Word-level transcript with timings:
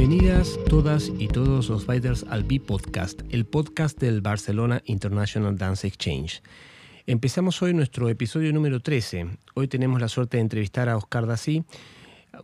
Bienvenidas 0.00 0.58
todas 0.66 1.12
y 1.18 1.28
todos 1.28 1.68
los 1.68 1.84
fighters 1.84 2.24
al 2.30 2.44
B-Podcast, 2.44 3.20
el 3.28 3.44
podcast 3.44 4.00
del 4.00 4.22
Barcelona 4.22 4.80
International 4.86 5.58
Dance 5.58 5.86
Exchange. 5.86 6.42
Empezamos 7.04 7.60
hoy 7.60 7.74
nuestro 7.74 8.08
episodio 8.08 8.50
número 8.54 8.80
13. 8.80 9.26
Hoy 9.52 9.68
tenemos 9.68 10.00
la 10.00 10.08
suerte 10.08 10.38
de 10.38 10.40
entrevistar 10.40 10.88
a 10.88 10.96
Oscar 10.96 11.26
Dací, 11.26 11.64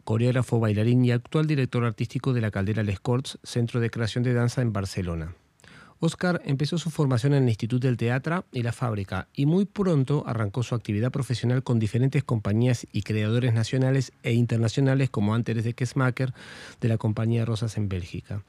coreógrafo, 0.05 0.60
bailarín 0.60 1.02
y 1.06 1.12
actual 1.12 1.46
director 1.46 1.82
artístico 1.87 2.34
de 2.34 2.42
la 2.42 2.51
Caldera 2.51 2.82
Les 2.82 3.01
Corts, 3.01 3.38
Centro 3.42 3.80
de 3.80 3.88
Creación 3.88 4.23
de 4.23 4.34
Danza 4.34 4.60
en 4.60 4.74
Barcelona. 4.74 5.34
Oscar 5.98 6.42
empezó 6.45 6.77
su 6.77 6.91
formación 6.91 7.32
en 7.32 7.45
el 7.45 7.48
Instituto 7.48 7.86
del 7.86 7.96
Teatro 7.96 8.45
y 8.52 8.62
la 8.62 8.73
Fábrica 8.73 9.28
y 9.34 9.46
muy 9.46 9.64
pronto 9.64 10.24
arrancó 10.27 10.62
su 10.62 10.74
actividad 10.74 11.10
profesional 11.10 11.62
con 11.62 11.78
diferentes 11.78 12.23
compañías 12.23 12.87
y 12.92 13.00
creadores 13.00 13.54
nacionales 13.54 14.12
e 14.23 14.34
internacionales 14.34 15.09
como 15.09 15.34
antes 15.34 15.64
de 15.64 15.73
Kessmaker 15.73 16.34
de 16.82 16.88
la 16.88 16.98
compañía 16.98 17.46
Rosas 17.46 17.78
en 17.78 17.88
Bélgica. 17.88 18.42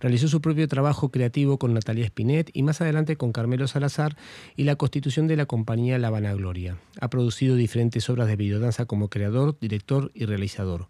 Realizó 0.00 0.28
su 0.28 0.42
propio 0.42 0.68
trabajo 0.68 1.10
creativo 1.10 1.58
con 1.58 1.72
Natalia 1.72 2.06
Spinet 2.06 2.50
y 2.52 2.62
más 2.62 2.82
adelante 2.82 3.16
con 3.16 3.32
Carmelo 3.32 3.66
Salazar 3.66 4.16
y 4.54 4.64
la 4.64 4.76
constitución 4.76 5.26
de 5.26 5.36
la 5.36 5.46
compañía 5.46 5.98
La 5.98 6.10
Vanagloria. 6.10 6.76
Ha 7.00 7.08
producido 7.08 7.56
diferentes 7.56 8.10
obras 8.10 8.28
de 8.28 8.36
videodanza 8.36 8.84
como 8.84 9.08
creador, 9.08 9.58
director 9.58 10.10
y 10.14 10.26
realizador. 10.26 10.88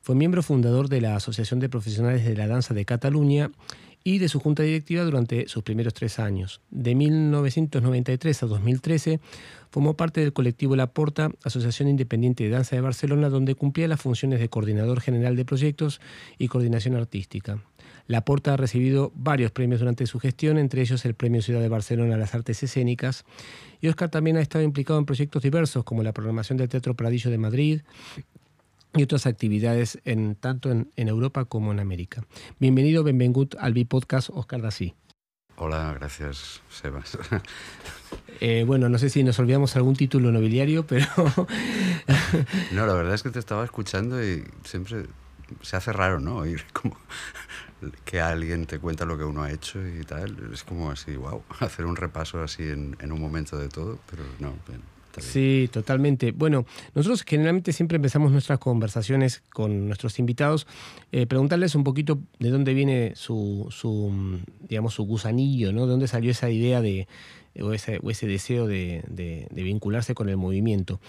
Fue 0.00 0.14
miembro 0.14 0.42
fundador 0.42 0.88
de 0.88 1.02
la 1.02 1.16
Asociación 1.16 1.60
de 1.60 1.68
Profesionales 1.68 2.24
de 2.24 2.36
la 2.36 2.46
Danza 2.46 2.72
de 2.72 2.86
Cataluña 2.86 3.50
y 4.04 4.18
de 4.18 4.28
su 4.28 4.40
junta 4.40 4.62
directiva 4.62 5.04
durante 5.04 5.48
sus 5.48 5.62
primeros 5.62 5.94
tres 5.94 6.18
años. 6.18 6.60
De 6.70 6.94
1993 6.94 8.42
a 8.42 8.46
2013 8.46 9.20
formó 9.70 9.96
parte 9.96 10.20
del 10.20 10.32
colectivo 10.32 10.76
La 10.76 10.92
Porta, 10.92 11.30
Asociación 11.44 11.88
Independiente 11.88 12.44
de 12.44 12.50
Danza 12.50 12.76
de 12.76 12.82
Barcelona, 12.82 13.28
donde 13.28 13.54
cumplía 13.54 13.88
las 13.88 14.00
funciones 14.00 14.40
de 14.40 14.48
coordinador 14.48 15.00
general 15.00 15.36
de 15.36 15.44
proyectos 15.44 16.00
y 16.38 16.48
coordinación 16.48 16.94
artística. 16.96 17.62
La 18.06 18.24
Porta 18.24 18.54
ha 18.54 18.56
recibido 18.56 19.12
varios 19.14 19.50
premios 19.50 19.80
durante 19.80 20.06
su 20.06 20.18
gestión, 20.18 20.56
entre 20.56 20.80
ellos 20.80 21.04
el 21.04 21.14
Premio 21.14 21.42
Ciudad 21.42 21.60
de 21.60 21.68
Barcelona 21.68 22.14
a 22.14 22.18
las 22.18 22.34
Artes 22.34 22.62
Escénicas, 22.62 23.26
y 23.82 23.88
Oscar 23.88 24.08
también 24.08 24.38
ha 24.38 24.40
estado 24.40 24.64
implicado 24.64 24.98
en 24.98 25.04
proyectos 25.04 25.42
diversos 25.42 25.84
como 25.84 26.02
la 26.02 26.14
programación 26.14 26.56
del 26.56 26.70
Teatro 26.70 26.94
Pradillo 26.94 27.30
de 27.30 27.38
Madrid, 27.38 27.82
y 28.94 29.02
otras 29.02 29.26
actividades 29.26 29.98
en, 30.04 30.34
tanto 30.34 30.70
en, 30.70 30.90
Europa 30.96 31.44
como 31.44 31.72
en 31.72 31.80
América. 31.80 32.24
Bienvenido, 32.58 33.04
benvengut 33.04 33.54
al 33.56 33.74
B-Podcast 33.74 34.30
Oscar 34.32 34.62
Dací. 34.62 34.94
Hola, 35.56 35.94
gracias, 35.98 36.62
Sebas. 36.70 37.18
Eh, 38.40 38.62
bueno, 38.64 38.88
no 38.88 38.98
sé 38.98 39.10
si 39.10 39.24
nos 39.24 39.36
olvidamos 39.40 39.74
algún 39.74 39.96
título 39.96 40.30
nobiliario, 40.30 40.86
pero... 40.86 41.06
no, 42.72 42.86
la 42.86 42.94
verdad 42.94 43.14
es 43.14 43.24
que 43.24 43.30
te 43.30 43.40
estaba 43.40 43.64
escuchando 43.64 44.22
y 44.24 44.44
siempre 44.62 45.06
se 45.60 45.76
hace 45.76 45.92
raro, 45.92 46.20
¿no? 46.20 46.36
Oír 46.36 46.64
como 46.72 46.96
que 48.04 48.20
alguien 48.20 48.66
te 48.66 48.78
cuenta 48.78 49.04
lo 49.04 49.18
que 49.18 49.24
uno 49.24 49.42
ha 49.42 49.50
hecho 49.50 49.84
y 49.86 50.04
tal. 50.04 50.52
Es 50.52 50.62
como 50.62 50.90
así, 50.90 51.16
wow, 51.16 51.42
hacer 51.60 51.84
un 51.84 51.96
repaso 51.96 52.40
así 52.42 52.62
en, 52.62 52.96
en 53.00 53.12
un 53.12 53.20
momento 53.20 53.58
de 53.58 53.68
todo, 53.68 53.98
pero 54.08 54.22
no, 54.38 54.54
bien. 54.68 54.82
Sí, 55.16 55.68
totalmente. 55.72 56.32
Bueno, 56.32 56.66
nosotros 56.94 57.22
generalmente 57.22 57.72
siempre 57.72 57.96
empezamos 57.96 58.30
nuestras 58.30 58.58
conversaciones 58.58 59.42
con 59.52 59.86
nuestros 59.86 60.18
invitados, 60.18 60.66
eh, 61.12 61.26
preguntarles 61.26 61.74
un 61.74 61.84
poquito 61.84 62.18
de 62.38 62.50
dónde 62.50 62.74
viene 62.74 63.12
su, 63.16 63.68
digamos, 64.68 64.94
su 64.94 65.04
gusanillo, 65.04 65.72
¿no? 65.72 65.86
De 65.86 65.92
dónde 65.92 66.08
salió 66.08 66.30
esa 66.30 66.50
idea 66.50 66.80
de, 66.80 67.08
o, 67.60 67.72
ese, 67.72 68.26
deseo 68.26 68.66
de, 68.66 69.02
de 69.08 69.62
vincularse 69.62 70.14
con 70.14 70.28
el 70.28 70.36
movimiento. 70.36 71.00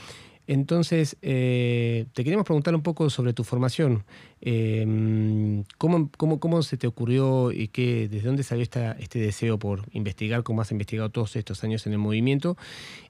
Entonces, 0.50 1.16
eh, 1.22 2.08
te 2.14 2.24
queríamos 2.24 2.44
preguntar 2.44 2.74
un 2.74 2.82
poco 2.82 3.12
sobre 3.12 3.34
tu 3.34 3.44
formación. 3.44 4.04
Em, 4.42 5.64
¿cómo, 5.78 6.64
se 6.64 6.76
te 6.76 6.88
ocurrió 6.88 7.52
y 7.52 7.68
qué, 7.68 8.10
desde 8.10 8.26
dónde 8.26 8.42
salió 8.42 8.64
este 8.64 9.20
deseo 9.20 9.60
por 9.60 9.84
investigar, 9.92 10.42
cómo 10.42 10.62
has 10.62 10.72
investigado 10.72 11.12
todos 11.12 11.36
estos 11.36 11.64
años 11.64 11.86
en 11.86 11.94
el 11.94 12.00
movimiento? 12.00 12.58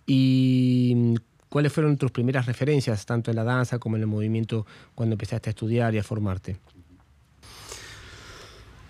¿Y 0.06 1.16
cuáles 1.48 1.72
fueron 1.72 1.96
tus 1.96 2.12
primeras 2.12 2.46
referencias, 2.46 3.06
tanto 3.06 3.32
en 3.32 3.38
la 3.38 3.46
danza 3.46 3.80
como 3.80 3.96
en 3.96 4.02
el 4.02 4.08
movimiento, 4.08 4.66
cuando 4.94 5.14
empezaste 5.14 5.50
a 5.50 5.52
estudiar 5.52 5.96
y 5.96 6.00
a 6.00 6.04
formarte? 6.04 6.58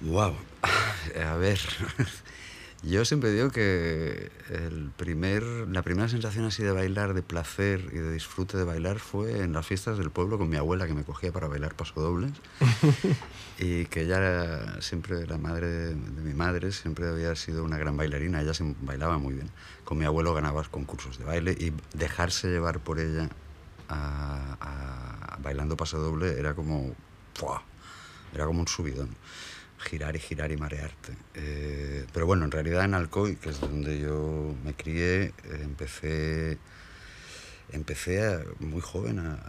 Wow. 0.02 0.34
A 1.24 1.36
ver, 1.36 1.60
yo 2.82 3.04
siempre 3.04 3.32
digo 3.32 3.50
que 3.50 4.32
el 4.50 4.92
primer, 4.96 5.44
la 5.44 5.82
primera 5.82 6.08
sensación 6.08 6.46
así 6.46 6.64
de 6.64 6.72
bailar, 6.72 7.14
de 7.14 7.22
placer 7.22 7.90
y 7.92 7.98
de 7.98 8.14
disfrute 8.14 8.58
de 8.58 8.64
bailar 8.64 9.00
fue 9.00 9.42
en 9.42 9.52
las 9.52 9.68
fiestas 9.68 9.98
del 9.98 10.12
pueblo 10.12 10.38
con 10.38 10.48
mi 10.48 10.56
abuela 10.56 10.88
que 10.88 10.94
me 10.94 11.04
cogía 11.04 11.34
para 11.34 11.48
bailar 11.48 11.76
pasodobles 11.76 12.32
y 13.60 13.86
que 13.86 14.04
ella 14.04 14.82
siempre, 14.82 15.28
la 15.28 15.38
madre 15.38 15.68
de, 15.68 15.96
mi 15.96 16.34
madre, 16.34 16.72
siempre 16.72 17.10
había 17.10 17.36
sido 17.36 17.66
una 17.66 17.78
gran 17.78 17.98
bailarina, 17.98 18.42
ella 18.42 18.54
se 18.54 18.64
bailaba 18.82 19.18
muy 19.18 19.34
bien. 19.34 19.50
Con 19.84 19.98
mi 19.98 20.06
abuelo 20.06 20.34
ganaba 20.34 20.64
concursos 20.64 21.18
de 21.18 21.26
baile 21.26 21.52
y 21.60 21.74
dejarse 21.98 22.48
llevar 22.48 22.80
por 22.80 23.00
ella 23.00 23.30
a, 23.90 25.38
bailando 25.42 25.76
pasodoble 25.76 26.40
era 26.40 26.54
como, 26.54 26.96
era 28.34 28.46
como 28.46 28.62
un 28.62 28.68
subidón 28.68 29.10
girar 29.80 30.16
y 30.16 30.20
girar 30.20 30.52
y 30.52 30.58
marearte. 30.58 31.16
Eh, 31.34 32.06
pero 32.14 32.26
bueno, 32.26 32.46
en 32.46 32.52
realidad 32.52 32.86
en 32.86 32.94
Alcoy, 32.94 33.36
que 33.38 33.50
es 33.50 33.60
donde 33.60 34.00
yo 34.00 34.56
me 34.64 34.74
crié, 34.74 35.24
eh, 35.24 35.34
empecé, 35.62 36.58
empecé 37.72 38.40
muy 38.60 38.82
joven 38.82 39.20
a, 39.20 39.40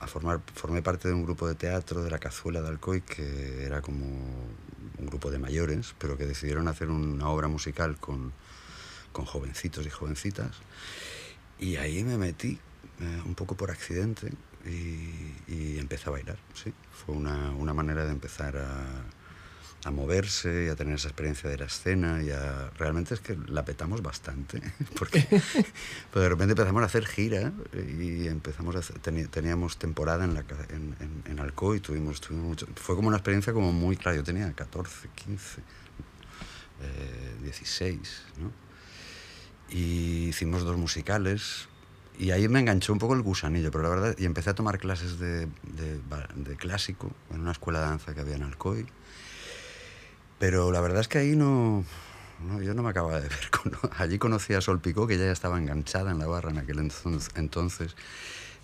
a, 0.00 0.06
formar, 0.06 0.40
formé 0.54 0.82
parte 0.82 1.08
de 1.08 1.14
un 1.14 1.24
grupo 1.24 1.48
de 1.48 1.54
teatro 1.54 2.02
de 2.02 2.10
la 2.10 2.18
Cazuela 2.18 2.60
de 2.60 2.68
Alcoy, 2.68 3.00
que 3.00 3.64
era 3.64 3.80
como 3.80 4.04
un 4.98 5.06
grupo 5.06 5.30
de 5.30 5.38
mayores, 5.38 5.94
pero 5.98 6.16
que 6.16 6.26
decidieron 6.26 6.68
hacer 6.68 6.90
una 6.90 7.28
obra 7.28 7.48
musical 7.48 7.96
con, 7.98 8.32
con 9.12 9.24
jovencitos 9.24 9.86
y 9.86 9.90
jovencitas. 9.90 10.56
Y 11.58 11.76
ahí 11.76 12.04
me 12.04 12.18
metí, 12.18 12.58
eh, 13.00 13.22
un 13.24 13.34
poco 13.34 13.56
por 13.56 13.70
accidente, 13.70 14.32
y, 14.68 15.78
empecé 15.78 16.08
a 16.08 16.12
bailar, 16.12 16.38
sí. 16.52 16.72
Fue 16.92 17.14
una, 17.14 17.50
una 17.52 17.72
manera 17.72 18.04
de 18.04 18.10
empezar 18.10 18.56
a, 18.58 19.04
a, 19.84 19.90
moverse 19.90 20.66
y 20.66 20.68
a 20.68 20.76
tener 20.76 20.96
esa 20.96 21.08
experiencia 21.08 21.48
de 21.48 21.56
la 21.56 21.64
escena 21.64 22.22
y 22.22 22.28
realmente 22.76 23.14
es 23.14 23.20
que 23.20 23.38
la 23.46 23.64
petamos 23.64 24.02
bastante 24.02 24.60
porque 24.98 25.26
de 26.14 26.28
repente 26.28 26.52
empezamos 26.52 26.82
a 26.82 26.86
hacer 26.86 27.06
gira 27.06 27.52
y 27.72 28.26
empezamos 28.26 28.76
a 28.76 28.80
teníamos 29.30 29.78
temporada 29.78 30.24
en, 30.24 30.34
la, 30.34 30.44
en, 30.68 31.22
en, 31.24 31.40
Alcoy 31.40 31.80
tuvimos, 31.80 32.20
tuvimos 32.20 32.46
mucho, 32.46 32.66
fue 32.74 32.96
como 32.96 33.08
una 33.08 33.16
experiencia 33.16 33.54
como 33.54 33.72
muy 33.72 33.96
clara 33.96 34.16
yo 34.16 34.24
tenía 34.24 34.52
14 34.52 35.08
15 35.14 35.62
16 37.42 38.22
¿no? 38.40 38.52
y 39.70 40.28
hicimos 40.28 40.64
dos 40.64 40.76
musicales 40.76 41.68
y 42.18 42.32
ahí 42.32 42.48
me 42.48 42.58
enganchó 42.58 42.92
un 42.92 42.98
poco 42.98 43.14
el 43.14 43.22
gusanillo, 43.22 43.70
pero 43.70 43.84
la 43.84 43.90
verdad, 43.90 44.16
y 44.18 44.24
empecé 44.24 44.50
a 44.50 44.54
tomar 44.54 44.78
clases 44.78 45.20
de, 45.20 45.46
de, 45.62 46.00
de, 46.34 46.56
clásico 46.56 47.12
en 47.30 47.40
una 47.40 47.52
escuela 47.52 47.80
de 47.80 47.86
danza 47.86 48.12
que 48.12 48.20
había 48.20 48.34
en 48.34 48.42
Alcoy. 48.42 48.86
Pero 50.40 50.72
la 50.72 50.80
verdad 50.80 51.00
es 51.00 51.08
que 51.08 51.18
ahí 51.18 51.36
no, 51.36 51.84
no 52.44 52.60
yo 52.60 52.74
no 52.74 52.82
me 52.82 52.90
acababa 52.90 53.20
de 53.20 53.28
ver. 53.28 53.50
allí 53.98 54.18
conocí 54.18 54.52
a 54.54 54.60
Sol 54.60 54.80
Picó, 54.80 55.06
que 55.06 55.16
ya 55.16 55.30
estaba 55.30 55.58
enganchada 55.58 56.10
en 56.10 56.18
la 56.18 56.26
barra 56.26 56.50
en 56.50 56.58
aquel 56.58 56.90
entonces. 57.36 57.94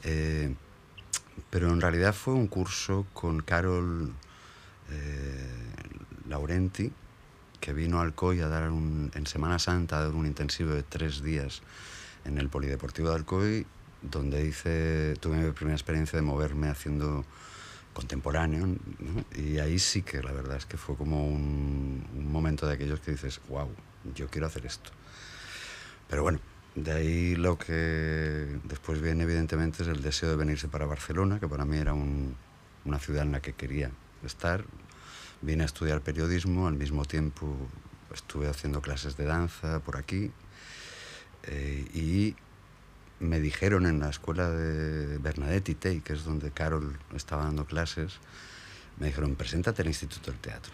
Eh, 0.02 0.52
pero 1.50 1.72
en 1.72 1.80
realidad 1.80 2.12
fue 2.12 2.34
un 2.34 2.48
curso 2.48 3.06
con 3.12 3.40
Carol 3.40 4.12
eh, 4.90 5.48
Laurenti, 6.28 6.90
que 7.60 7.72
vino 7.72 8.00
a 8.00 8.02
Alcoy 8.02 8.40
a 8.40 8.48
dar 8.48 8.70
un, 8.70 9.12
en 9.14 9.26
Semana 9.28 9.60
Santa, 9.60 9.98
a 9.98 10.02
dar 10.02 10.14
un 10.14 10.26
intensivo 10.26 10.72
de 10.72 10.82
tres 10.82 11.22
días 11.22 11.62
en 12.24 12.38
el 12.38 12.48
Polideportivo 12.48 13.10
de 13.10 13.14
Alcoy, 13.16 13.66
donde 14.02 14.46
hice, 14.46 15.14
tuve 15.20 15.36
mi 15.36 15.50
primera 15.52 15.76
experiencia 15.76 16.16
de 16.16 16.22
moverme 16.22 16.68
haciendo 16.68 17.24
contemporáneo, 17.92 18.66
y 19.36 19.58
ahí 19.58 19.78
sí 19.78 20.02
que 20.02 20.22
la 20.22 20.32
verdad 20.32 20.56
es 20.56 20.66
que 20.66 20.76
fue 20.76 20.96
como 20.96 21.26
un, 21.26 22.04
momento 22.14 22.66
de 22.66 22.74
aquellos 22.74 23.00
que 23.00 23.12
dices, 23.12 23.40
wow, 23.48 23.68
yo 24.14 24.28
quiero 24.28 24.46
hacer 24.46 24.66
esto. 24.66 24.90
Pero 26.08 26.22
bueno, 26.22 26.40
de 26.74 26.92
ahí 26.92 27.36
lo 27.36 27.56
que 27.56 28.58
después 28.64 29.00
viene 29.00 29.22
evidentemente 29.22 29.84
es 29.84 29.88
el 29.88 30.02
deseo 30.02 30.30
de 30.30 30.36
venirse 30.36 30.68
para 30.68 30.86
Barcelona, 30.86 31.38
que 31.38 31.48
para 31.48 31.64
mí 31.64 31.78
era 31.78 31.94
una 31.94 32.98
ciudad 32.98 33.22
en 33.22 33.32
la 33.32 33.40
que 33.40 33.52
quería 33.52 33.90
estar. 34.24 34.64
Vine 35.40 35.62
a 35.62 35.66
estudiar 35.66 36.00
periodismo, 36.00 36.66
al 36.66 36.74
mismo 36.74 37.04
tiempo 37.04 37.56
estuve 38.12 38.48
haciendo 38.48 38.80
clases 38.80 39.16
de 39.16 39.24
danza 39.24 39.80
por 39.80 39.96
aquí 39.96 40.30
eh, 41.46 41.86
y 41.94 42.36
me 43.20 43.40
dijeron 43.40 43.86
en 43.86 44.00
la 44.00 44.10
escuela 44.10 44.50
de 44.50 45.18
Bernadette 45.18 45.74
Tey, 45.74 46.00
que 46.00 46.12
es 46.12 46.24
donde 46.24 46.50
Carol 46.50 46.98
estaba 47.14 47.44
dando 47.44 47.64
clases, 47.64 48.14
me 48.98 49.06
dijeron, 49.06 49.34
preséntate 49.34 49.82
al 49.82 49.88
Instituto 49.88 50.30
del 50.30 50.40
Teatro. 50.40 50.72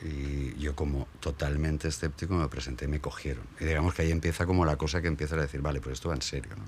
Y 0.00 0.54
yo 0.60 0.76
como 0.76 1.08
totalmente 1.18 1.88
escéptico 1.88 2.34
me 2.34 2.48
presenté 2.48 2.84
y 2.84 2.88
me 2.88 3.00
cogieron. 3.00 3.44
Y 3.58 3.64
digamos 3.64 3.94
que 3.94 4.02
ahí 4.02 4.12
empieza 4.12 4.46
como 4.46 4.64
la 4.64 4.76
cosa 4.76 5.02
que 5.02 5.08
empieza 5.08 5.34
a 5.34 5.40
decir, 5.40 5.60
vale, 5.60 5.80
pues 5.80 5.94
esto 5.94 6.08
va 6.10 6.14
en 6.14 6.22
serio, 6.22 6.52
¿no? 6.56 6.64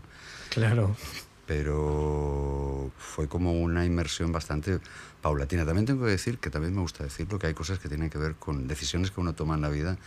Claro. 0.50 0.96
Pero 0.98 1.20
pero 1.50 2.92
fue 2.96 3.26
como 3.26 3.52
una 3.60 3.84
inmersión 3.84 4.30
bastante 4.30 4.78
paulatina. 5.20 5.66
También 5.66 5.84
tengo 5.84 6.04
que 6.04 6.12
decir, 6.12 6.38
que 6.38 6.48
también 6.48 6.76
me 6.76 6.80
gusta 6.80 7.02
decirlo, 7.02 7.40
que 7.40 7.48
hay 7.48 7.54
cosas 7.54 7.80
que 7.80 7.88
tienen 7.88 8.08
que 8.08 8.18
ver 8.18 8.36
con 8.36 8.68
decisiones 8.68 9.10
que 9.10 9.20
uno 9.20 9.34
toma 9.34 9.56
en 9.56 9.62
la 9.62 9.68
vida, 9.68 9.98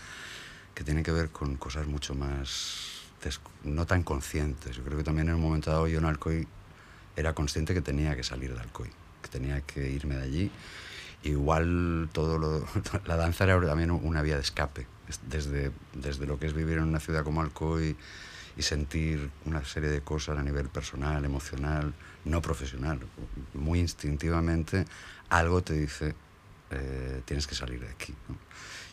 que 0.73 0.85
tienen 0.85 1.03
que 1.03 1.11
ver 1.11 1.31
con 1.31 1.57
cosas 1.57 1.85
mucho 1.85 2.15
más, 2.15 2.92
no 3.63 3.85
tan 3.85 4.03
conscientes. 4.03 4.75
Yo 4.75 4.83
creo 4.83 4.97
que 4.97 5.03
también 5.03 5.29
en 5.29 5.35
un 5.35 5.41
momento 5.41 5.71
dado 5.71 5.87
yo 5.87 5.99
en 5.99 6.05
Alcoy 6.05 6.47
era 7.15 7.33
consciente 7.33 7.73
que 7.73 7.81
tenía 7.81 8.15
que 8.15 8.23
salir 8.23 8.53
de 8.53 8.61
Alcoy, 8.61 8.89
que 9.21 9.29
tenía 9.29 9.61
que 9.61 9.89
irme 9.89 10.15
de 10.15 10.23
allí. 10.23 10.51
Igual 11.23 12.09
todo 12.11 12.37
lo, 12.37 12.67
la 13.05 13.15
danza 13.15 13.45
era 13.45 13.59
también 13.65 13.91
una 13.91 14.21
vía 14.21 14.35
de 14.35 14.41
escape, 14.41 14.87
desde, 15.27 15.71
desde 15.93 16.25
lo 16.25 16.39
que 16.39 16.47
es 16.47 16.53
vivir 16.53 16.77
en 16.77 16.83
una 16.83 16.99
ciudad 16.99 17.23
como 17.23 17.41
Alcoy 17.41 17.95
y 18.55 18.61
sentir 18.61 19.31
una 19.45 19.63
serie 19.65 19.89
de 19.89 20.01
cosas 20.01 20.37
a 20.37 20.43
nivel 20.43 20.69
personal, 20.69 21.23
emocional, 21.25 21.93
no 22.25 22.41
profesional. 22.41 22.99
Muy 23.53 23.79
instintivamente 23.79 24.85
algo 25.29 25.63
te 25.63 25.73
dice, 25.73 26.13
eh, 26.69 27.21
tienes 27.25 27.47
que 27.47 27.55
salir 27.55 27.79
de 27.79 27.89
aquí. 27.89 28.13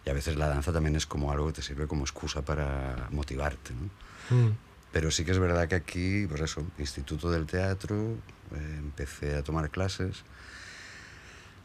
Y 0.04 0.10
a 0.10 0.14
veces 0.14 0.36
la 0.36 0.48
danza 0.48 0.72
también 0.72 0.96
es 0.96 1.06
como 1.06 1.30
algo 1.30 1.48
que 1.48 1.54
te 1.54 1.62
sirve 1.62 1.86
como 1.86 2.02
excusa 2.02 2.42
para 2.42 3.08
motivarte. 3.10 3.72
Mm. 4.30 4.50
Pero 4.92 5.10
sí 5.10 5.24
que 5.24 5.30
es 5.30 5.38
verdad 5.38 5.68
que 5.68 5.76
aquí, 5.76 6.26
pues 6.26 6.40
eso, 6.40 6.66
Instituto 6.78 7.30
del 7.30 7.46
Teatro, 7.46 8.16
eh, 8.54 8.76
empecé 8.78 9.36
a 9.36 9.42
tomar 9.42 9.70
clases. 9.70 10.24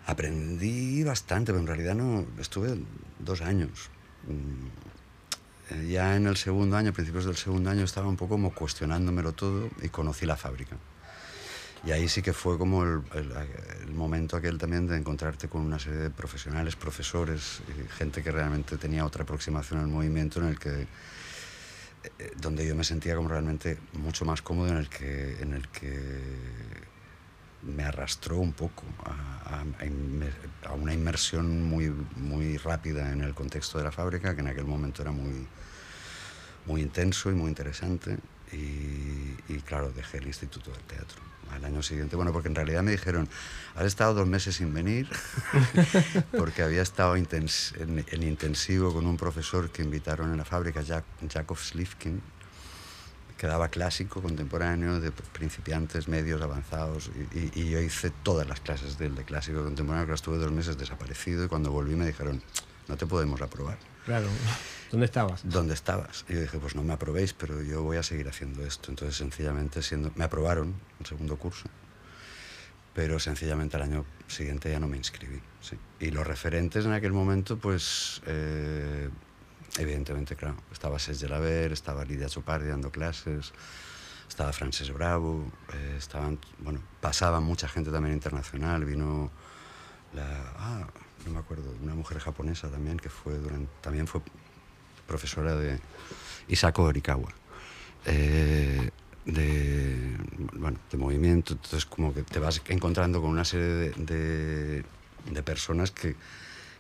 Aprendí 0.06 1.04
bastante, 1.04 1.52
pero 1.52 1.60
en 1.60 1.68
realidad 1.68 1.96
no, 1.96 2.26
estuve 2.40 2.78
dos 3.20 3.42
años. 3.42 3.90
Mm, 4.28 5.90
ya 5.90 6.16
en 6.16 6.28
el 6.28 6.38
segundo 6.38 6.78
año, 6.78 6.94
principios 6.94 7.26
del 7.26 7.36
segundo 7.36 7.72
año, 7.72 7.84
estaba 7.84 8.08
un 8.08 8.16
poco 8.16 8.36
como 8.36 8.54
cuestionándomelo 8.54 9.34
todo 9.34 9.70
y 9.82 9.90
conocí 9.90 10.28
la 10.28 10.38
fábrica. 10.38 10.78
Y 11.84 11.92
ahí 11.92 12.08
sí 12.08 12.22
que 12.22 12.34
fue 12.34 12.58
como 12.58 12.84
el, 12.84 13.02
el, 13.14 13.94
momento 13.94 14.38
aquel 14.38 14.58
también 14.58 14.88
de 14.88 14.98
encontrarte 14.98 15.48
con 15.48 15.62
una 15.62 15.78
serie 15.78 16.00
de 16.00 16.10
profesionales, 16.10 16.76
profesores, 16.76 17.62
gente 17.98 18.24
que 18.24 18.32
realmente 18.32 18.78
tenía 18.78 19.06
otra 19.06 19.24
aproximación 19.24 19.80
al 19.80 19.88
movimiento 19.88 20.40
en 20.40 20.48
el 20.48 20.60
que 20.60 20.88
donde 22.38 22.68
yo 22.68 22.76
me 22.76 22.84
sentía 22.84 23.16
como 23.16 23.30
realmente 23.30 23.78
mucho 23.94 24.26
más 24.26 24.42
cómodo 24.42 24.70
en 24.70 24.78
el 24.78 24.90
que 24.90 25.42
en 25.42 25.54
el 25.54 25.68
que 25.70 26.22
me 27.66 27.84
arrastró 27.84 28.38
un 28.38 28.54
poco 28.54 28.84
a, 29.04 29.64
una 30.76 30.94
inmersión 30.94 31.64
muy, 31.64 31.90
muy 32.16 32.58
rápida 32.58 33.12
en 33.12 33.22
el 33.22 33.34
contexto 33.34 33.78
de 33.78 33.86
la 33.86 33.92
fábrica, 33.92 34.36
que 34.36 34.42
en 34.42 34.48
aquel 34.48 34.66
momento 34.66 35.02
era 35.02 35.12
muy, 35.12 35.48
muy 36.66 36.82
intenso 36.82 37.32
y 37.32 37.34
muy 37.34 37.50
interesante. 37.50 38.18
Y, 38.52 39.60
claro, 39.66 39.92
dejé 39.92 40.20
el 40.20 40.28
Instituto 40.28 40.72
del 40.72 40.82
Teatro. 40.82 41.22
Al 41.52 41.64
año 41.64 41.82
siguiente, 41.82 42.16
bueno, 42.16 42.34
porque 42.34 42.48
en 42.50 42.56
realidad 42.56 42.84
me 42.84 42.92
dijeron, 42.92 43.30
has 43.76 43.86
estado 43.86 44.14
dos 44.14 44.28
meses 44.28 44.56
sin 44.56 44.74
venir, 44.74 45.10
porque 46.38 46.64
había 46.64 46.82
estado 46.82 47.16
en, 47.16 47.28
en, 47.78 48.24
intensivo 48.24 48.94
con 48.94 49.06
un 49.06 49.16
profesor 49.16 49.70
que 49.70 49.82
invitaron 49.82 50.32
en 50.32 50.38
la 50.38 50.46
fábrica, 50.46 50.82
Jack, 50.82 51.06
Jakov 51.32 51.60
Slivkin, 51.60 52.22
quedaba 53.38 53.70
clásico, 53.70 54.22
contemporáneo, 54.22 55.00
de 55.00 55.12
principiantes, 55.12 56.08
medios, 56.08 56.42
avanzados, 56.42 57.12
y, 57.34 57.70
yo 57.70 57.80
hice 57.80 58.10
todas 58.10 58.48
las 58.48 58.60
clases 58.60 58.98
del 58.98 59.16
de 59.16 59.24
clásico 59.24 59.64
contemporáneo, 59.64 60.08
que 60.08 60.14
estuve 60.14 60.38
dos 60.38 60.52
meses 60.52 60.78
desaparecido, 60.78 61.46
y 61.46 61.48
cuando 61.48 61.72
volví 61.72 61.96
me 61.96 62.08
dijeron, 62.08 62.42
no 62.88 62.98
te 62.98 63.06
podemos 63.06 63.42
aprobar. 63.42 63.78
Claro. 64.06 64.28
¿Dónde 64.92 65.08
estabas? 65.08 65.42
¿Dónde 65.44 65.74
estabas? 65.74 66.26
Y 66.30 66.34
yo 66.36 66.42
dije, 66.42 66.60
pues 66.60 66.76
no 66.76 66.84
me 66.84 66.94
aprobéis, 66.94 67.34
pero 67.34 67.62
yo 67.64 67.82
voy 67.82 67.98
a 67.98 68.04
seguir 68.04 68.30
haciendo 68.30 68.66
esto. 68.66 68.92
Entonces, 68.92 69.18
sencillamente, 69.18 69.82
siendo, 69.82 70.12
me 70.16 70.24
aprobaron 70.24 70.76
el 71.00 71.06
segundo 71.08 71.38
curso, 71.38 71.66
pero 72.94 73.20
sencillamente 73.20 73.76
al 73.78 73.82
año 73.82 74.06
siguiente 74.28 74.70
ya 74.70 74.80
no 74.80 74.88
me 74.88 74.98
inscribí. 74.98 75.42
¿sí? 75.60 75.78
Y 76.00 76.12
los 76.12 76.26
referentes 76.26 76.86
en 76.86 76.94
aquel 76.94 77.14
momento, 77.14 77.58
pues 77.58 78.22
eh, 78.28 79.10
evidentemente, 79.80 80.36
claro, 80.36 80.56
estaba 80.72 81.00
Serge 81.00 81.28
Laver, 81.28 81.74
estaba 81.74 82.06
Lidia 82.06 82.28
Chopardi 82.28 82.68
dando 82.68 82.92
clases, 82.92 83.54
estaba 84.30 84.54
Frances 84.54 84.94
Bravo, 84.94 85.52
eh, 85.74 85.96
estaban, 85.98 86.40
bueno, 86.60 86.80
pasaba 87.02 87.40
mucha 87.40 87.68
gente 87.68 87.92
también 87.92 88.14
internacional, 88.14 88.86
vino 88.86 89.32
la, 90.14 90.54
ah, 90.58 90.88
no 91.26 91.32
me 91.32 91.40
acuerdo, 91.40 91.74
una 91.82 91.96
mujer 91.96 92.20
japonesa 92.20 92.70
también 92.70 92.98
que 92.98 93.10
fue 93.10 93.38
durante, 93.38 93.70
también 93.82 94.08
fue 94.08 94.22
profesora 95.08 95.56
de 95.56 95.80
Isako 96.48 96.84
Orikawa. 96.84 97.34
Eh, 98.06 98.90
de, 99.26 100.18
bueno, 100.54 100.78
de 100.92 100.98
movimiento, 100.98 101.54
entonces 101.54 101.86
como 101.86 102.14
que 102.14 102.22
te 102.22 102.38
vas 102.38 102.62
encontrando 102.68 103.22
con 103.22 103.32
una 103.32 103.44
serie 103.44 103.66
de, 103.66 103.92
de, 103.98 104.84
de 105.32 105.44
personas 105.44 105.90
que, 105.90 106.16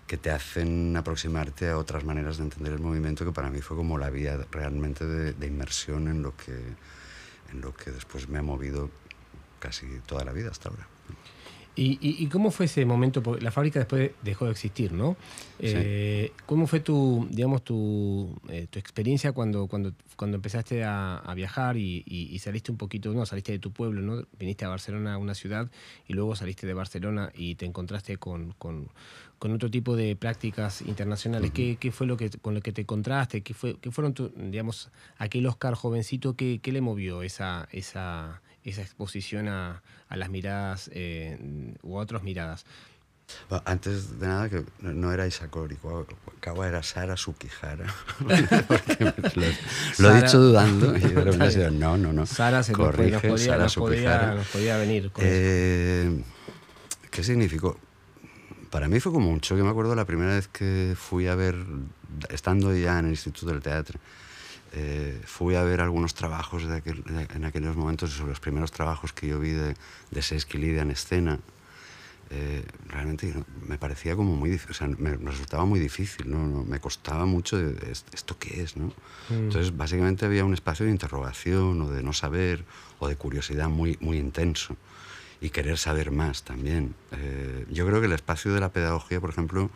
que 0.08 0.18
te 0.18 0.30
hacen 0.30 0.96
aproximarte 0.96 1.70
a 1.70 1.78
otras 1.78 2.04
maneras 2.04 2.38
de 2.38 2.44
entender 2.44 2.74
el 2.74 2.80
movimiento 2.80 3.26
que 3.26 3.32
para 3.32 3.50
mí 3.50 3.62
fue 3.62 3.76
como 3.76 3.98
la 3.98 4.10
vía 4.10 4.38
realmente 4.52 5.06
de, 5.06 5.48
inmersión 5.48 6.08
en 6.08 6.22
lo, 6.22 6.36
que, 6.38 6.54
en 7.52 7.62
lo 7.62 7.74
que 7.74 7.92
después 7.92 8.30
me 8.30 8.38
ha 8.38 8.44
movido 8.44 8.90
casi 9.60 9.88
toda 10.06 10.24
la 10.24 10.32
vida 10.32 10.52
hasta 10.52 10.70
ahora. 10.70 10.88
¿Y, 11.78 12.00
y, 12.02 12.28
cómo 12.28 12.52
fue 12.52 12.68
ese 12.68 12.86
momento? 12.86 13.22
Porque 13.22 13.44
la 13.44 13.52
fábrica 13.52 13.80
después 13.80 14.12
dejó 14.24 14.46
de 14.46 14.52
existir, 14.52 14.94
¿no? 14.94 15.18
Eh, 15.60 16.32
¿Cómo 16.46 16.68
fue 16.68 16.80
tu, 16.80 17.28
digamos, 17.30 17.64
tu, 17.64 18.34
eh, 18.48 18.68
tu 18.70 18.80
experiencia 18.80 19.34
cuando, 19.34 19.68
cuando, 19.68 19.92
cuando 20.16 20.36
empezaste 20.36 20.86
a, 20.86 21.18
a 21.18 21.34
viajar 21.34 21.76
y, 21.76 22.04
y, 22.06 22.40
saliste 22.40 22.72
un 22.72 22.78
poquito, 22.78 23.14
no, 23.14 23.26
saliste 23.26 23.52
de 23.52 23.60
tu 23.60 23.72
pueblo, 23.72 24.02
¿no? 24.02 24.26
Viniste 24.40 24.64
a 24.64 24.70
Barcelona, 24.70 25.18
una 25.18 25.36
ciudad, 25.36 25.70
y 26.08 26.14
luego 26.14 26.36
saliste 26.36 26.66
de 26.66 26.74
Barcelona 26.74 27.32
y 27.36 27.56
te 27.56 27.66
encontraste 27.66 28.16
con, 28.18 28.54
con, 28.54 28.90
con 29.38 29.52
otro 29.52 29.70
tipo 29.70 29.98
de 29.98 30.16
prácticas 30.16 30.82
internacionales. 30.82 31.52
¿Qué, 31.52 31.76
¿Qué, 31.78 31.92
fue 31.92 32.08
lo 32.08 32.16
que, 32.16 32.30
con 32.30 32.54
lo 32.54 32.62
que 32.62 32.72
te 32.72 32.82
encontraste? 32.82 33.42
¿Qué, 33.42 33.54
fue, 33.54 33.78
qué 33.80 33.92
fueron, 33.92 34.14
tu, 34.14 34.30
digamos, 34.30 34.92
aquel 35.18 35.46
Oscar 35.46 35.74
jovencito? 35.74 36.38
¿Qué, 36.38 36.60
qué 36.62 36.72
le 36.72 36.80
movió 36.80 37.22
esa, 37.22 37.68
esa, 37.72 38.42
esa 38.64 38.82
exposición 38.82 39.48
a, 39.48 39.84
a 40.16 40.18
las 40.18 40.30
miradas 40.30 40.90
eh, 40.94 41.38
u 41.84 41.98
otras 41.98 42.24
miradas? 42.24 42.66
antes 43.66 44.20
de 44.20 44.28
nada, 44.28 44.50
que 44.50 44.64
no 44.82 45.12
era 45.12 45.26
Isakori, 45.26 45.78
Kawa 46.40 46.68
era 46.68 46.84
Sara 46.84 47.18
Sukihara. 47.18 47.86
lo, 49.98 50.12
he 50.12 50.22
dicho 50.22 50.40
dudando 50.40 50.96
y 50.96 51.00
de 51.00 51.24
repente 51.24 51.72
no, 51.72 51.98
no, 51.98 52.14
no. 52.14 52.28
Sara 52.28 52.62
se 52.62 52.72
Corrige, 52.72 53.14
nos, 53.14 53.22
podía, 53.24 53.46
Sara 53.46 53.64
nos, 53.64 53.76
podía, 53.76 54.36
nos 54.36 54.48
podía 54.48 54.78
venir. 54.78 55.12
Con 55.12 55.24
eh, 55.26 56.24
¿Qué 57.10 57.24
significó? 57.24 57.80
Para 58.70 58.88
mí 58.88 59.00
fue 59.00 59.12
como 59.12 59.32
un 59.32 59.42
choque. 59.42 59.64
Me 59.64 59.70
acuerdo 59.70 59.96
la 59.96 60.06
primera 60.06 60.36
vez 60.36 60.48
que 60.48 60.94
fui 60.96 61.28
a 61.28 61.34
ver, 61.34 61.56
estando 62.30 62.76
ya 62.76 63.00
en 63.00 63.06
el 63.06 63.12
Instituto 63.12 63.48
del 63.48 63.62
Teatro, 63.62 64.00
eh, 64.78 65.22
fui 65.24 65.56
a 65.56 65.64
ver 65.64 65.80
algunos 65.80 66.14
trabajos 66.14 66.68
de 66.68 66.76
aquel, 66.76 67.04
en 67.34 67.46
aquellos 67.46 67.78
momentos, 67.78 68.12
sobre 68.12 68.32
los 68.32 68.42
primeros 68.42 68.72
trabajos 68.72 69.14
que 69.14 69.28
yo 69.28 69.40
vi 69.40 69.52
de, 69.52 69.74
de 70.12 70.22
Sesky 70.22 70.58
Lidia 70.58 70.82
en 70.82 70.92
escena. 70.92 71.40
Eh, 72.30 72.66
realmente 72.88 73.34
me 73.68 73.78
parecía 73.78 74.16
como 74.16 74.36
muy 74.36 74.50
difícil, 74.50 74.72
o 74.72 74.74
sea, 74.74 74.88
me, 74.88 75.16
resultaba 75.16 75.64
muy 75.64 75.80
difícil, 75.80 76.30
¿no? 76.30 76.64
me 76.64 76.80
costaba 76.80 77.26
mucho 77.26 77.56
de, 77.58 77.92
esto 77.92 78.38
qué 78.38 78.64
es, 78.64 78.76
¿no? 78.76 78.88
Mm. 79.30 79.46
Entonces, 79.46 79.78
básicamente 79.78 80.26
había 80.26 80.44
un 80.44 80.54
espacio 80.54 80.86
de 80.86 80.92
interrogación 80.92 81.82
o 81.82 81.90
de 81.90 82.04
no 82.04 82.14
saber 82.14 82.66
o 83.00 83.08
de 83.08 83.16
curiosidad 83.16 83.70
muy, 83.70 83.98
muy 84.02 84.18
intenso 84.18 84.76
y 85.40 85.52
querer 85.52 85.78
saber 85.78 86.12
más 86.12 86.44
también. 86.44 86.96
Eh, 87.12 87.66
yo 87.70 87.86
creo 87.86 88.02
que 88.02 88.08
el 88.08 88.14
espacio 88.14 88.54
de 88.54 88.60
la 88.60 88.74
pedagogía, 88.74 89.22
por 89.22 89.30
ejemplo, 89.30 89.70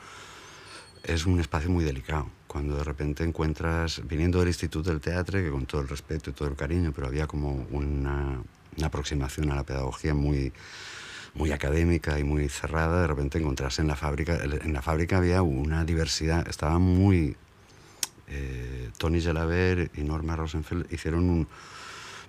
es 1.03 1.25
un 1.25 1.39
espacio 1.39 1.69
muy 1.69 1.85
delicado. 1.85 2.29
Cuando 2.49 2.77
de 2.77 2.83
repente 2.83 3.23
encuentras, 3.23 4.01
viniendo 4.07 4.39
del 4.39 4.47
Instituto 4.47 4.89
del 4.89 4.99
Teatro, 4.99 5.37
que 5.39 5.51
con 5.51 5.67
todo 5.67 5.81
el 5.81 5.87
respeto 5.87 6.31
y 6.31 6.33
todo 6.33 6.47
el 6.47 6.55
cariño, 6.55 6.91
pero 6.95 7.05
había 7.05 7.27
como 7.27 7.67
una, 7.69 8.41
aproximación 8.83 9.51
a 9.51 9.55
la 9.55 9.63
pedagogía 9.63 10.15
muy, 10.15 10.51
muy 11.35 11.51
académica 11.51 12.17
y 12.17 12.23
muy 12.23 12.49
cerrada, 12.49 13.01
de 13.01 13.07
repente 13.07 13.37
encontrarse 13.37 13.83
en 13.83 13.87
la 13.87 13.95
fábrica, 13.95 14.39
en 14.43 14.73
la 14.73 14.81
fábrica 14.81 15.17
había 15.17 15.43
una 15.43 15.85
diversidad, 15.85 16.47
estaba 16.47 16.79
muy... 16.79 17.37
Eh, 18.31 18.89
Tony 18.97 19.21
Gelaber 19.21 19.91
y 19.93 20.01
Norma 20.01 20.35
Rosenfeld 20.35 20.91
hicieron 20.91 21.29
un, 21.29 21.47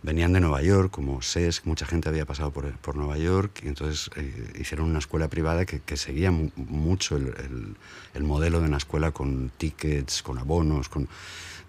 venían 0.03 0.33
de 0.33 0.41
Nueva 0.41 0.63
York, 0.63 0.91
como 0.91 1.23
SES, 1.23 1.67
mucha 1.67 1.87
gente 1.87 2.09
había 2.09 2.25
pasado 2.25 2.51
por, 2.51 2.71
por 2.79 2.97
Nueva 2.97 3.19
York, 3.19 3.61
y 3.63 3.69
entonces 3.69 4.11
eh, 4.17 4.53
hicieron 4.59 4.89
una 4.89 4.99
escuela 4.99 5.29
privada 5.29 5.67
que, 5.67 5.81
que 5.81 5.97
seguía 5.97 6.31
mucho 6.31 7.17
el, 7.17 7.29
el, 7.29 7.77
el, 8.15 8.25
modelo 8.25 8.61
de 8.61 8.67
una 8.67 8.79
escuela 8.79 9.13
con 9.13 9.51
tickets, 9.57 10.23
con 10.23 10.39
abonos, 10.39 10.89
con 10.89 11.09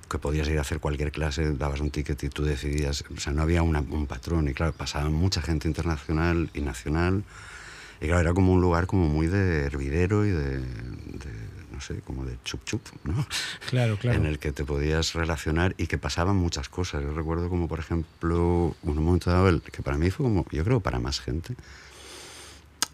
que 0.10 0.20
podías 0.20 0.48
ir 0.50 0.58
a 0.58 0.62
hacer 0.62 0.80
cualquier 0.80 1.12
clase, 1.12 1.54
dabas 1.54 1.80
un 1.80 1.90
ticket 1.90 2.22
y 2.24 2.30
tú 2.30 2.44
decidías, 2.44 3.06
o 3.16 3.20
sea, 3.20 3.32
no 3.32 3.42
había 3.42 3.64
una, 3.64 3.80
un 3.80 4.08
patrón, 4.08 4.50
y 4.50 4.54
claro, 4.54 4.74
pasaba 4.74 5.10
mucha 5.10 5.42
gente 5.42 5.68
internacional 5.68 6.50
y 6.54 6.62
nacional, 6.62 7.24
y 8.02 8.08
claro, 8.08 8.20
era 8.20 8.34
como 8.34 8.52
un 8.54 8.62
lugar 8.62 8.88
como 8.88 9.08
muy 9.08 9.28
de 9.28 9.66
hervidero 9.66 10.26
y 10.26 10.32
de, 10.32 10.58
de 10.60 11.51
no 11.82 11.96
sé, 11.96 12.02
como 12.02 12.26
de 12.26 12.38
chup 12.44 12.64
chup, 12.64 12.82
¿no? 13.04 13.26
Claro, 13.70 13.98
claro. 13.98 14.18
En 14.18 14.26
el 14.26 14.38
que 14.38 14.52
te 14.52 14.64
podías 14.64 15.14
relacionar 15.14 15.74
y 15.78 15.88
que 15.88 15.98
pasaban 15.98 16.36
muchas 16.36 16.70
cosas. 16.70 17.02
Yo 17.02 17.14
recuerdo 17.14 17.50
como, 17.50 17.68
por 17.68 17.80
ejemplo, 17.80 18.76
un 18.84 19.04
momento 19.04 19.32
dado, 19.32 19.62
que 19.62 19.82
para 19.82 19.98
mí 19.98 20.12
fue 20.12 20.26
como, 20.26 20.46
yo 20.52 20.64
creo 20.64 20.80
para 20.80 21.00
más 21.00 21.20
gente, 21.20 21.56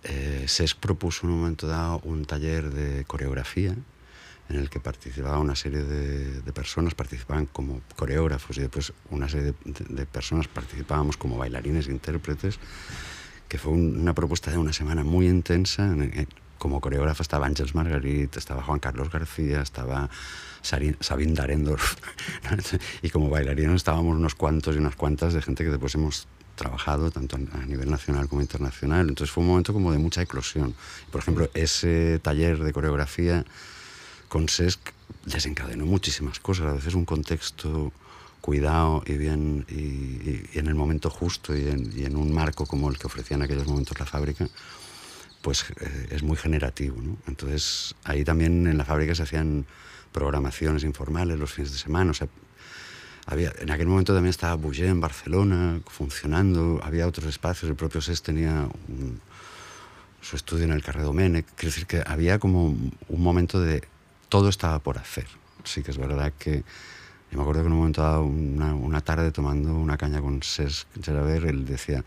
eh, 0.03 0.45
SESC 0.47 0.77
propuso 0.77 1.25
en 1.25 1.33
un 1.33 1.39
momento 1.41 1.67
dado 1.67 1.99
un 2.03 2.25
taller 2.25 2.71
de 2.71 3.03
coreografía 3.05 3.75
en 4.49 4.55
el 4.55 4.69
que 4.69 4.79
participaba 4.79 5.39
una 5.39 5.57
serie 5.57 5.83
de, 5.83 6.41
de 6.41 6.53
personas, 6.53 6.95
participaban 6.95 7.47
como 7.47 7.81
coreógrafos 7.97 8.57
y 8.57 8.61
después 8.61 8.93
una 9.09 9.27
serie 9.27 9.53
de, 9.65 9.85
de 9.89 10.05
personas 10.05 10.47
participábamos 10.47 11.17
como 11.17 11.37
bailarines 11.37 11.89
e 11.89 11.91
intérpretes, 11.91 12.57
que 13.49 13.57
fue 13.57 13.73
un, 13.73 13.99
una 13.99 14.13
propuesta 14.13 14.49
de 14.49 14.57
una 14.57 14.71
semana 14.71 15.03
muy 15.03 15.27
intensa. 15.27 15.85
En, 15.85 16.03
en, 16.03 16.27
como 16.57 16.81
coreógrafo 16.81 17.23
estaba 17.23 17.45
Ángels 17.45 17.75
Margarit, 17.75 18.35
estaba 18.37 18.63
Juan 18.63 18.79
Carlos 18.79 19.11
García, 19.11 19.61
estaba 19.61 20.09
Sabine 20.61 21.33
Darendorf, 21.33 21.95
y 23.01 23.09
como 23.09 23.29
bailarines 23.29 23.75
estábamos 23.75 24.15
unos 24.15 24.35
cuantos 24.35 24.75
y 24.75 24.79
unas 24.79 24.95
cuantas 24.95 25.33
de 25.33 25.41
gente 25.41 25.63
que 25.63 25.69
después 25.69 25.95
hemos 25.95 26.27
trabajado 26.55 27.11
tanto 27.11 27.37
a 27.37 27.65
nivel 27.65 27.89
nacional 27.89 28.27
como 28.27 28.41
internacional. 28.41 29.07
Entonces 29.07 29.31
fue 29.31 29.43
un 29.43 29.49
momento 29.49 29.71
como 29.71 29.91
de 29.91 29.99
mucha 29.99 30.21
eclosión. 30.21 30.73
Por 31.11 31.21
ejemplo, 31.21 31.49
ese 31.53 32.19
taller 32.19 32.57
de 32.59 32.73
coreografía 32.73 33.45
con 34.27 34.49
SESC 34.49 34.79
desencadenó 35.25 35.85
muchísimas 35.85 36.39
cosas, 36.39 36.65
a 36.67 36.73
veces 36.73 36.95
un 36.95 37.05
contexto 37.05 37.93
cuidado 38.41 39.03
y 39.05 39.13
bien 39.13 39.65
y, 39.69 39.73
y, 39.75 40.49
y 40.53 40.59
en 40.59 40.67
el 40.67 40.75
momento 40.75 41.09
justo 41.09 41.55
y 41.55 41.67
en, 41.67 41.91
y 41.97 42.05
en, 42.05 42.15
un 42.15 42.33
marco 42.33 42.65
como 42.65 42.89
el 42.89 42.97
que 42.97 43.07
ofrecía 43.07 43.35
en 43.35 43.43
aquellos 43.43 43.67
momentos 43.67 43.99
la 43.99 44.05
fábrica, 44.05 44.47
pues 45.47 45.63
eh, 45.79 46.09
es 46.11 46.23
muy 46.23 46.35
generativo. 46.35 47.01
¿no? 47.01 47.15
Entonces 47.25 47.95
ahí 48.03 48.25
también 48.25 48.67
en 48.67 48.77
la 48.77 48.83
fábrica 48.83 49.15
se 49.15 49.23
hacían 49.23 49.65
programaciones 50.11 50.83
informales 50.83 51.39
los 51.39 51.53
fines 51.53 51.71
de 51.71 51.77
semana, 51.77 52.11
o 52.11 52.13
sea, 52.13 52.27
había, 53.25 53.53
en 53.57 53.71
aquel 53.71 53.87
momento 53.87 54.13
también 54.13 54.31
estaba 54.31 54.55
Bouget 54.55 54.89
en 54.89 54.99
Barcelona 54.99 55.79
funcionando, 55.85 56.81
había 56.83 57.07
otros 57.07 57.27
espacios, 57.27 57.69
el 57.69 57.77
propio 57.77 58.01
SES 58.01 58.23
tenía 58.23 58.67
un, 58.89 59.21
su 60.19 60.35
estudio 60.35 60.65
en 60.65 60.71
el 60.73 60.83
Carré 60.83 61.03
Domènech, 61.03 61.45
quiero 61.55 61.71
decir 61.71 61.87
que 61.87 62.03
había 62.05 62.39
como 62.39 62.65
un 62.65 63.21
momento 63.23 63.61
de 63.61 63.83
todo 64.27 64.49
estaba 64.49 64.79
por 64.79 64.97
hacer. 64.97 65.27
Sí 65.63 65.81
que 65.81 65.91
es 65.91 65.97
verdad 65.97 66.33
que 66.37 66.65
yo 67.31 67.37
me 67.37 67.41
acuerdo 67.41 67.61
que 67.61 67.67
en 67.67 67.73
un 67.73 67.79
momento 67.79 68.01
dado, 68.01 68.23
una, 68.23 68.73
una 68.73 69.01
tarde 69.01 69.31
tomando 69.31 69.75
una 69.75 69.97
caña 69.97 70.21
con 70.21 70.41
Cesc 70.41 70.87
Geraber, 71.03 71.45
él 71.45 71.65
decía, 71.65 72.03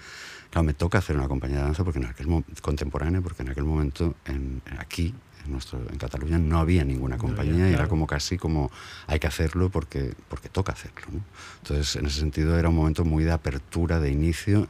claro, 0.50 0.65
me 0.65 0.75
toca 0.75 0.99
hacer 0.99 1.17
una 1.17 1.29
compañía 1.29 1.59
de 1.59 1.65
danza 1.65 1.85
porque 1.85 1.99
en 1.99 2.07
aquel 2.07 2.27
contemporánea, 2.62 3.21
porque 3.21 3.43
en 3.43 3.50
aquel 3.50 3.65
momento 3.65 4.15
en, 4.25 4.62
aquí, 4.79 5.15
en, 5.45 5.53
nuestro, 5.53 5.79
en 5.91 5.99
Cataluña, 5.99 6.39
no 6.39 6.59
había 6.59 6.85
ninguna 6.85 7.19
compañía 7.19 7.53
no, 7.53 7.59
claro. 7.59 7.71
y 7.71 7.75
era 7.75 7.89
como 7.89 8.07
casi 8.07 8.39
como 8.39 8.71
hay 9.07 9.19
que 9.19 9.27
hacerlo 9.27 9.69
porque, 9.69 10.15
porque 10.29 10.49
toca 10.49 10.73
hacerlo. 10.73 11.07
¿no? 11.12 11.21
Entonces, 11.62 11.97
en 11.97 12.07
ese 12.07 12.21
sentido, 12.21 12.59
era 12.59 12.71
un 12.71 12.77
momento 12.77 13.05
muy 13.05 13.25
de 13.25 13.33
apertura, 13.33 14.00
de 14.00 14.11
inicio 14.11 14.69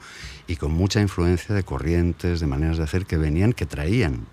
y 0.48 0.56
con 0.56 0.72
mucha 0.72 1.00
influencia 1.00 1.54
de 1.54 1.62
corrientes, 1.62 2.40
de 2.40 2.46
maneras 2.48 2.76
de 2.76 2.84
hacer 2.84 3.06
que 3.06 3.18
venían, 3.18 3.52
que 3.52 3.66
traían 3.66 4.26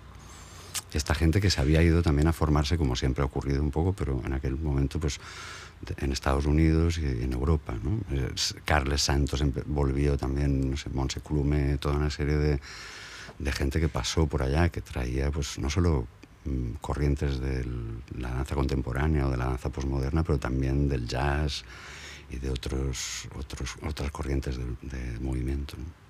esta 0.92 1.14
gente 1.14 1.40
que 1.40 1.50
se 1.50 1.60
había 1.60 1.82
ido 1.82 2.02
también 2.02 2.28
a 2.28 2.32
formarse, 2.32 2.78
como 2.78 2.96
siempre 2.96 3.22
ha 3.22 3.26
ocurrido 3.26 3.62
un 3.62 3.70
poco, 3.70 3.92
pero 3.92 4.22
en 4.24 4.32
aquel 4.32 4.56
momento, 4.56 4.98
pues 4.98 5.20
en 5.96 6.12
Estados 6.12 6.46
Unidos 6.46 6.98
y 6.98 7.06
en 7.06 7.32
Europa. 7.32 7.74
¿no? 7.82 8.00
Carles 8.64 9.02
Santos 9.02 9.42
volvió 9.66 10.16
también, 10.16 10.70
no 10.70 10.76
sé, 10.76 10.90
Monse 10.90 11.20
Clume, 11.20 11.78
toda 11.78 11.96
una 11.96 12.10
serie 12.10 12.36
de, 12.36 12.60
de, 13.38 13.52
gente 13.52 13.80
que 13.80 13.88
pasó 13.88 14.26
por 14.26 14.42
allá, 14.42 14.68
que 14.68 14.80
traía 14.80 15.30
pues 15.30 15.58
no 15.58 15.70
solo 15.70 16.06
mmm, 16.44 16.72
corrientes 16.80 17.40
de 17.40 17.64
la 18.16 18.30
danza 18.30 18.54
contemporánea 18.54 19.26
o 19.26 19.30
de 19.30 19.36
la 19.36 19.46
danza 19.46 19.70
posmoderna, 19.70 20.22
pero 20.22 20.38
también 20.38 20.88
del 20.88 21.06
jazz 21.06 21.64
y 22.30 22.36
de 22.36 22.50
otros, 22.50 23.28
otros, 23.36 23.76
otras 23.86 24.10
corrientes 24.10 24.56
de, 24.56 24.64
de 24.82 25.20
movimiento. 25.20 25.76
¿no? 25.78 26.07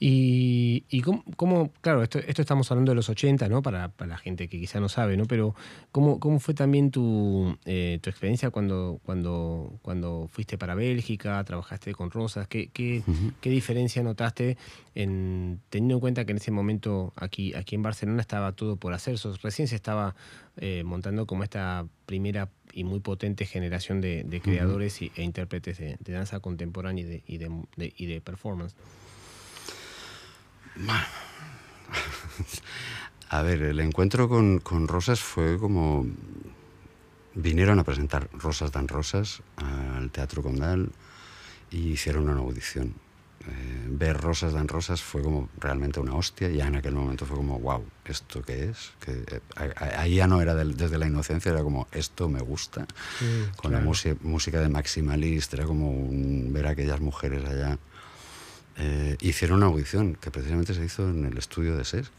Y, 0.00 0.84
y 0.88 1.02
cómo, 1.02 1.24
cómo, 1.36 1.70
claro, 1.80 2.02
esto, 2.02 2.18
esto, 2.18 2.42
estamos 2.42 2.70
hablando 2.70 2.90
de 2.90 2.96
los 2.96 3.08
80, 3.08 3.48
¿no? 3.48 3.62
Para, 3.62 3.88
para, 3.88 4.08
la 4.08 4.18
gente 4.18 4.48
que 4.48 4.58
quizá 4.58 4.80
no 4.80 4.88
sabe, 4.88 5.16
¿no? 5.16 5.24
Pero 5.26 5.54
¿cómo, 5.92 6.18
cómo 6.18 6.40
fue 6.40 6.52
también 6.52 6.90
tu, 6.90 7.56
eh, 7.64 8.00
tu 8.02 8.10
experiencia 8.10 8.50
cuando, 8.50 9.00
cuando, 9.04 9.78
cuando 9.82 10.28
fuiste 10.30 10.58
para 10.58 10.74
Bélgica, 10.74 11.42
trabajaste 11.44 11.94
con 11.94 12.10
Rosas? 12.10 12.48
¿Qué, 12.48 12.70
qué, 12.72 13.02
uh 13.06 13.10
-huh. 13.10 13.32
qué 13.40 13.50
diferencia 13.50 14.02
notaste 14.02 14.56
en, 14.96 15.60
teniendo 15.70 15.94
en 15.94 16.00
cuenta 16.00 16.24
que 16.24 16.32
en 16.32 16.38
ese 16.38 16.50
momento 16.50 17.12
aquí, 17.16 17.54
aquí 17.54 17.76
en 17.76 17.82
Barcelona 17.82 18.20
estaba 18.20 18.52
todo 18.52 18.76
por 18.76 18.92
hacer? 18.94 19.16
Recién 19.42 19.68
se 19.68 19.76
estaba 19.76 20.16
eh, 20.56 20.82
montando 20.84 21.26
como 21.26 21.44
esta 21.44 21.86
primera 22.04 22.50
y 22.72 22.82
muy 22.82 22.98
potente 22.98 23.46
generación 23.46 24.00
de, 24.00 24.24
de 24.24 24.40
creadores 24.40 25.00
uh 25.00 25.04
-huh. 25.04 25.12
y, 25.16 25.20
e 25.20 25.24
intérpretes 25.24 25.78
de, 25.78 25.96
de, 26.00 26.12
danza 26.12 26.40
contemporánea 26.40 27.04
y 27.04 27.06
de, 27.06 27.22
y 27.26 27.38
de, 27.38 27.50
y 27.96 28.06
de 28.06 28.20
performance. 28.20 28.74
A 33.30 33.42
ver, 33.42 33.62
el 33.62 33.80
encuentro 33.80 34.28
con, 34.28 34.60
con, 34.60 34.88
Rosas 34.88 35.20
fue 35.20 35.58
como... 35.58 36.06
Vinieron 37.36 37.80
a 37.80 37.84
presentar 37.84 38.28
Rosas 38.32 38.70
dan 38.70 38.86
Rosas 38.86 39.42
al 39.56 40.10
Teatro 40.10 40.40
Condal 40.40 40.92
y 41.70 41.88
hicieron 41.88 42.28
una 42.28 42.40
audición. 42.40 42.94
Eh, 43.40 43.86
ver 43.88 44.16
Rosas 44.16 44.52
dan 44.52 44.68
Rosas 44.68 45.02
fue 45.02 45.20
como 45.20 45.48
realmente 45.58 45.98
una 45.98 46.14
hostia. 46.14 46.48
Ya 46.48 46.68
en 46.68 46.76
aquel 46.76 46.94
momento 46.94 47.26
fue 47.26 47.36
como, 47.36 47.58
wow, 47.58 47.84
¿esto 48.04 48.40
qué 48.42 48.70
es? 48.70 48.92
Que, 49.00 49.24
eh, 49.58 49.74
ahí 49.96 50.14
ya 50.14 50.28
no 50.28 50.40
era 50.40 50.54
del, 50.54 50.76
desde 50.76 50.96
la 50.96 51.08
inocencia, 51.08 51.50
era 51.50 51.64
como, 51.64 51.88
esto 51.90 52.28
me 52.28 52.40
gusta. 52.40 52.86
Sí, 53.18 53.46
con 53.56 53.72
claro. 53.72 53.78
la 53.78 53.88
música, 53.88 54.16
música 54.22 54.60
de 54.60 54.68
Maximalist, 54.68 55.52
era 55.54 55.64
como 55.64 55.90
un, 55.90 56.52
ver 56.52 56.68
a 56.68 56.70
aquellas 56.70 57.00
mujeres 57.00 57.44
allá 57.44 57.78
eh, 58.76 59.16
hicieron 59.20 59.58
una 59.58 59.66
audición 59.66 60.16
que 60.16 60.30
precisamente 60.30 60.74
se 60.74 60.84
hizo 60.84 61.08
en 61.08 61.24
el 61.24 61.38
estudio 61.38 61.76
de 61.76 61.84
SESC, 61.84 62.10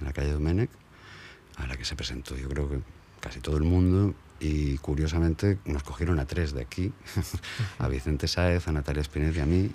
en 0.00 0.06
la 0.06 0.12
calle 0.12 0.32
Domenech, 0.32 0.70
a 1.56 1.66
la 1.66 1.76
que 1.76 1.84
se 1.84 1.94
presentó 1.94 2.36
yo 2.36 2.48
creo 2.48 2.68
que 2.68 2.80
casi 3.20 3.40
todo 3.40 3.56
el 3.56 3.64
mundo 3.64 4.14
y 4.40 4.76
curiosamente 4.78 5.58
nos 5.64 5.82
cogieron 5.82 6.18
a 6.18 6.26
tres 6.26 6.52
de 6.52 6.62
aquí, 6.62 6.92
a 7.78 7.88
Vicente 7.88 8.28
Sáez, 8.28 8.68
a 8.68 8.72
Natalia 8.72 9.02
Spinetta 9.02 9.38
y 9.38 9.40
a 9.40 9.46
mí, 9.46 9.70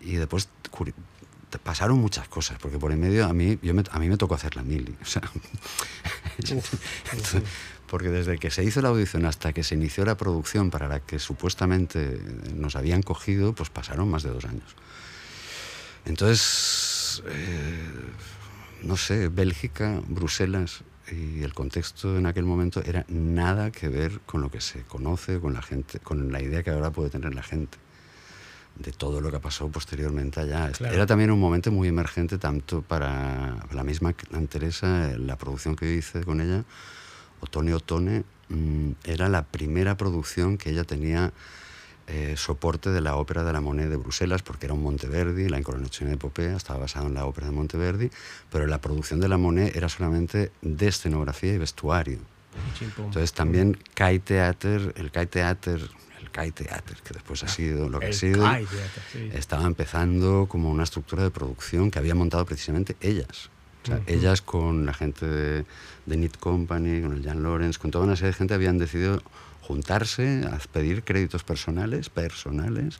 y 0.00 0.14
después 0.14 0.48
pasaron 1.58 1.98
muchas 1.98 2.28
cosas, 2.28 2.58
porque 2.60 2.78
por 2.78 2.92
en 2.92 3.00
medio 3.00 3.26
a 3.26 3.32
mí, 3.32 3.58
yo 3.62 3.74
me, 3.74 3.82
a 3.90 3.98
mí 3.98 4.08
me 4.08 4.16
tocó 4.16 4.34
hacer 4.34 4.54
la 4.56 4.62
mili. 4.62 4.96
O 5.02 5.04
sea, 5.04 5.22
Entonces, 6.38 7.42
porque 7.86 8.08
desde 8.08 8.38
que 8.38 8.50
se 8.50 8.62
hizo 8.62 8.80
la 8.80 8.88
audición 8.90 9.26
hasta 9.26 9.52
que 9.52 9.64
se 9.64 9.74
inició 9.74 10.04
la 10.04 10.16
producción 10.16 10.70
para 10.70 10.86
la 10.86 11.00
que 11.00 11.18
supuestamente 11.18 12.20
nos 12.54 12.76
habían 12.76 13.02
cogido, 13.02 13.52
pues 13.52 13.68
pasaron 13.68 14.08
más 14.08 14.22
de 14.22 14.30
dos 14.30 14.44
años. 14.44 14.76
Entonces, 16.04 17.22
eh, 17.26 17.88
no 18.82 18.96
sé, 18.96 19.28
Bélgica, 19.28 20.00
Bruselas 20.08 20.82
y 21.10 21.42
el 21.42 21.54
contexto 21.54 22.16
en 22.16 22.26
aquel 22.26 22.44
momento 22.44 22.82
era 22.84 23.04
nada 23.08 23.70
que 23.70 23.88
ver 23.88 24.20
con 24.20 24.40
lo 24.40 24.50
que 24.50 24.60
se 24.60 24.82
conoce, 24.82 25.40
con 25.40 25.54
la 25.54 25.62
gente, 25.62 25.98
con 25.98 26.32
la 26.32 26.40
idea 26.40 26.62
que 26.62 26.70
ahora 26.70 26.90
puede 26.90 27.10
tener 27.10 27.34
la 27.34 27.42
gente 27.42 27.78
de 28.76 28.92
todo 28.92 29.20
lo 29.20 29.30
que 29.30 29.40
pasó 29.40 29.68
posteriormente 29.68 30.40
allá. 30.40 30.70
Claro. 30.72 30.94
Era 30.94 31.06
también 31.06 31.30
un 31.30 31.40
momento 31.40 31.70
muy 31.70 31.88
emergente 31.88 32.38
tanto 32.38 32.82
para 32.82 33.66
la 33.72 33.84
misma 33.84 34.14
Teresa, 34.48 35.12
la 35.18 35.36
producción 35.36 35.76
que 35.76 35.86
yo 35.86 35.92
hice 35.98 36.24
con 36.24 36.40
ella, 36.40 36.64
Otone 37.40 37.74
Otone, 37.74 38.24
mmm, 38.48 38.92
era 39.04 39.28
la 39.28 39.44
primera 39.44 39.96
producción 39.96 40.56
que 40.56 40.70
ella 40.70 40.84
tenía 40.84 41.32
eh, 42.12 42.34
soporte 42.36 42.90
de 42.90 43.00
la 43.00 43.14
ópera 43.14 43.44
de 43.44 43.52
la 43.52 43.60
Monnaie 43.60 43.88
de 43.88 43.96
Bruselas, 43.96 44.42
porque 44.42 44.66
era 44.66 44.74
un 44.74 44.82
Monteverdi, 44.82 45.48
la 45.48 45.60
incoronación 45.60 46.08
de 46.08 46.16
Epopea 46.16 46.56
estaba 46.56 46.80
basada 46.80 47.06
en 47.06 47.14
la 47.14 47.24
ópera 47.24 47.46
de 47.46 47.52
Monteverdi, 47.52 48.10
pero 48.50 48.66
la 48.66 48.80
producción 48.80 49.20
de 49.20 49.28
la 49.28 49.38
Monnaie 49.38 49.70
era 49.76 49.88
solamente 49.88 50.50
de 50.60 50.88
escenografía 50.88 51.54
y 51.54 51.58
vestuario. 51.58 52.18
Entonces 52.80 53.32
también 53.32 53.78
Kai 53.94 54.18
Theater, 54.18 54.92
el 54.96 55.12
Kai 55.12 55.26
Theater, 55.28 55.80
el 56.20 56.30
Kai 56.32 56.50
Theater, 56.50 56.96
que 57.04 57.14
después 57.14 57.44
ha 57.44 57.48
sido 57.48 57.88
lo 57.88 58.00
que 58.00 58.06
el 58.06 58.12
ha 58.12 58.16
sido, 58.16 58.42
Kai 58.42 58.66
Theater, 58.66 59.02
sí. 59.12 59.30
estaba 59.32 59.64
empezando 59.66 60.46
como 60.48 60.68
una 60.68 60.82
estructura 60.82 61.22
de 61.22 61.30
producción 61.30 61.92
que 61.92 62.00
había 62.00 62.16
montado 62.16 62.44
precisamente 62.44 62.96
ellas. 63.00 63.50
O 63.84 63.86
sea, 63.86 63.96
uh 63.96 64.00
-huh. 64.00 64.14
ellas 64.14 64.42
con 64.42 64.84
la 64.84 64.94
gente 64.94 65.26
de, 65.26 65.64
de 66.06 66.28
Company, 66.40 67.02
con 67.02 67.12
el 67.12 67.22
Jan 67.22 67.44
Lawrence, 67.44 67.78
con 67.78 67.92
toda 67.92 68.04
una 68.04 68.16
serie 68.16 68.32
de 68.32 68.34
gente 68.34 68.52
habían 68.52 68.78
decidido 68.78 69.22
juntarse, 69.70 70.42
a 70.50 70.58
pedir 70.72 71.04
créditos 71.04 71.44
personales, 71.44 72.10
personales, 72.10 72.98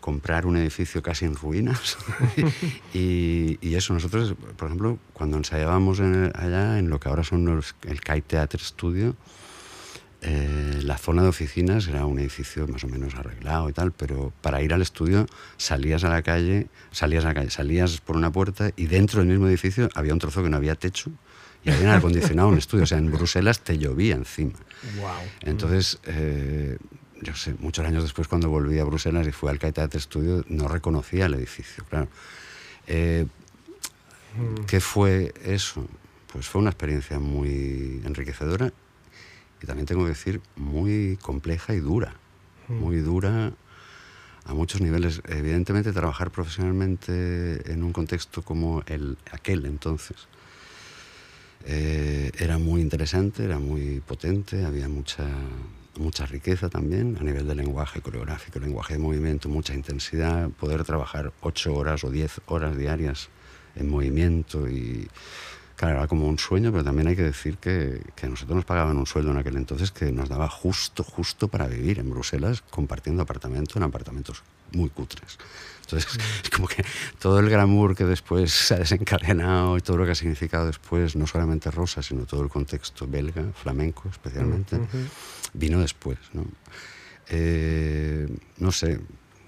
comprar 0.00 0.46
un 0.46 0.56
edificio 0.56 1.02
casi 1.02 1.26
en 1.26 1.34
ruinas. 1.34 1.98
y, 2.94 3.58
y, 3.60 3.74
eso, 3.74 3.92
nosotros, 3.92 4.34
por 4.56 4.68
ejemplo, 4.68 4.98
cuando 5.12 5.36
ensayábamos 5.36 6.00
en 6.00 6.14
el, 6.14 6.32
allá 6.34 6.78
en 6.78 6.88
lo 6.88 6.98
que 6.98 7.10
ahora 7.10 7.24
son 7.24 7.44
los, 7.44 7.74
el 7.86 8.00
Kai 8.00 8.22
Theater 8.22 8.60
Studio, 8.60 9.14
eh, 10.22 10.80
la 10.82 10.96
zona 10.96 11.20
de 11.22 11.28
oficinas 11.28 11.86
era 11.88 12.06
un 12.06 12.18
edificio 12.18 12.66
más 12.68 12.84
o 12.84 12.88
menos 12.88 13.14
arreglado 13.14 13.68
y 13.68 13.74
tal, 13.74 13.92
pero 13.92 14.32
para 14.40 14.62
ir 14.62 14.72
al 14.72 14.80
estudio 14.80 15.26
salías 15.58 16.04
a 16.04 16.08
la 16.08 16.22
calle, 16.22 16.68
salías 16.90 17.26
a 17.26 17.28
la 17.28 17.34
calle, 17.34 17.50
salías 17.50 18.00
por 18.00 18.16
una 18.16 18.32
puerta 18.32 18.70
y 18.76 18.86
dentro 18.86 19.20
del 19.20 19.28
mismo 19.28 19.46
edificio 19.46 19.90
había 19.94 20.14
un 20.14 20.20
trozo 20.20 20.42
que 20.42 20.48
no 20.48 20.56
había 20.56 20.74
techo 20.74 21.10
y 21.64 21.70
habían 21.70 21.90
acondicionado 21.90 22.48
un 22.48 22.56
estudio. 22.56 22.84
O 22.84 22.86
sea, 22.86 22.98
en 22.98 23.10
Bruselas 23.10 23.60
te 23.60 23.78
llovía 23.78 24.14
encima. 24.14 24.58
Wow. 24.96 25.20
Entonces, 25.42 25.98
eh, 26.04 26.76
yo 27.20 27.34
sé, 27.34 27.54
muchos 27.58 27.86
años 27.86 28.02
después 28.02 28.28
cuando 28.28 28.48
volví 28.48 28.78
a 28.78 28.84
Bruselas 28.84 29.26
y 29.26 29.32
fui 29.32 29.48
al 29.48 29.58
Caitate 29.58 29.98
Studio, 30.00 30.44
no 30.48 30.68
reconocía 30.68 31.26
el 31.26 31.34
edificio, 31.34 31.84
claro. 31.88 32.08
Eh, 32.86 33.26
¿Qué 34.66 34.80
fue 34.80 35.34
eso? 35.44 35.86
Pues 36.32 36.48
fue 36.48 36.60
una 36.60 36.70
experiencia 36.70 37.18
muy 37.18 38.00
enriquecedora 38.04 38.72
y 39.62 39.66
también 39.66 39.86
tengo 39.86 40.02
que 40.04 40.10
decir 40.10 40.40
muy 40.56 41.18
compleja 41.20 41.74
y 41.74 41.80
dura. 41.80 42.14
Muy 42.68 42.98
dura 42.98 43.52
a 44.46 44.54
muchos 44.54 44.80
niveles. 44.80 45.20
Evidentemente, 45.28 45.92
trabajar 45.92 46.30
profesionalmente 46.30 47.70
en 47.70 47.82
un 47.82 47.92
contexto 47.92 48.40
como 48.42 48.82
el, 48.86 49.18
aquel 49.30 49.66
entonces 49.66 50.26
eh, 51.66 52.30
era 52.38 52.58
muy 52.58 52.80
interesante, 52.80 53.44
era 53.44 53.58
muy 53.58 54.00
potente, 54.00 54.64
había 54.64 54.88
mucha, 54.88 55.26
mucha 55.98 56.26
riqueza 56.26 56.68
también 56.68 57.16
a 57.20 57.24
nivel 57.24 57.46
de 57.46 57.54
lenguaje 57.54 58.00
coreográfico, 58.00 58.58
lenguaje 58.58 58.94
de 58.94 58.98
movimiento, 58.98 59.48
mucha 59.48 59.74
intensidad, 59.74 60.50
poder 60.50 60.84
trabajar 60.84 61.32
ocho 61.40 61.74
horas 61.74 62.04
o 62.04 62.10
diez 62.10 62.40
horas 62.46 62.76
diarias 62.76 63.28
en 63.76 63.88
movimiento 63.88 64.68
y 64.68 65.08
claro, 65.76 65.98
era 65.98 66.08
como 66.08 66.26
un 66.26 66.38
sueño, 66.38 66.70
pero 66.72 66.84
también 66.84 67.08
hay 67.08 67.16
que 67.16 67.22
decir 67.22 67.58
que, 67.58 68.00
que, 68.14 68.28
nosotros 68.28 68.56
nos 68.56 68.64
pagaban 68.64 68.96
un 68.96 69.06
sueldo 69.06 69.30
en 69.30 69.38
aquel 69.38 69.56
entonces 69.56 69.90
que 69.90 70.12
nos 70.12 70.28
daba 70.28 70.48
justo, 70.48 71.04
justo 71.04 71.48
para 71.48 71.66
vivir 71.66 71.98
en 71.98 72.10
Bruselas 72.10 72.62
compartiendo 72.70 73.22
apartamento 73.22 73.78
en 73.78 73.84
apartamentos 73.84 74.42
muy 74.72 74.90
cutres. 74.90 75.38
Entonces, 75.82 76.18
es 76.44 76.50
como 76.56 76.68
que 76.68 76.84
todo 77.18 77.38
el 77.40 77.48
glamour 77.48 77.94
que 77.94 78.04
después 78.04 78.50
se 78.52 78.74
ha 78.74 78.78
desencadenado 78.78 79.76
y 79.76 79.80
todo 79.80 79.98
lo 79.98 80.04
que 80.04 80.12
ha 80.12 80.14
significado 80.14 80.66
después, 80.66 81.16
no 81.16 81.26
solamente 81.26 81.70
Rosa, 81.70 82.02
sino 82.02 82.24
todo 82.24 82.42
el 82.42 82.48
contexto 82.48 83.06
belga, 83.06 83.44
flamenco 83.54 84.08
especialmente, 84.08 84.78
vino 85.52 85.80
después. 85.80 86.18
¿no? 86.32 86.46
Eh, 87.28 88.28
no 88.58 88.72
sé, 88.72 89.00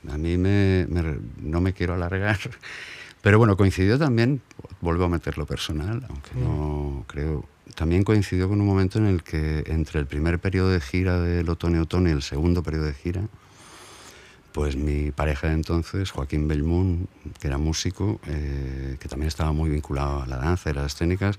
a 0.09 0.19
mí 0.19 0.37
me, 0.37 0.87
me, 0.89 1.19
no 1.39 1.61
me 1.61 1.73
quiero 1.73 1.95
alargar, 1.95 2.39
pero 3.23 3.39
bueno, 3.39 3.57
coincidió 3.57 3.99
también, 3.99 4.43
vuelvo 4.81 5.05
a 5.05 5.09
meter 5.09 5.39
lo 5.39 5.47
personal, 5.47 6.05
aunque 6.09 6.35
no 6.35 7.05
creo, 7.07 7.47
también 7.75 8.05
coincidió 8.05 8.49
con 8.49 8.61
un 8.61 8.67
momento 8.67 8.99
en 8.99 9.07
el 9.07 9.23
que 9.23 9.65
entre 9.67 9.99
el 9.99 10.07
primer 10.07 10.39
periodo 10.39 10.69
de 10.69 10.81
gira 10.81 11.21
del 11.21 11.49
otoño-otoño 11.49 12.11
y 12.11 12.13
el 12.13 12.23
segundo 12.23 12.63
periodo 12.63 12.85
de 12.85 12.95
gira, 12.95 13.23
pues 14.55 14.77
mi 14.77 15.11
pareja 15.11 15.49
de 15.49 15.55
entonces, 15.55 16.13
Joaquín 16.13 16.47
Belmún, 16.47 17.09
que 17.41 17.49
era 17.49 17.59
músico, 17.59 18.21
eh, 18.29 18.97
que 19.01 19.09
también 19.09 19.27
estaba 19.27 19.51
muy 19.51 19.69
vinculado 19.69 20.23
a 20.23 20.29
la 20.29 20.37
danza 20.37 20.71
y 20.71 20.75
las 20.75 20.95
técnicas, 20.95 21.39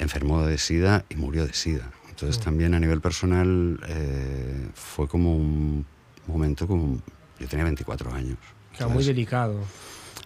enfermó 0.00 0.44
de 0.44 0.58
sida 0.58 1.04
y 1.08 1.14
murió 1.14 1.46
de 1.46 1.52
sida. 1.52 1.92
Entonces 2.10 2.42
también 2.42 2.74
a 2.74 2.80
nivel 2.80 3.00
personal 3.00 3.78
eh, 3.86 4.68
fue 4.74 5.06
como 5.06 5.36
un 5.36 5.86
momento 6.26 6.66
como... 6.66 7.00
Yo 7.38 7.46
tenía 7.46 7.64
24 7.64 8.12
años. 8.12 8.38
Claro, 8.76 8.90
muy 8.90 9.04
delicado. 9.04 9.60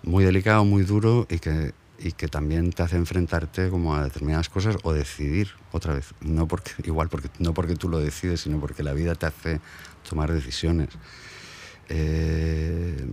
Muy 0.02 0.24
delicado, 0.24 0.64
muy 0.64 0.84
duro 0.84 1.26
y 1.28 1.40
que, 1.40 1.74
y 1.98 2.12
que 2.12 2.26
también 2.26 2.72
te 2.72 2.84
hace 2.84 2.96
enfrentarte 2.96 3.68
como 3.68 3.94
a 3.94 4.02
determinadas 4.02 4.48
cosas 4.48 4.78
o 4.82 4.94
decidir 4.94 5.50
otra 5.72 5.92
vez. 5.92 6.14
No 6.22 6.48
porque, 6.48 6.70
igual 6.84 7.10
porque, 7.10 7.28
no 7.38 7.52
porque 7.52 7.76
tú 7.76 7.90
lo 7.90 7.98
decides, 7.98 8.40
sino 8.40 8.58
porque 8.60 8.82
la 8.82 8.94
vida 8.94 9.14
te 9.14 9.26
hace 9.26 9.60
tomar 10.08 10.32
decisiones. 10.32 10.88
Eh, 11.94 13.06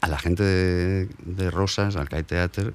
a 0.00 0.06
la 0.06 0.18
gente 0.18 0.44
de, 0.44 1.50
Rosas, 1.50 1.96
al 1.96 2.08
Kai 2.08 2.22
Theater 2.22 2.72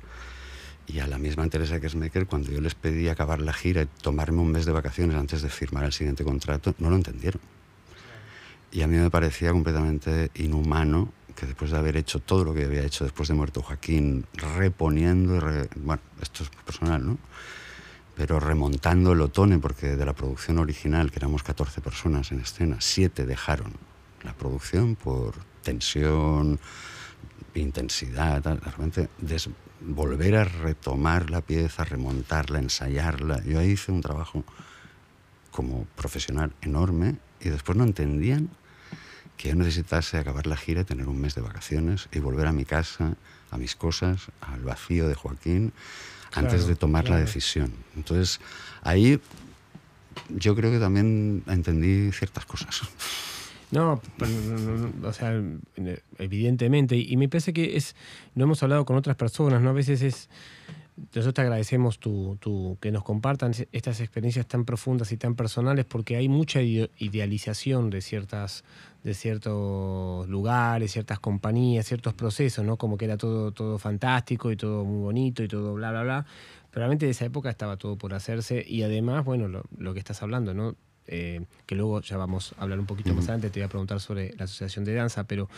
y 0.85 0.99
a 0.99 1.07
la 1.07 1.17
misma 1.17 1.47
Teresa 1.47 1.79
Kersmaker, 1.79 2.27
cuando 2.27 2.51
yo 2.51 2.59
les 2.59 2.75
pedí 2.75 3.07
acabar 3.07 3.39
la 3.39 3.53
gira 3.53 3.83
y 3.83 3.85
tomarme 3.85 4.41
un 4.41 4.51
mes 4.51 4.65
de 4.65 4.73
vacaciones 4.73 5.15
antes 5.15 5.41
de 5.41 5.49
firmar 5.49 5.85
el 5.85 5.93
siguiente 5.93 6.25
contrato, 6.25 6.75
no 6.77 6.89
lo 6.89 6.97
entendieron. 6.97 7.41
Y 8.71 8.81
a 8.81 8.87
mí 8.87 8.97
me 8.97 9.09
parecía 9.09 9.51
completamente 9.51 10.29
inhumano 10.35 11.13
que 11.37 11.45
después 11.45 11.71
de 11.71 11.77
haber 11.77 11.95
hecho 11.95 12.19
todo 12.19 12.43
lo 12.43 12.53
que 12.53 12.65
había 12.65 12.83
hecho 12.83 13.05
después 13.05 13.29
de 13.29 13.33
muerto 13.33 13.61
Joaquín, 13.61 14.25
reponiendo, 14.33 15.39
re, 15.39 15.69
bueno, 15.77 16.01
esto 16.21 16.43
es 16.43 16.49
personal, 16.65 17.05
¿no? 17.05 17.17
Pero 18.15 18.41
remontando 18.41 19.13
el 19.13 19.21
otoño, 19.21 19.61
porque 19.61 19.95
de 19.95 20.05
la 20.05 20.13
producción 20.13 20.59
original, 20.59 21.11
que 21.11 21.19
éramos 21.19 21.43
14 21.43 21.79
personas 21.79 22.31
en 22.33 22.41
escena, 22.41 22.77
7 22.79 23.25
dejaron 23.25 23.73
la 24.25 24.33
producción 24.33 24.95
por 24.95 25.35
tensión, 25.63 26.59
intensidad, 27.53 28.43
realmente 28.43 29.09
volver 29.81 30.35
a 30.35 30.43
retomar 30.43 31.29
la 31.29 31.41
pieza, 31.41 31.83
remontarla, 31.83 32.59
ensayarla. 32.59 33.43
Yo 33.43 33.59
ahí 33.59 33.71
hice 33.71 33.91
un 33.91 34.01
trabajo 34.01 34.43
como 35.51 35.85
profesional 35.95 36.53
enorme 36.61 37.15
y 37.39 37.49
después 37.49 37.77
no 37.77 37.83
entendían 37.83 38.49
que 39.37 39.49
yo 39.49 39.55
necesitase 39.55 40.17
acabar 40.17 40.47
la 40.47 40.57
gira, 40.57 40.83
tener 40.83 41.07
un 41.07 41.19
mes 41.19 41.35
de 41.35 41.41
vacaciones 41.41 42.07
y 42.11 42.19
volver 42.19 42.47
a 42.47 42.51
mi 42.51 42.65
casa, 42.65 43.15
a 43.51 43.57
mis 43.57 43.75
cosas, 43.75 44.27
al 44.41 44.61
vacío 44.61 45.07
de 45.07 45.15
Joaquín, 45.15 45.73
claro, 46.31 46.47
antes 46.47 46.67
de 46.67 46.75
tomar 46.75 47.03
claro. 47.03 47.19
la 47.19 47.25
decisión. 47.25 47.71
Entonces, 47.95 48.39
ahí 48.81 49.19
yo 50.29 50.55
creo 50.55 50.71
que 50.71 50.79
también 50.79 51.43
entendí 51.47 52.11
ciertas 52.11 52.45
cosas. 52.45 52.81
No, 53.75 54.01
o 55.03 55.13
sea, 55.13 55.41
evidentemente, 56.17 56.95
y 56.95 57.17
me 57.17 57.27
parece 57.27 57.51
que 57.51 57.75
es, 57.75 57.95
no 58.33 58.45
hemos 58.45 58.63
hablado 58.63 58.85
con 58.85 58.95
otras 58.95 59.17
personas, 59.17 59.61
¿no? 59.61 59.71
A 59.71 59.73
veces 59.73 60.01
es, 60.01 60.29
nosotros 60.97 61.33
te 61.33 61.41
agradecemos 61.41 61.99
tu, 61.99 62.37
tu, 62.39 62.77
que 62.79 62.89
nos 62.89 63.03
compartan 63.03 63.51
estas 63.73 63.99
experiencias 63.99 64.47
tan 64.47 64.63
profundas 64.63 65.11
y 65.11 65.17
tan 65.17 65.35
personales 65.35 65.83
porque 65.83 66.15
hay 66.15 66.29
mucha 66.29 66.61
idealización 66.61 67.89
de, 67.89 67.99
ciertas, 67.99 68.63
de 69.03 69.13
ciertos 69.13 70.29
lugares, 70.29 70.93
ciertas 70.93 71.19
compañías, 71.19 71.85
ciertos 71.85 72.13
procesos, 72.13 72.63
¿no? 72.63 72.77
Como 72.77 72.97
que 72.97 73.05
era 73.05 73.17
todo, 73.17 73.51
todo 73.51 73.77
fantástico 73.77 74.53
y 74.53 74.55
todo 74.55 74.85
muy 74.85 75.01
bonito 75.01 75.43
y 75.43 75.49
todo 75.49 75.73
bla, 75.73 75.91
bla, 75.91 76.03
bla. 76.03 76.25
Pero 76.71 76.79
realmente 76.79 77.07
de 77.07 77.11
esa 77.11 77.25
época 77.25 77.49
estaba 77.49 77.75
todo 77.75 77.97
por 77.97 78.13
hacerse 78.13 78.63
y 78.65 78.83
además, 78.83 79.25
bueno, 79.25 79.49
lo, 79.49 79.65
lo 79.77 79.93
que 79.93 79.99
estás 79.99 80.23
hablando, 80.23 80.53
¿no? 80.53 80.77
Eh, 81.07 81.41
que 81.65 81.75
luego 81.75 82.01
ya 82.01 82.17
vamos 82.17 82.55
a 82.57 82.63
hablar 82.63 82.79
un 82.79 82.87
poquito 82.87 83.09
uh 83.09 83.13
-huh. 83.13 83.17
más 83.17 83.25
adelante, 83.25 83.49
te 83.51 83.59
voy 83.59 83.65
a 83.65 83.69
preguntar 83.69 83.99
sobre 83.99 84.33
la 84.37 84.45
Asociación 84.45 84.85
de 84.85 84.93
Danza, 84.93 85.25
pero 85.25 85.49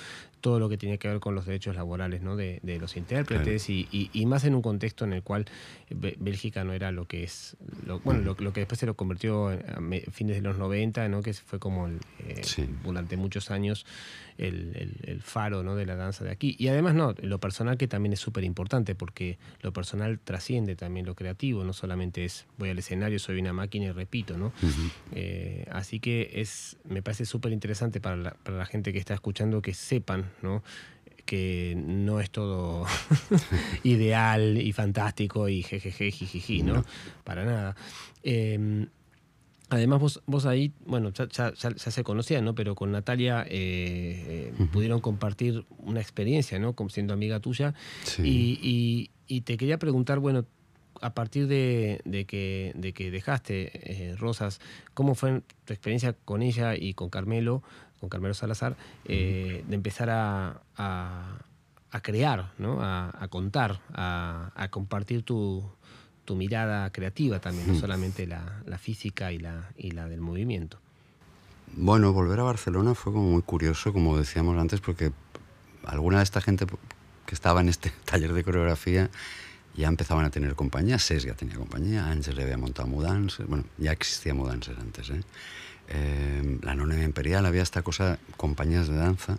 todo 0.42 0.60
lo 0.60 0.70
que 0.70 0.78
tiene 0.78 0.98
que 0.98 1.08
ver 1.08 1.20
con 1.20 1.36
los 1.36 1.46
derechos 1.46 1.76
laborales 1.76 2.22
¿no? 2.22 2.36
de, 2.36 2.60
de, 2.64 2.80
los 2.80 2.96
intérpretes 2.98 3.66
claro. 3.66 3.80
y, 3.80 3.88
y, 3.92 4.10
y, 4.14 4.26
más 4.26 4.44
en 4.44 4.56
un 4.56 4.62
contexto 4.62 5.06
en 5.06 5.14
el 5.14 5.24
cual 5.24 5.46
Bélgica 5.90 6.64
no 6.64 6.74
era 6.74 6.92
lo 6.92 7.06
que 7.06 7.24
es, 7.24 7.58
lo, 7.86 8.00
bueno, 8.00 8.22
lo, 8.22 8.36
lo, 8.40 8.54
que 8.54 8.62
después 8.62 8.80
se 8.80 8.86
lo 8.86 8.96
convirtió 8.96 9.50
a 9.50 9.58
fines 10.12 10.36
de 10.36 10.42
los 10.42 10.58
90, 10.58 11.08
¿no? 11.08 11.22
que 11.22 11.34
fue 11.34 11.60
como 11.60 11.88
el, 11.88 12.00
eh, 12.20 12.42
sí. 12.44 12.68
durante 12.84 13.18
muchos 13.18 13.50
años 13.52 13.86
el, 14.38 14.76
el, 14.76 14.98
el, 15.04 15.22
faro 15.22 15.64
¿no? 15.64 15.76
de 15.76 15.86
la 15.86 15.96
danza 15.96 16.24
de 16.24 16.32
aquí. 16.32 16.56
Y 16.60 16.68
además, 16.68 16.96
no, 16.96 17.14
lo 17.22 17.40
personal 17.40 17.78
que 17.78 17.88
también 17.88 18.14
es 18.14 18.20
súper 18.20 18.44
importante, 18.44 18.96
porque 18.96 19.38
lo 19.62 19.74
personal 19.74 20.20
trasciende 20.20 20.76
también 20.76 21.06
lo 21.06 21.16
creativo, 21.16 21.64
no 21.64 21.74
solamente 21.74 22.26
es 22.26 22.46
voy 22.58 22.70
al 22.70 22.80
escenario, 22.80 23.20
soy 23.20 23.40
una 23.40 23.54
máquina 23.54 23.86
y 23.88 23.92
repito, 23.92 24.38
¿no? 24.38 24.48
Uh 24.48 24.66
-huh. 24.66 24.92
eh, 25.14 25.66
así 25.72 26.00
que 26.00 26.32
es, 26.36 26.78
me 26.88 27.02
parece 27.02 27.26
súper 27.26 27.52
interesante 27.52 28.00
para 28.00 28.16
la, 28.16 28.32
para 28.32 28.58
la 28.58 28.66
gente 28.66 28.94
que 28.94 29.00
está 29.00 29.14
escuchando 29.14 29.62
que 29.62 29.74
sepan, 29.74 30.32
¿no? 30.42 30.64
que 31.26 31.76
no 31.76 32.22
es 32.22 32.32
todo 32.32 32.86
ideal 33.84 34.58
y 34.62 34.72
fantástico 34.72 35.50
y 35.50 35.62
jejeje, 35.62 36.10
jijiji, 36.10 36.64
¿no? 36.64 36.76
no. 36.76 36.86
Para 37.26 37.44
nada. 37.44 37.76
Eh, 38.24 38.88
Además, 39.70 40.00
vos, 40.00 40.22
vos 40.26 40.46
ahí, 40.46 40.72
bueno, 40.86 41.10
ya, 41.12 41.28
ya, 41.28 41.54
ya, 41.54 41.72
se 41.76 42.04
conocían, 42.04 42.46
¿no? 42.46 42.56
Pero 42.56 42.74
con 42.74 42.92
Natalia 42.92 43.44
eh, 43.50 43.50
eh, 43.50 44.54
uh 44.58 44.64
-huh. 44.64 44.70
pudieron 44.70 45.02
compartir 45.02 45.66
una 45.80 46.00
experiencia, 46.00 46.58
¿no? 46.58 46.74
Como 46.74 46.90
siendo 46.90 47.14
amiga 47.14 47.42
tuya. 47.42 47.74
Sí. 48.04 48.22
Y, 48.24 48.60
y, 48.62 49.10
y, 49.28 49.42
te 49.42 49.58
quería 49.58 49.78
preguntar, 49.78 50.20
bueno, 50.20 50.46
a 51.02 51.14
partir 51.14 51.48
de, 51.48 52.00
de, 52.06 52.26
que, 52.26 52.72
de 52.76 52.94
que 52.94 53.12
dejaste 53.12 53.72
eh, 53.74 54.16
Rosas, 54.16 54.62
¿cómo 54.94 55.16
fue 55.16 55.42
tu 55.66 55.74
experiencia 55.74 56.14
con 56.14 56.42
ella 56.42 56.76
y 56.76 56.94
con 56.94 57.10
Carmelo, 57.10 57.62
con 58.00 58.08
Carmelo 58.10 58.34
Salazar, 58.36 58.78
de 59.06 59.64
empezar 59.70 60.10
a, 60.10 60.62
a, 60.78 61.46
a 61.92 62.02
crear, 62.02 62.52
¿no? 62.58 62.82
a, 62.82 63.12
a 63.20 63.28
contar, 63.28 63.82
a 63.94 64.68
compartir 64.72 65.24
tu, 65.24 65.64
tu 66.28 66.36
mirada 66.36 66.92
creativa 66.92 67.40
también, 67.40 67.68
no 67.68 67.74
mm. 67.74 67.80
solamente 67.80 68.28
la, 68.28 68.62
la 68.66 68.78
física 68.78 69.32
y 69.32 69.40
la, 69.40 69.70
y 69.78 69.92
la 69.92 70.10
del 70.10 70.20
movimiento. 70.20 70.78
Bueno, 71.74 72.12
volver 72.12 72.42
a 72.42 72.44
Barcelona 72.44 72.96
fue 72.96 73.14
como 73.14 73.30
muy 73.30 73.42
curioso, 73.42 73.94
como 73.94 74.18
decíamos 74.18 74.58
antes, 74.58 74.82
porque 74.82 75.14
alguna 75.86 76.18
de 76.18 76.26
esta 76.26 76.42
gente 76.42 76.66
que 77.26 77.34
estaba 77.34 77.62
en 77.62 77.70
este 77.70 77.94
taller 78.06 78.34
de 78.34 78.44
coreografía 78.44 79.10
ya 79.78 79.88
empezaban 79.88 80.26
a 80.26 80.30
tener 80.30 80.54
compañía. 80.56 81.00
SES 81.00 81.24
ya 81.24 81.34
tenía 81.34 81.56
compañía, 81.56 82.12
Ángel 82.12 82.36
le 82.36 82.44
había 82.44 82.58
montado 82.58 82.90
Mudances, 82.90 83.48
bueno, 83.48 83.64
ya 83.78 83.94
existía 83.94 84.34
Mudances 84.34 84.78
antes, 84.78 85.10
¿eh? 85.10 85.22
eh 85.88 86.60
la 86.62 86.74
Anónima 86.74 87.04
Imperial, 87.04 87.46
había 87.46 87.64
esta 87.64 87.84
cosa, 87.84 88.20
compañías 88.36 88.90
de 88.90 88.98
danza. 88.98 89.38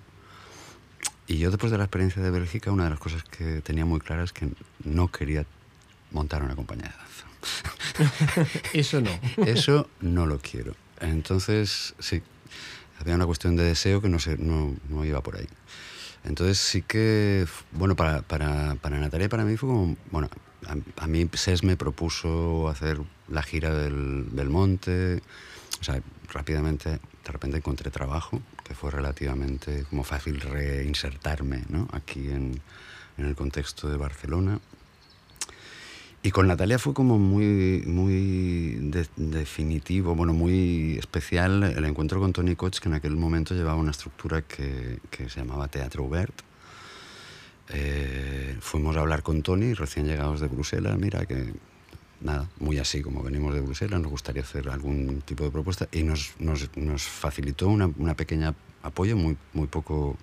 Y 1.26 1.36
yo 1.36 1.50
después 1.50 1.70
de 1.70 1.76
la 1.76 1.84
experiencia 1.84 2.22
de 2.22 2.30
Bélgica, 2.30 2.72
una 2.72 2.84
de 2.84 2.90
las 2.90 2.98
cosas 2.98 3.24
que 3.24 3.60
tenía 3.60 3.84
muy 3.84 4.00
clara 4.00 4.24
es 4.24 4.32
que 4.32 4.48
no 4.84 5.08
quería 5.08 5.44
montar 6.10 6.42
una 6.42 6.56
compañía 6.56 6.88
de 6.88 6.94
danza. 6.96 8.48
Eso 8.72 9.00
no. 9.00 9.10
Eso 9.46 9.88
no 10.00 10.26
lo 10.26 10.38
quiero. 10.38 10.74
Entonces, 11.00 11.94
sí, 11.98 12.22
había 13.00 13.14
una 13.14 13.26
cuestión 13.26 13.56
de 13.56 13.64
deseo 13.64 14.00
que 14.00 14.08
no, 14.08 14.18
sé, 14.18 14.36
no, 14.38 14.74
no 14.88 15.04
iba 15.04 15.22
por 15.22 15.36
ahí. 15.36 15.46
Entonces 16.24 16.58
sí 16.58 16.82
que, 16.82 17.46
bueno, 17.72 17.96
para, 17.96 18.22
para, 18.22 18.74
para 18.76 18.98
Natalia 18.98 19.26
y 19.26 19.28
para 19.28 19.44
mí 19.44 19.56
fue 19.56 19.68
como, 19.68 19.96
bueno, 20.10 20.28
a, 20.96 21.06
mí 21.06 21.28
SES 21.32 21.62
me 21.62 21.76
propuso 21.76 22.68
hacer 22.68 23.00
la 23.28 23.42
gira 23.42 23.72
del, 23.72 24.34
del 24.34 24.48
monte, 24.48 25.22
o 25.80 25.84
sea, 25.84 26.02
rápidamente, 26.32 26.90
de 26.90 27.32
repente 27.32 27.58
encontré 27.58 27.90
trabajo, 27.90 28.42
que 28.64 28.74
fue 28.74 28.90
relativamente 28.90 29.84
como 29.88 30.04
fácil 30.04 30.40
reinsertarme 30.40 31.64
¿no? 31.68 31.88
aquí 31.92 32.30
en, 32.30 32.60
en 33.16 33.24
el 33.24 33.34
contexto 33.34 33.88
de 33.88 33.96
Barcelona. 33.96 34.60
Y 36.22 36.32
con 36.32 36.48
Natalia 36.48 36.78
fue 36.78 36.94
como 36.94 37.18
muy, 37.18 37.84
muy 37.86 38.90
definitivo, 39.16 40.16
bueno, 40.16 40.34
muy 40.34 40.96
especial 40.98 41.62
el 41.62 41.84
encuentro 41.84 42.18
con 42.18 42.32
Tony 42.32 42.56
Koch, 42.56 42.80
que 42.80 42.88
en 42.88 42.94
aquel 42.94 43.16
momento 43.16 43.54
llevaba 43.54 43.76
una 43.76 43.92
estructura 43.92 44.42
que, 44.42 44.98
que 45.10 45.28
se 45.28 45.40
llamaba 45.40 45.68
Teatro 45.68 46.02
Ubert. 46.02 46.42
Eh, 47.70 48.56
fuimos 48.60 48.96
a 48.96 49.00
hablar 49.00 49.22
con 49.22 49.42
Tony, 49.42 49.74
recién 49.74 50.06
llegados 50.06 50.40
de 50.40 50.48
Bruselas, 50.48 50.98
mira 50.98 51.24
que 51.26 51.52
nada, 52.20 52.48
muy 52.58 52.78
así 52.78 53.02
como 53.02 53.22
venimos 53.22 53.54
de 53.54 53.60
Bruselas, 53.60 54.00
nos 54.00 54.10
gustaría 54.10 54.42
hacer 54.42 54.68
algún 54.68 55.22
tipo 55.24 55.44
de 55.44 55.50
propuesta 55.50 55.88
y 55.92 56.02
nos, 56.02 56.34
nos, 56.38 56.68
nos 56.76 57.02
facilitó 57.02 57.68
una, 57.68 57.90
una, 57.96 58.14
pequeña 58.14 58.54
apoyo, 58.82 59.16
muy, 59.16 59.36
muy 59.52 59.66
poco 59.66 60.16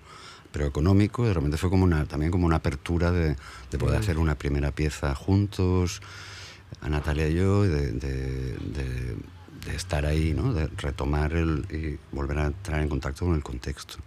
pero 0.56 0.68
económico, 0.68 1.26
de 1.26 1.34
repente 1.34 1.58
fue 1.58 1.68
como 1.68 1.84
una, 1.84 2.06
también 2.06 2.32
como 2.32 2.46
una 2.46 2.56
apertura 2.56 3.12
de, 3.12 3.36
de 3.70 3.78
poder 3.78 4.00
hacer 4.00 4.16
una 4.16 4.36
primera 4.36 4.70
pieza 4.70 5.14
juntos, 5.14 6.00
a 6.80 6.88
Natalia 6.88 7.28
y 7.28 7.34
yo, 7.34 7.64
de, 7.64 7.92
de, 7.92 8.56
de 9.66 9.76
estar 9.76 10.06
ahí, 10.06 10.32
¿no? 10.32 10.54
de 10.54 10.68
retomar 10.78 11.34
el, 11.34 11.66
y 11.70 11.98
volver 12.10 12.38
a 12.38 12.46
entrar 12.46 12.80
en 12.80 12.88
contacto 12.88 13.26
con 13.26 13.34
el 13.34 13.42
contexto. 13.42 13.98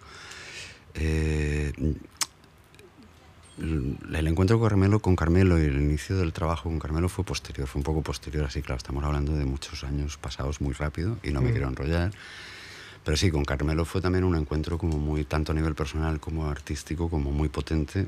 Eh, 0.95 1.71
el 3.59 4.27
encuentro 4.27 4.57
con 4.57 4.69
Carmelo, 4.69 4.99
con 5.01 5.15
Carmelo 5.15 5.59
y 5.59 5.65
el 5.65 5.79
inicio 5.79 6.17
del 6.17 6.33
trabajo 6.33 6.63
con 6.63 6.79
Carmelo 6.79 7.09
fue 7.09 7.23
posterior, 7.23 7.67
fue 7.67 7.77
un 7.77 7.83
poco 7.83 8.01
posterior, 8.01 8.45
así 8.45 8.63
claro, 8.63 8.77
estamos 8.77 9.03
hablando 9.03 9.35
de 9.35 9.45
muchos 9.45 9.83
años 9.83 10.17
pasados 10.17 10.61
muy 10.61 10.73
rápido 10.73 11.17
y 11.21 11.29
no 11.29 11.43
me 11.43 11.51
quiero 11.51 11.67
enrollar. 11.67 12.11
Pero 13.09 13.17
sí, 13.17 13.31
con 13.31 13.43
Carmelo 13.43 13.85
fue 13.85 14.01
también 14.01 14.23
un 14.23 14.35
encuentro 14.35 14.77
como 14.77 14.99
muy, 14.99 15.25
tanto 15.25 15.51
a 15.51 15.55
nivel 15.55 15.73
personal 15.73 16.19
como 16.19 16.45
artístico, 16.45 17.09
como 17.09 17.31
muy 17.31 17.49
potente 17.49 18.05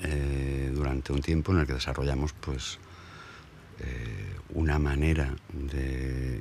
eh, 0.00 0.72
durante 0.74 1.12
un 1.12 1.20
tiempo 1.20 1.52
en 1.52 1.58
el 1.58 1.66
que 1.66 1.74
desarrollamos 1.74 2.32
pues 2.32 2.78
eh, 3.80 4.34
una 4.54 4.78
manera 4.78 5.36
de, 5.52 6.40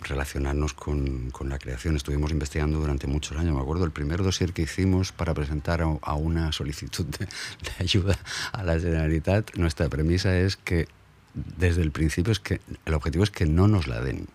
relacionarnos 0.00 0.74
con, 0.74 1.30
la 1.44 1.58
creación. 1.60 1.94
Estuvimos 1.94 2.32
investigando 2.32 2.80
durante 2.80 3.06
muchos 3.06 3.38
años. 3.38 3.54
Me 3.54 3.60
acuerdo 3.60 3.84
el 3.84 3.92
primer 3.92 4.24
dossier 4.24 4.52
que 4.52 4.62
hicimos 4.62 5.12
para 5.12 5.34
presentar 5.34 5.82
a, 5.82 5.98
a 6.02 6.14
una 6.14 6.50
solicitud 6.50 7.06
de, 7.06 7.26
de, 7.26 7.70
ayuda 7.78 8.18
a 8.50 8.64
la 8.64 8.76
Generalitat. 8.80 9.54
Nuestra 9.54 9.88
premisa 9.88 10.36
es 10.36 10.56
que 10.56 10.88
desde 11.32 11.80
el 11.80 11.92
principio 11.92 12.32
es 12.32 12.40
que 12.40 12.60
el 12.86 12.94
objetivo 12.94 13.22
es 13.22 13.30
que 13.30 13.46
no 13.46 13.68
nos 13.68 13.86
la 13.86 14.00
den. 14.00 14.26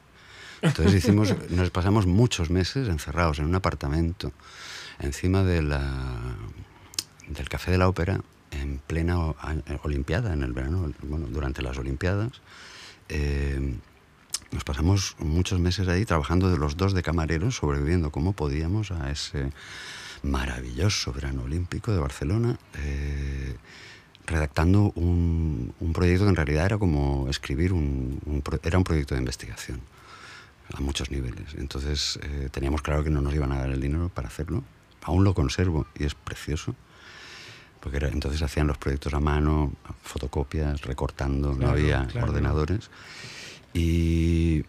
Entonces 0.62 0.94
hicimos, 0.96 1.36
nos 1.50 1.70
pasamos 1.70 2.06
muchos 2.06 2.50
meses 2.50 2.88
encerrados 2.88 3.40
en 3.40 3.46
un 3.46 3.56
apartamento 3.56 4.32
encima 5.00 5.44
de 5.44 5.62
del 7.28 7.50
Café 7.50 7.72
de 7.72 7.78
la 7.78 7.90
Ópera 7.90 8.22
en 8.52 8.80
plena 8.80 9.18
Olimpiada, 9.84 10.34
en 10.34 10.44
el 10.44 10.54
verano, 10.54 10.92
bueno, 11.04 11.28
durante 11.28 11.62
las 11.62 11.78
Olimpiadas. 11.78 12.42
Eh, 13.10 13.76
nos 14.52 14.64
pasamos 14.64 15.16
muchos 15.20 15.60
meses 15.60 15.88
ahí 15.90 16.06
trabajando 16.06 16.50
de 16.50 16.58
los 16.58 16.78
dos 16.78 16.94
de 16.94 17.04
camareros, 17.04 17.58
sobreviviendo 17.58 18.12
como 18.12 18.32
podíamos 18.34 18.92
a 18.92 19.12
ese 19.12 19.52
maravilloso 20.24 21.12
verano 21.12 21.44
olímpico 21.44 21.92
de 21.92 22.00
Barcelona, 22.00 22.58
eh, 22.76 23.58
redactando 24.26 24.94
un, 24.96 25.74
proyecto 25.94 26.24
que 26.24 26.30
en 26.30 26.36
realidad 26.36 26.66
era 26.66 26.78
como 26.78 27.28
escribir 27.30 27.74
un, 27.74 28.42
era 28.64 28.78
un 28.78 28.84
proyecto 28.84 29.16
de 29.16 29.20
investigación 29.20 29.82
a 30.74 30.82
muchos 30.82 31.12
niveles. 31.12 31.54
Entonces 31.58 32.20
eh, 32.24 32.50
teníamos 32.52 32.82
claro 32.82 33.04
que 33.04 33.10
no 33.10 33.22
nos 33.22 33.34
iban 33.34 33.52
a 33.52 33.60
dar 33.60 33.70
el 33.70 33.82
dinero 33.82 34.10
para 34.10 34.28
hacerlo. 34.28 34.64
Aún 35.04 35.24
lo 35.24 35.34
conservo 35.34 35.88
y 35.98 36.06
es 36.06 36.16
precioso. 36.16 36.76
Porque 37.80 37.98
era, 37.98 38.10
entonces 38.10 38.42
hacían 38.42 38.68
los 38.68 38.78
proyectos 38.78 39.14
a 39.14 39.20
mano, 39.20 39.72
fotocopias, 40.02 40.82
recortando, 40.82 41.52
claro, 41.52 41.66
no 41.66 41.70
había 41.70 42.08
claro. 42.08 42.28
ordenadores. 42.28 42.90
Y, 43.74 44.66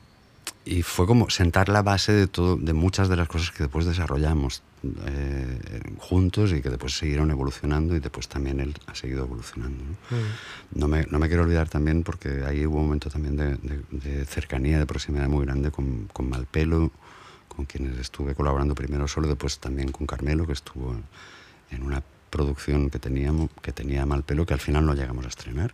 y, 0.69 0.83
fue 0.83 1.07
como 1.07 1.31
sentar 1.31 1.69
la 1.69 1.83
base 1.83 2.13
de, 2.13 2.27
todo, 2.27 2.57
de 2.57 2.73
muchas 2.73 3.09
de 3.09 3.17
las 3.17 3.29
cosas 3.29 3.51
que 3.51 3.65
después 3.65 3.87
desarrollamos 3.87 4.63
eh, 5.07 5.81
juntos 5.99 6.53
y 6.53 6.61
que 6.61 6.71
después 6.71 6.97
siguieron 6.97 7.31
evolucionando 7.31 7.97
y 7.97 8.01
después 8.01 8.29
también 8.29 8.61
él 8.61 8.75
ha 8.87 8.95
seguido 8.95 9.25
evolucionando. 9.25 9.83
¿no? 9.83 10.17
Mm. 10.17 10.79
No, 10.81 10.89
me, 10.89 11.07
no, 11.07 11.19
me, 11.19 11.29
quiero 11.29 11.43
olvidar 11.43 11.69
también 11.69 12.03
porque 12.03 12.45
ahí 12.47 12.67
hubo 12.67 12.77
un 12.77 12.85
momento 12.85 13.11
también 13.11 13.37
de, 13.37 13.57
de, 13.57 13.83
de 13.91 14.25
cercanía, 14.25 14.79
de 14.79 14.87
proximidad 14.87 15.29
muy 15.29 15.45
grande 15.45 15.71
con, 15.71 16.09
con, 16.13 16.29
Malpelo, 16.29 16.93
con 17.49 17.65
quienes 17.65 17.99
estuve 17.99 18.35
colaborando 18.35 18.75
primero 18.75 19.09
solo, 19.09 19.29
después 19.29 19.59
también 19.59 19.91
con 19.91 20.07
Carmelo, 20.07 20.47
que 20.47 20.53
estuvo 20.53 20.95
en 21.71 21.83
una 21.83 22.03
producción 22.31 22.91
que, 22.91 22.99
teníamos, 22.99 23.51
que 23.63 23.73
tenía 23.73 24.07
Malpelo, 24.07 24.47
que 24.47 24.55
al 24.55 24.61
final 24.61 24.87
no 24.87 24.95
llegamos 24.95 25.25
a 25.25 25.29
estrenar. 25.29 25.73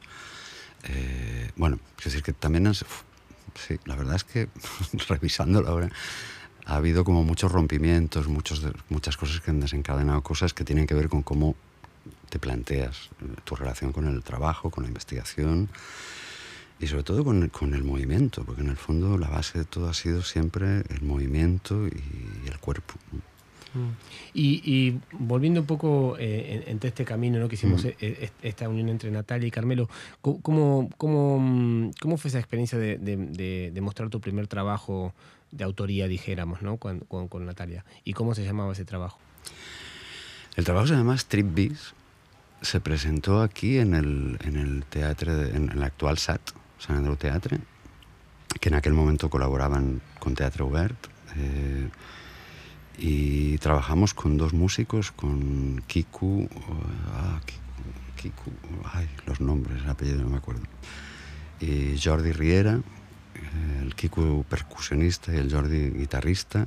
Eh, 0.85 1.51
bueno, 1.57 1.79
es 1.99 2.05
decir, 2.05 2.23
que 2.23 2.33
también, 2.33 2.67
es, 2.67 2.85
sí, 3.55 3.79
la 3.85 3.97
verdad 3.97 4.17
es 4.17 4.25
que 4.25 4.49
revisándolo 5.09 5.69
ahora, 5.69 5.91
ha 6.67 6.77
habido 6.77 7.05
como 7.05 7.25
muchos 7.25 7.53
rompimientos, 7.53 8.29
muchos, 8.29 8.63
muchas 8.89 9.17
cosas 9.17 9.41
que 9.41 9.51
han 9.51 9.61
desencadenado 9.61 10.23
cosas 10.23 10.55
que 10.55 10.65
tienen 10.65 10.87
que 10.87 10.95
ver 10.95 11.09
con 11.09 11.23
cómo 11.23 11.55
te 12.31 12.39
planteas 12.39 13.11
tu 13.45 13.55
relación 13.55 13.93
con 13.93 14.07
el 14.07 14.23
trabajo, 14.23 14.71
con 14.71 14.85
la 14.85 14.89
investigación 14.89 15.69
y 16.81 16.87
sobre 16.87 17.03
todo 17.03 17.25
con, 17.25 17.49
con 17.49 17.75
el 17.75 17.85
movimiento, 17.85 18.45
porque 18.45 18.63
en 18.63 18.69
el 18.69 18.77
fondo 18.77 19.17
la 19.19 19.29
base 19.29 19.59
de 19.59 19.65
todo 19.65 19.89
ha 19.89 19.95
sido 19.95 20.23
siempre 20.23 20.83
el 20.89 21.03
movimiento 21.03 21.87
y 21.87 22.49
el 22.49 22.59
cuerpo. 22.59 22.95
Y, 24.33 24.63
y, 24.65 25.01
volviendo 25.13 25.61
un 25.61 25.67
poco 25.67 26.17
eh, 26.19 26.63
en, 26.67 26.77
en, 26.77 26.81
este 26.83 27.05
camino 27.05 27.39
¿no? 27.39 27.49
que 27.49 27.55
hicimos, 27.55 27.85
mm. 27.85 27.89
eh, 28.01 28.31
esta 28.43 28.69
unión 28.69 28.89
entre 28.89 29.11
Natalia 29.11 29.49
y 29.49 29.51
Carmelo, 29.51 29.89
¿cómo, 30.21 30.91
cómo, 30.97 31.91
cómo 32.01 32.17
fue 32.17 32.29
esa 32.29 32.39
experiencia 32.39 32.79
de, 32.79 32.99
de, 32.99 33.17
de, 33.17 33.71
de 33.73 33.81
mostrar 33.81 34.11
tu 34.11 34.21
primer 34.21 34.47
trabajo 34.47 35.15
de 35.51 35.65
autoría, 35.65 36.09
dijéramos, 36.09 36.63
¿no? 36.63 36.77
con, 36.77 37.01
con, 37.01 37.29
con, 37.29 37.47
Natalia? 37.47 37.85
¿Y 38.05 38.13
cómo 38.13 38.35
se 38.35 38.45
llamaba 38.45 38.73
ese 38.73 38.85
trabajo? 38.85 39.19
El 40.57 40.65
trabajo 40.65 40.87
se 40.87 40.95
llama 40.95 41.15
Strip 41.17 41.55
Bees. 41.55 41.95
Se 42.63 42.81
presentó 42.81 43.43
aquí 43.43 43.79
en 43.79 43.95
el, 43.95 44.39
en 44.45 44.57
el 44.57 44.85
teatro, 44.85 45.43
en 45.43 45.71
el 45.71 45.83
actual 45.83 46.17
SAT, 46.19 46.41
San 46.79 46.97
Andreu 46.97 47.17
Teatre, 47.17 47.59
que 48.61 48.69
en 48.69 48.75
aquel 48.77 48.95
momento 48.95 49.29
colaboraban 49.29 50.01
con 50.19 50.35
Teatro 50.35 50.69
Obert. 50.69 50.97
Eh, 51.37 51.89
y 52.99 53.59
trabajamos 53.59 54.15
con 54.15 54.37
dos 54.37 54.53
músicos, 54.53 55.11
con 55.13 55.83
Kiku, 55.87 56.49
ah, 57.09 57.41
Kiku, 58.17 58.51
ay, 58.93 59.09
los 59.27 59.41
nombres, 59.41 59.83
el 59.83 59.91
apellido 59.91 60.23
no 60.23 60.31
me 60.31 60.37
acuerdo, 60.37 60.63
y 61.61 61.99
Jordi 62.03 62.33
Riera, 62.33 62.81
el 63.83 63.95
Kiku 63.95 64.45
percusionista 64.49 65.33
y 65.33 65.37
el 65.37 65.53
Jordi 65.53 65.91
guitarrista, 65.91 66.67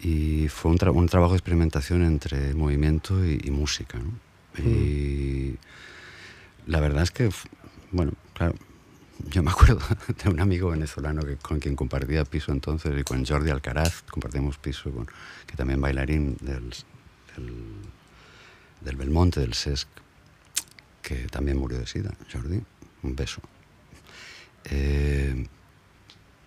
y 0.00 0.48
fue 0.48 0.70
un, 0.70 0.78
tra 0.78 0.92
un 0.92 1.08
trabajo 1.08 1.32
de 1.32 1.38
experimentación 1.38 2.02
entre 2.02 2.54
movimiento 2.54 3.24
y, 3.24 3.40
y 3.42 3.50
música. 3.50 3.98
¿no? 3.98 4.12
Mm. 4.62 4.68
Y 4.68 5.56
la 6.66 6.80
verdad 6.80 7.02
es 7.02 7.10
que, 7.10 7.30
bueno, 7.90 8.12
claro, 8.34 8.54
yo 9.26 9.42
me 9.42 9.50
acuerdo 9.50 9.80
de 10.24 10.30
un 10.30 10.40
amigo 10.40 10.70
venezolano 10.70 11.22
que, 11.22 11.36
con 11.36 11.58
quien 11.58 11.76
compartía 11.76 12.24
piso 12.24 12.52
entonces 12.52 12.98
y 12.98 13.02
con 13.02 13.24
Jordi 13.24 13.50
Alcaraz 13.50 14.02
compartimos 14.02 14.58
piso, 14.58 14.90
con, 14.90 15.06
que 15.46 15.56
también 15.56 15.80
bailarín 15.80 16.36
del, 16.40 16.70
del, 17.36 17.54
del 18.80 18.96
Belmonte, 18.96 19.40
del 19.40 19.54
SESC, 19.54 19.88
que 21.02 21.26
también 21.26 21.58
murió 21.58 21.78
de 21.78 21.86
sida. 21.86 22.14
Jordi, 22.32 22.62
un 23.02 23.16
beso. 23.16 23.40
Eh, 24.64 25.46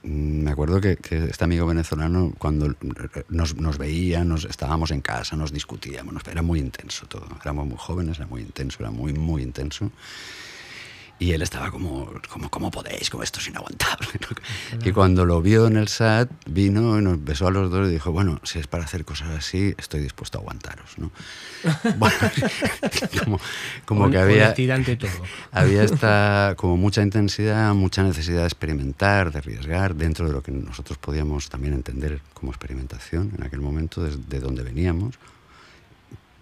me 0.03 0.49
acuerdo 0.49 0.81
que, 0.81 0.97
que, 0.97 1.25
este 1.25 1.43
amigo 1.43 1.67
venezolano, 1.67 2.33
cuando 2.37 2.75
nos, 3.29 3.55
nos 3.55 3.77
veía, 3.77 4.23
nos, 4.23 4.45
estábamos 4.45 4.89
en 4.91 5.01
casa, 5.01 5.35
nos 5.35 5.53
discutíamos, 5.53 6.23
era 6.27 6.41
muy 6.41 6.59
intenso 6.59 7.05
todo. 7.05 7.27
Éramos 7.41 7.67
muy 7.67 7.77
jóvenes, 7.77 8.17
era 8.17 8.27
muy 8.27 8.41
intenso, 8.41 8.77
era 8.79 8.89
muy, 8.89 9.13
muy 9.13 9.43
intenso. 9.43 9.91
Y 11.21 11.33
él 11.33 11.43
estaba 11.43 11.69
como, 11.69 12.11
como 12.27 12.49
¿cómo 12.49 12.71
podéis? 12.71 13.11
Como 13.11 13.21
esto 13.21 13.39
es 13.39 13.47
inaguantable. 13.47 14.07
Y 14.83 14.91
cuando 14.91 15.23
lo 15.23 15.39
vio 15.39 15.67
en 15.67 15.77
el 15.77 15.87
SAT, 15.87 16.31
vino 16.47 16.97
y 16.97 17.03
nos 17.03 17.23
besó 17.23 17.45
a 17.45 17.51
los 17.51 17.69
dos 17.69 17.89
y 17.89 17.91
dijo, 17.91 18.11
bueno, 18.11 18.41
si 18.41 18.57
es 18.57 18.65
para 18.65 18.85
hacer 18.85 19.05
cosas 19.05 19.29
así, 19.29 19.75
estoy 19.77 20.01
dispuesto 20.01 20.39
a 20.39 20.41
aguantaros. 20.41 20.97
¿no? 20.97 21.11
bueno, 21.97 22.15
como, 23.23 23.39
como 23.85 24.09
que 24.09 24.17
había, 24.17 24.55
todo. 24.55 25.11
había 25.51 25.83
esta, 25.83 26.55
como 26.57 26.75
mucha 26.75 27.03
intensidad, 27.03 27.71
mucha 27.75 28.01
necesidad 28.01 28.39
de 28.39 28.47
experimentar, 28.47 29.31
de 29.31 29.37
arriesgar, 29.37 29.93
dentro 29.93 30.25
de 30.25 30.33
lo 30.33 30.41
que 30.41 30.51
nosotros 30.51 30.97
podíamos 30.97 31.49
también 31.49 31.75
entender 31.75 32.19
como 32.33 32.51
experimentación 32.51 33.31
en 33.37 33.43
aquel 33.43 33.61
momento, 33.61 34.03
desde 34.03 34.39
donde 34.39 34.63
veníamos. 34.63 35.19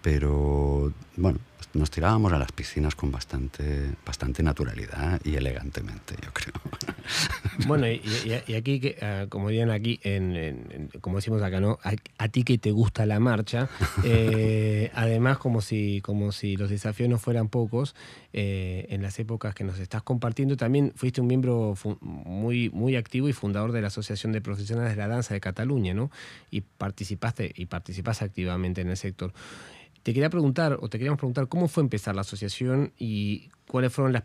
Pero, 0.00 0.90
bueno, 1.18 1.38
nos 1.74 1.90
tirábamos 1.90 2.32
a 2.32 2.38
las 2.38 2.52
piscinas 2.52 2.94
con 2.94 3.12
bastante, 3.12 3.92
bastante 4.04 4.42
naturalidad 4.42 5.20
y 5.24 5.36
elegantemente, 5.36 6.16
yo 6.22 6.32
creo. 6.32 6.54
Bueno, 7.66 7.86
y, 7.88 8.54
aquí, 8.54 8.94
ah, 9.02 9.26
como 9.28 9.50
dirían 9.50 9.70
aquí, 9.70 10.00
como 11.00 11.16
decimos 11.16 11.42
acá, 11.42 11.60
¿no? 11.60 11.78
A, 12.18 12.28
ti 12.28 12.42
que 12.42 12.56
te 12.58 12.70
gusta 12.70 13.04
la 13.04 13.20
marcha, 13.20 13.68
eh, 14.04 14.90
además 14.94 15.38
como 15.38 15.60
si, 15.60 16.00
como 16.00 16.32
si 16.32 16.56
los 16.56 16.70
desafíos 16.70 17.10
no 17.10 17.18
fueran 17.18 17.48
pocos, 17.48 17.94
eh, 18.32 18.86
en 18.90 19.02
las 19.02 19.18
épocas 19.18 19.54
que 19.54 19.64
nos 19.64 19.78
estás 19.78 20.02
compartiendo, 20.02 20.56
también 20.56 20.92
fuiste 20.96 21.20
un 21.20 21.26
miembro 21.26 21.74
muy, 22.00 22.70
muy 22.70 22.96
activo 22.96 23.28
y 23.28 23.32
fundador 23.32 23.72
de 23.72 23.82
la 23.82 23.88
Asociación 23.88 24.32
de 24.32 24.40
Profesionales 24.40 24.92
de 24.92 24.96
la 24.96 25.08
Danza 25.08 25.34
de 25.34 25.40
Cataluña, 25.40 25.92
¿no? 25.92 26.10
Y 26.50 26.62
participaste 26.62 27.52
y 27.54 27.66
participas 27.66 28.22
activamente 28.22 28.80
en 28.80 28.88
el 28.88 28.96
sector. 28.96 29.32
Te 30.02 30.14
quería 30.14 30.30
preguntar, 30.30 30.78
o 30.80 30.88
te 30.88 30.98
queríamos 30.98 31.18
preguntar, 31.18 31.48
¿cómo 31.48 31.68
fue 31.68 31.82
empezar 31.82 32.14
la 32.14 32.22
asociación 32.22 32.92
y 32.98 33.50
cuáles 33.66 33.92
fueron 33.92 34.12
las, 34.12 34.24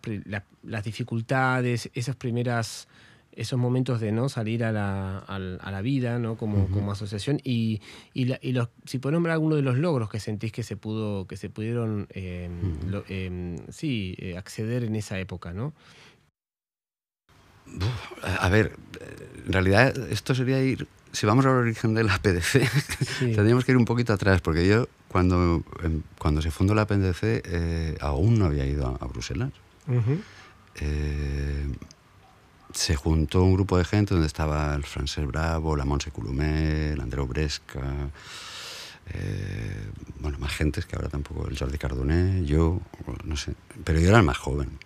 las, 0.63 0.83
dificultades, 0.83 1.89
esas 1.93 2.15
primeras, 2.15 2.87
esos 3.33 3.59
momentos 3.59 3.99
de 3.99 4.13
no 4.13 4.29
salir 4.29 4.63
a 4.63 4.71
la, 4.71 5.17
a, 5.19 5.39
la 5.39 5.81
vida 5.81 6.17
¿no? 6.17 6.37
como, 6.37 6.69
como 6.69 6.93
asociación? 6.93 7.41
Y, 7.43 7.81
y, 8.13 8.25
los, 8.53 8.69
si 8.85 8.99
puedes 8.99 9.13
nombrar 9.13 9.33
alguno 9.33 9.57
de 9.57 9.63
los 9.63 9.77
logros 9.77 10.09
que 10.09 10.21
sentís 10.21 10.53
que 10.53 10.63
se 10.63 10.77
pudo, 10.77 11.27
que 11.27 11.35
se 11.35 11.49
pudieron 11.49 12.07
em, 12.11 12.77
em, 13.09 13.57
sí, 13.69 14.15
eh, 14.17 14.37
acceder 14.37 14.85
en 14.85 14.95
esa 14.95 15.19
época, 15.19 15.51
¿no? 15.51 15.73
a 18.23 18.49
ver, 18.49 18.77
en 19.45 19.51
realidad 19.51 19.97
esto 20.09 20.35
sería 20.35 20.61
ir, 20.61 20.87
si 21.11 21.25
vamos 21.25 21.45
al 21.45 21.53
origen 21.53 21.93
de 21.93 22.03
la 22.03 22.17
PDC, 22.17 22.61
tendríamos 23.19 23.65
que 23.65 23.71
ir 23.71 23.77
un 23.77 23.85
poquito 23.85 24.13
atrás, 24.13 24.41
porque 24.41 24.67
yo 24.67 24.87
cuando, 25.15 25.63
em, 25.81 26.01
cuando 26.19 26.41
se 26.41 26.51
fundó 26.51 26.75
la 26.75 26.85
PNDC 26.85 27.41
eh, 27.45 27.97
aún 28.01 28.37
no 28.37 28.47
había 28.47 28.65
ido 28.65 28.85
a, 28.99 29.07
Bruselas. 29.07 29.49
Eh, 30.81 31.71
se 32.73 32.95
juntó 32.97 33.41
un 33.43 33.53
grupo 33.53 33.77
de 33.77 33.85
gente 33.85 34.13
donde 34.13 34.27
estaba 34.27 34.75
el 34.75 34.83
Francés 34.83 35.25
Bravo, 35.25 35.77
la 35.77 35.85
Monse 35.85 36.11
Coulomé, 36.11 36.91
el 36.91 36.99
Andreu 36.99 37.25
Bresca, 37.27 38.09
eh, 39.13 39.89
bueno, 40.19 40.37
más 40.37 40.51
gentes 40.51 40.85
que 40.85 40.97
ahora 40.97 41.07
tampoco, 41.07 41.47
el 41.47 41.57
Jordi 41.57 41.77
Cardoné, 41.77 42.43
yo, 42.43 42.81
no 43.23 43.37
sé, 43.37 43.53
pero 43.85 44.01
yo 44.01 44.09
era 44.09 44.17
el 44.17 44.25
más 44.25 44.37
joven. 44.37 44.77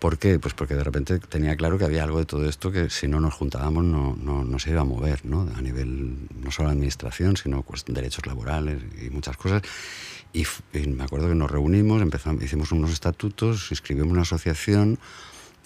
¿Por 0.00 0.18
qué? 0.18 0.38
Pues 0.38 0.54
porque 0.54 0.74
de 0.74 0.82
repente 0.82 1.18
tenía 1.18 1.54
claro 1.56 1.76
que 1.76 1.84
había 1.84 2.02
algo 2.02 2.18
de 2.18 2.24
todo 2.24 2.48
esto 2.48 2.72
que 2.72 2.88
si 2.88 3.06
no 3.06 3.20
nos 3.20 3.34
juntábamos 3.34 3.84
no, 3.84 4.16
no, 4.16 4.44
no 4.44 4.58
se 4.58 4.70
iba 4.70 4.80
a 4.80 4.84
mover, 4.84 5.26
¿no? 5.26 5.46
A 5.54 5.60
nivel 5.60 6.26
no 6.42 6.50
solo 6.50 6.70
administración, 6.70 7.36
sino 7.36 7.62
pues, 7.62 7.84
derechos 7.86 8.24
laborales 8.24 8.80
y 9.02 9.10
muchas 9.10 9.36
cosas. 9.36 9.60
Y, 10.32 10.46
me 10.88 11.04
acuerdo 11.04 11.28
que 11.28 11.34
nos 11.34 11.50
reunimos, 11.50 12.00
empezamos, 12.00 12.42
hicimos 12.42 12.72
unos 12.72 12.92
estatutos, 12.92 13.70
inscribimos 13.70 14.10
una 14.10 14.22
asociación, 14.22 14.98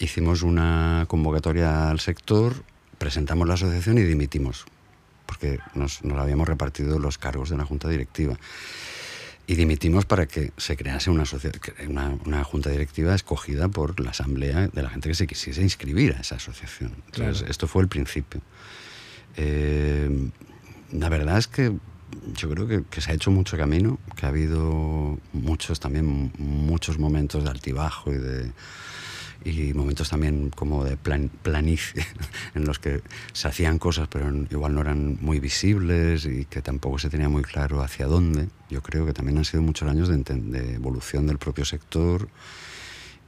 hicimos 0.01 0.43
una 0.43 1.05
convocatoria 1.07 1.89
al 1.91 2.01
sector, 2.01 2.55
presentamos 2.99 3.47
la 3.47 3.55
asociación 3.55 3.99
y 3.99 4.03
dimitimos, 4.03 4.65
porque 5.27 5.61
nos, 5.75 6.03
nos 6.03 6.19
habíamos 6.19 6.49
repartido 6.49 6.99
los 6.99 7.19
cargos 7.19 7.51
de 7.51 7.57
la 7.57 7.67
junta 7.67 7.89
directiva 7.89 8.37
y 9.47 9.55
dimitimos 9.57 10.07
para 10.07 10.27
que 10.27 10.53
se 10.57 10.77
crease 10.77 11.11
una, 11.11 11.25
una, 11.89 12.19
una, 12.25 12.45
junta 12.45 12.71
directiva 12.71 13.15
escogida 13.15 13.69
por 13.69 14.01
la 14.01 14.11
asamblea 14.11 14.69
de 14.69 14.83
la 14.83 14.89
gente 14.89 15.09
que 15.09 15.15
se 15.15 15.27
quisiese 15.27 15.63
inscribir 15.63 16.15
a 16.15 16.21
esa 16.21 16.37
asociación. 16.37 16.93
Entonces, 17.07 17.49
esto 17.49 17.69
fue 17.69 17.83
el 17.83 17.89
principio. 17.89 18.41
Eh, 19.37 20.31
la 20.93 21.09
verdad 21.09 21.39
es 21.39 21.47
que 21.47 21.77
yo 22.37 22.49
creo 22.49 22.67
que, 22.67 22.85
que, 22.89 23.01
se 23.01 23.11
ha 23.11 23.15
hecho 23.15 23.31
mucho 23.31 23.57
camino, 23.57 23.99
que 24.17 24.25
ha 24.25 24.31
habido 24.31 25.19
muchos 25.33 25.81
también, 25.81 26.33
muchos 26.39 26.99
momentos 26.99 27.45
de 27.45 27.51
altibajo 27.51 28.13
y 28.13 28.17
de 28.17 28.53
y 29.45 29.73
momentos 29.75 30.11
también 30.11 30.51
como 30.51 30.85
de 30.85 30.97
plan, 30.97 31.31
planicie, 31.43 32.05
en 32.55 32.65
los 32.65 32.79
que 32.79 33.03
se 33.33 33.49
hacían 33.49 33.79
cosas 33.79 34.09
pero 34.09 34.31
igual 34.51 34.75
no 34.75 34.81
eran 34.81 35.19
muy 35.21 35.41
visibles 35.41 36.27
y 36.27 36.45
que 36.45 36.63
tampoco 36.63 36.99
se 36.99 37.11
tenía 37.11 37.29
muy 37.29 37.43
claro 37.43 37.83
hacia 37.83 38.07
dónde. 38.07 38.49
Yo 38.71 38.83
creo 38.83 39.07
que 39.07 39.13
también 39.13 39.39
han 39.39 39.45
sido 39.45 39.63
muchos 39.63 39.89
años 39.89 40.09
de, 40.09 40.17
de 40.19 40.75
evolución 40.75 41.27
del 41.27 41.39
propio 41.39 41.65
sector 41.65 42.29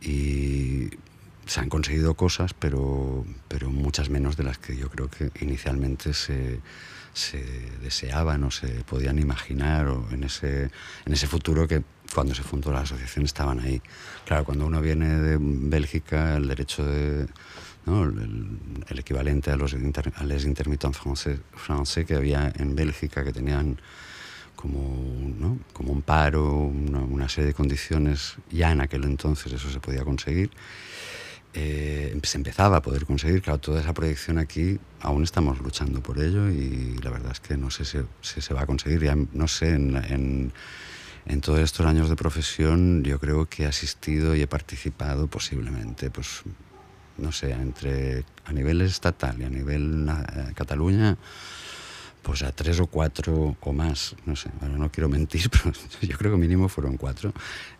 y 0.00 0.90
se 1.46 1.60
han 1.60 1.68
conseguido 1.68 2.14
cosas, 2.14 2.54
pero, 2.54 3.24
pero 3.48 3.70
muchas 3.70 4.10
menos 4.10 4.36
de 4.36 4.44
las 4.44 4.58
que 4.58 4.76
yo 4.76 4.90
creo 4.90 5.08
que 5.08 5.30
inicialmente 5.40 6.12
se, 6.12 6.60
se 7.12 7.42
deseaban 7.82 8.44
o 8.44 8.50
se 8.50 8.68
podían 8.84 9.18
imaginar 9.18 9.88
o 9.88 10.10
en 10.10 10.24
ese, 10.24 10.70
en 11.06 11.12
ese 11.12 11.26
futuro 11.26 11.66
que 11.68 11.82
cuando 12.14 12.34
se 12.34 12.42
fundó 12.42 12.72
la 12.72 12.80
asociación 12.80 13.24
estaban 13.24 13.60
ahí. 13.60 13.80
Claro, 14.24 14.44
cuando 14.44 14.66
uno 14.66 14.80
viene 14.80 15.20
de 15.20 15.38
Bélgica, 15.40 16.36
el 16.36 16.48
derecho 16.48 16.84
de... 16.84 17.26
¿no? 17.86 18.04
El, 18.04 18.58
equivalente 18.98 19.50
a 19.50 19.56
los 19.56 19.72
inter, 19.74 20.12
a 20.16 20.24
les 20.24 20.44
intermittents 20.44 20.98
francés, 20.98 22.04
que 22.06 22.14
había 22.14 22.52
en 22.56 22.74
Bélgica, 22.74 23.22
que 23.22 23.32
tenían 23.32 23.80
como, 24.56 25.32
¿no? 25.38 25.58
como 25.72 25.92
un 25.92 26.02
paro, 26.02 26.52
una, 26.52 27.00
una, 27.00 27.28
serie 27.28 27.48
de 27.48 27.54
condiciones, 27.54 28.36
ya 28.50 28.72
en 28.72 28.80
aquel 28.80 29.04
entonces 29.04 29.52
eso 29.52 29.70
se 29.70 29.78
podía 29.78 30.02
conseguir. 30.02 30.50
Eh, 31.58 32.14
se 32.22 32.36
empezaba 32.36 32.76
a 32.76 32.82
poder 32.82 33.06
conseguir. 33.06 33.40
Claro, 33.40 33.58
toda 33.58 33.80
esa 33.80 33.94
proyección 33.94 34.38
aquí 34.38 34.78
aún 35.00 35.22
estamos 35.24 35.58
luchando 35.58 36.02
por 36.02 36.20
ello 36.20 36.50
y 36.50 36.98
la 37.02 37.08
verdad 37.08 37.32
es 37.32 37.40
que 37.40 37.56
no 37.56 37.70
sé 37.70 37.86
si, 37.86 37.98
se 38.20 38.54
va 38.54 38.62
a 38.62 38.66
conseguir. 38.66 39.02
Ya 39.02 39.16
no 39.32 39.48
sé, 39.48 39.70
en, 39.70 39.96
en, 39.96 40.52
todos 41.40 41.60
estos 41.60 41.86
años 41.86 42.08
de 42.08 42.16
profesión 42.16 43.02
yo 43.04 43.18
creo 43.18 43.46
que 43.46 43.64
he 43.64 43.66
asistido 43.66 44.34
y 44.34 44.42
he 44.42 44.46
participado 44.46 45.26
posiblemente, 45.26 46.10
pues 46.10 46.42
no 47.18 47.32
sé, 47.32 47.52
entre 47.52 48.24
a 48.44 48.52
nivel 48.52 48.80
estatal 48.80 49.40
y 49.40 49.44
a 49.44 49.50
nivel 49.50 50.08
eh, 50.08 50.52
Cataluña 50.54 51.16
pues 52.26 52.42
a 52.42 52.50
tres 52.50 52.80
o 52.80 52.88
cuatro 52.88 53.56
o 53.60 53.72
más, 53.72 54.16
no 54.26 54.34
sé, 54.34 54.50
no 54.60 54.90
quiero 54.90 55.08
mentir, 55.08 55.48
pero 55.50 55.72
yo 56.02 56.18
creo 56.18 56.32
que 56.32 56.38
mínimo 56.38 56.68
fueron 56.68 56.96
cuatro 56.96 57.32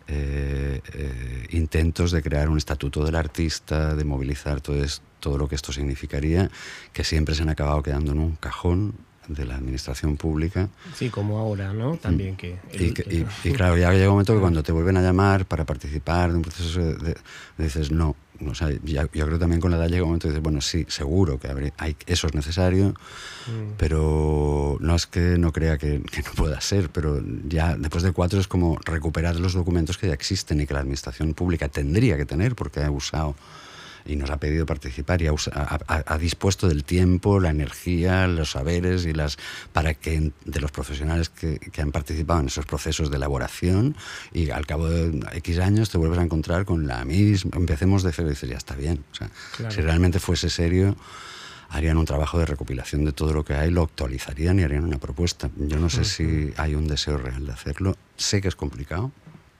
eh, 0.07 0.79
eh, 0.93 1.47
intentos 1.49 2.11
de 2.11 2.21
crear 2.21 2.47
un 2.47 2.57
estatuto 2.57 3.03
del 3.03 3.15
artista, 3.15 3.93
de 3.93 4.05
movilizar 4.05 4.61
todo, 4.61 4.77
todo 5.19 5.37
lo 5.37 5.49
que 5.49 5.55
esto 5.55 5.73
significaría, 5.73 6.49
que 6.93 7.03
siempre 7.03 7.35
se 7.35 7.41
han 7.41 7.49
acabado 7.49 7.83
quedando 7.83 8.13
en 8.13 8.19
un 8.19 8.35
cajón 8.37 8.93
de 9.27 9.45
la 9.45 9.55
administración 9.55 10.17
pública. 10.17 10.69
Sí, 10.95 11.09
como 11.09 11.39
ahora, 11.39 11.73
¿no? 11.73 11.97
También 11.97 12.35
que... 12.35 12.57
y, 12.73 13.51
claro, 13.51 13.77
ya 13.77 13.91
llega 13.91 14.07
un 14.07 14.13
momento 14.13 14.33
que 14.33 14.39
cuando 14.39 14.63
te 14.63 14.71
vuelven 14.71 14.97
a 14.97 15.01
llamar 15.01 15.45
para 15.45 15.65
participar 15.65 16.31
de 16.31 16.37
un 16.37 16.41
proceso, 16.41 16.79
de, 16.79 17.15
dices, 17.57 17.91
no, 17.91 18.15
o 18.45 18.55
sea, 18.55 18.69
yo 18.83 19.07
creo 19.09 19.39
también 19.39 19.59
con 19.59 19.71
la 19.71 19.77
edad 19.77 19.87
llega 19.87 20.03
un 20.03 20.09
momento 20.09 20.27
y 20.27 20.29
dices, 20.31 20.43
bueno, 20.43 20.61
sí, 20.61 20.85
seguro 20.87 21.39
que 21.39 21.71
hay, 21.77 21.95
eso 22.05 22.27
es 22.27 22.33
necesario, 22.33 22.89
mm. 22.89 23.73
pero 23.77 24.77
no 24.79 24.95
es 24.95 25.07
que 25.07 25.37
no 25.37 25.51
crea 25.51 25.77
que, 25.77 26.01
que, 26.01 26.21
no 26.21 26.31
pueda 26.35 26.61
ser, 26.61 26.89
pero 26.89 27.21
ya 27.47 27.75
después 27.75 28.03
de 28.03 28.11
cuatro 28.11 28.39
es 28.39 28.47
como 28.47 28.77
recuperar 28.85 29.39
los 29.39 29.53
documentos 29.53 29.97
que 29.97 30.07
ya 30.07 30.13
existen 30.13 30.61
y 30.61 30.67
que 30.67 30.73
la 30.73 30.81
administración 30.81 31.33
pública 31.33 31.67
tendría 31.67 32.17
que 32.17 32.25
tener 32.25 32.55
porque 32.55 32.81
ha 32.81 32.91
usado 32.91 33.35
y 34.07 34.15
nos 34.15 34.29
ha 34.29 34.37
pedido 34.37 34.65
participar 34.65 35.21
y 35.21 35.27
ha, 35.27 36.17
dispuesto 36.17 36.67
del 36.67 36.83
tiempo, 36.83 37.39
la 37.39 37.49
energía, 37.49 38.27
los 38.27 38.51
saberes 38.51 39.05
y 39.05 39.13
las 39.13 39.37
para 39.73 39.93
que 39.93 40.31
de 40.45 40.59
los 40.59 40.71
profesionales 40.71 41.29
que, 41.29 41.59
que, 41.59 41.81
han 41.81 41.91
participado 41.91 42.39
en 42.39 42.47
esos 42.47 42.65
procesos 42.65 43.09
de 43.09 43.17
elaboración 43.17 43.95
y 44.33 44.49
al 44.49 44.65
cabo 44.65 44.89
de 44.89 45.19
X 45.33 45.59
años 45.59 45.89
te 45.89 45.97
vuelves 45.97 46.19
a 46.19 46.23
encontrar 46.23 46.65
con 46.65 46.87
la 46.87 47.03
misma, 47.05 47.51
empecemos 47.55 48.03
de 48.03 48.11
cero 48.11 48.27
y 48.29 48.31
dices, 48.31 48.49
ya 48.49 48.57
está 48.57 48.75
bien. 48.75 49.03
O 49.11 49.15
sea, 49.15 49.29
Si 49.71 49.81
realmente 49.81 50.19
fuese 50.19 50.49
serio, 50.49 50.95
harían 51.69 51.97
un 51.97 52.05
trabajo 52.05 52.39
de 52.39 52.45
recopilación 52.45 53.05
de 53.05 53.11
todo 53.11 53.33
lo 53.33 53.43
que 53.43 53.53
hay, 53.53 53.71
lo 53.71 53.83
actualizarían 53.83 54.59
y 54.59 54.63
harían 54.63 54.83
una 54.83 54.97
propuesta. 54.97 55.49
Yo 55.57 55.77
no 55.77 55.89
sé 55.89 56.05
si 56.05 56.53
hay 56.57 56.75
un 56.75 56.87
deseo 56.87 57.17
real 57.17 57.45
de 57.45 57.53
hacerlo. 57.53 57.95
Sé 58.15 58.41
que 58.41 58.47
es 58.47 58.55
complicado, 58.55 59.11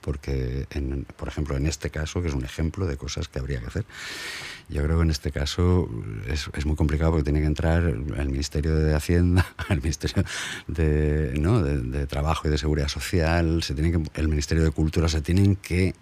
porque, 0.07 0.67
en, 0.69 1.03
por 1.17 1.27
ejemplo, 1.27 1.57
en 1.57 1.67
este 1.67 1.89
caso, 1.89 2.21
que 2.21 2.29
es 2.29 2.33
un 2.33 2.45
ejemplo 2.45 2.85
de 2.85 2.95
cosas 2.95 3.27
que 3.27 3.39
habría 3.39 3.59
que 3.59 3.65
hacer, 3.65 3.85
yo 4.69 4.81
creo 4.81 4.95
que 4.95 5.03
en 5.03 5.09
este 5.09 5.33
caso 5.33 5.89
es, 6.29 6.49
es 6.55 6.65
muy 6.65 6.77
complicado 6.77 7.11
porque 7.11 7.25
tiene 7.25 7.41
que 7.41 7.47
entrar 7.47 7.83
el 7.83 8.29
Ministerio 8.29 8.73
de 8.73 8.95
Hacienda, 8.95 9.45
el 9.69 9.81
Ministerio 9.81 10.23
de, 10.67 11.33
¿no? 11.37 11.61
de, 11.61 12.07
Trabajo 12.07 12.47
y 12.47 12.51
de 12.51 12.57
Seguridad 12.57 12.87
Social, 12.87 13.63
se 13.63 13.73
tiene 13.73 13.91
que, 13.91 14.01
el 14.13 14.29
Ministerio 14.29 14.63
de 14.63 14.71
Cultura, 14.71 15.09
se 15.09 15.19
tienen 15.19 15.57
que 15.57 15.93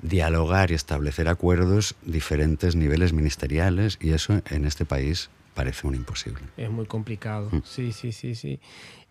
dialogar 0.00 0.70
y 0.70 0.74
establecer 0.74 1.26
acuerdos 1.26 1.96
diferentes 2.02 2.76
niveles 2.76 3.12
ministeriales 3.12 3.98
y 4.00 4.12
eso 4.12 4.40
en 4.48 4.64
este 4.64 4.84
país 4.84 5.28
parece 5.54 5.88
un 5.88 5.96
imposible. 5.96 6.42
Es 6.56 6.70
muy 6.70 6.86
complicado, 6.86 7.48
mm. 7.50 7.62
sí, 7.64 7.90
sí, 7.90 8.12
sí, 8.12 8.36
sí. 8.36 8.60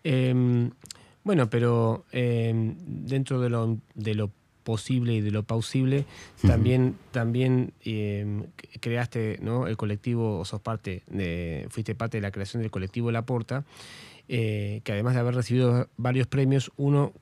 Em, 0.02 0.70
bueno, 1.24 1.50
pero 1.50 2.04
em, 2.12 2.76
dentro 2.86 3.40
de 3.40 3.50
lo, 3.50 3.78
de 3.94 4.14
lo 4.14 4.30
posible 4.62 5.14
y 5.14 5.20
de 5.20 5.30
lo 5.30 5.42
pausible, 5.42 6.04
también, 6.46 6.96
también 7.10 7.72
em, 7.84 8.44
creaste 8.80 9.38
¿no? 9.42 9.66
el 9.66 9.76
colectivo, 9.76 10.38
o 10.38 10.44
sos 10.44 10.60
parte, 10.60 11.02
de, 11.08 11.66
fuiste 11.70 11.94
parte 11.94 12.18
de 12.18 12.22
la 12.22 12.30
creación 12.30 12.62
del 12.62 12.70
colectivo 12.70 13.10
La 13.10 13.26
Porta, 13.26 13.64
eh, 14.28 14.80
que 14.84 14.92
además 14.92 15.14
de 15.14 15.20
haber 15.20 15.34
recibido 15.34 15.88
varios 15.96 16.26
premios, 16.26 16.70
uno 16.76 17.12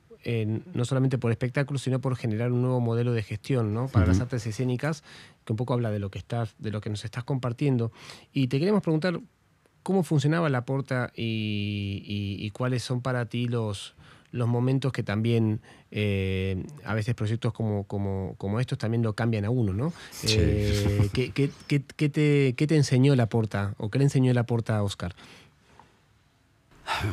no 0.74 0.84
solamente 0.84 1.16
por 1.16 1.30
espectáculos, 1.30 1.82
sino 1.82 2.00
por 2.00 2.16
generar 2.16 2.52
un 2.52 2.60
nuevo 2.60 2.80
modelo 2.80 3.12
de 3.12 3.22
gestión 3.22 3.72
¿no? 3.72 3.88
para 3.88 4.06
las 4.06 4.20
artes 4.20 4.46
escénicas, 4.46 5.02
que 5.44 5.52
un 5.54 5.56
poco 5.56 5.72
habla 5.72 5.90
de 5.90 6.00
lo 6.00 6.10
que 6.10 6.18
estás, 6.18 6.54
de 6.58 6.70
lo 6.70 6.80
que 6.82 6.90
nos 6.90 7.04
estás 7.04 7.24
compartiendo. 7.24 7.92
Y 8.32 8.48
te 8.48 8.58
queremos 8.58 8.82
preguntar 8.82 9.20
cómo 9.88 10.02
funcionaba 10.02 10.50
la 10.50 10.66
porta 10.66 11.12
y, 11.16 12.50
cuáles 12.50 12.82
son 12.82 13.00
para 13.00 13.24
ti 13.24 13.48
los, 13.48 13.94
los 14.32 14.46
momentos 14.46 14.92
que 14.92 15.02
también 15.02 15.62
eh, 15.90 16.62
a 16.84 16.92
veces 16.92 17.14
proyectos 17.14 17.54
como, 17.54 17.84
como, 17.84 18.34
como, 18.36 18.60
estos 18.60 18.76
también 18.76 19.02
lo 19.02 19.14
cambian 19.14 19.46
a 19.46 19.50
uno, 19.50 19.72
¿no? 19.72 19.94
Eh, 20.24 21.08
¿qué, 21.14 21.30
te, 21.30 22.52
¿qué, 22.54 22.66
te, 22.66 22.76
enseñó 22.76 23.16
la 23.16 23.30
porta 23.30 23.72
o 23.78 23.88
qué 23.88 23.96
le 23.96 24.04
enseñó 24.04 24.30
la 24.34 24.42
porta 24.42 24.76
a 24.76 24.82
Oscar? 24.82 25.14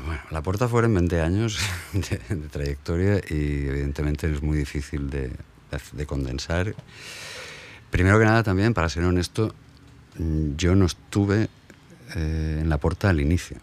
Bueno, 0.05 0.21
la 0.31 0.43
Porta 0.43 0.67
fueron 0.67 0.95
20 0.95 1.21
años 1.21 1.57
de, 1.93 2.35
trayectoria 2.49 3.21
y 3.29 3.67
evidentemente 3.67 4.29
es 4.29 4.43
muy 4.43 4.57
difícil 4.57 5.09
de, 5.09 5.31
condensar. 6.05 6.75
Primero 7.89 8.19
que 8.19 8.25
nada 8.25 8.43
también, 8.43 8.73
para 8.73 8.89
ser 8.89 9.05
honesto, 9.05 9.55
yo 10.57 10.75
no 10.75 10.85
estuve 10.85 11.47
eh, 12.13 12.59
en 12.61 12.69
la 12.69 12.77
Porta 12.77 13.09
al 13.09 13.19
inicio. 13.19 13.57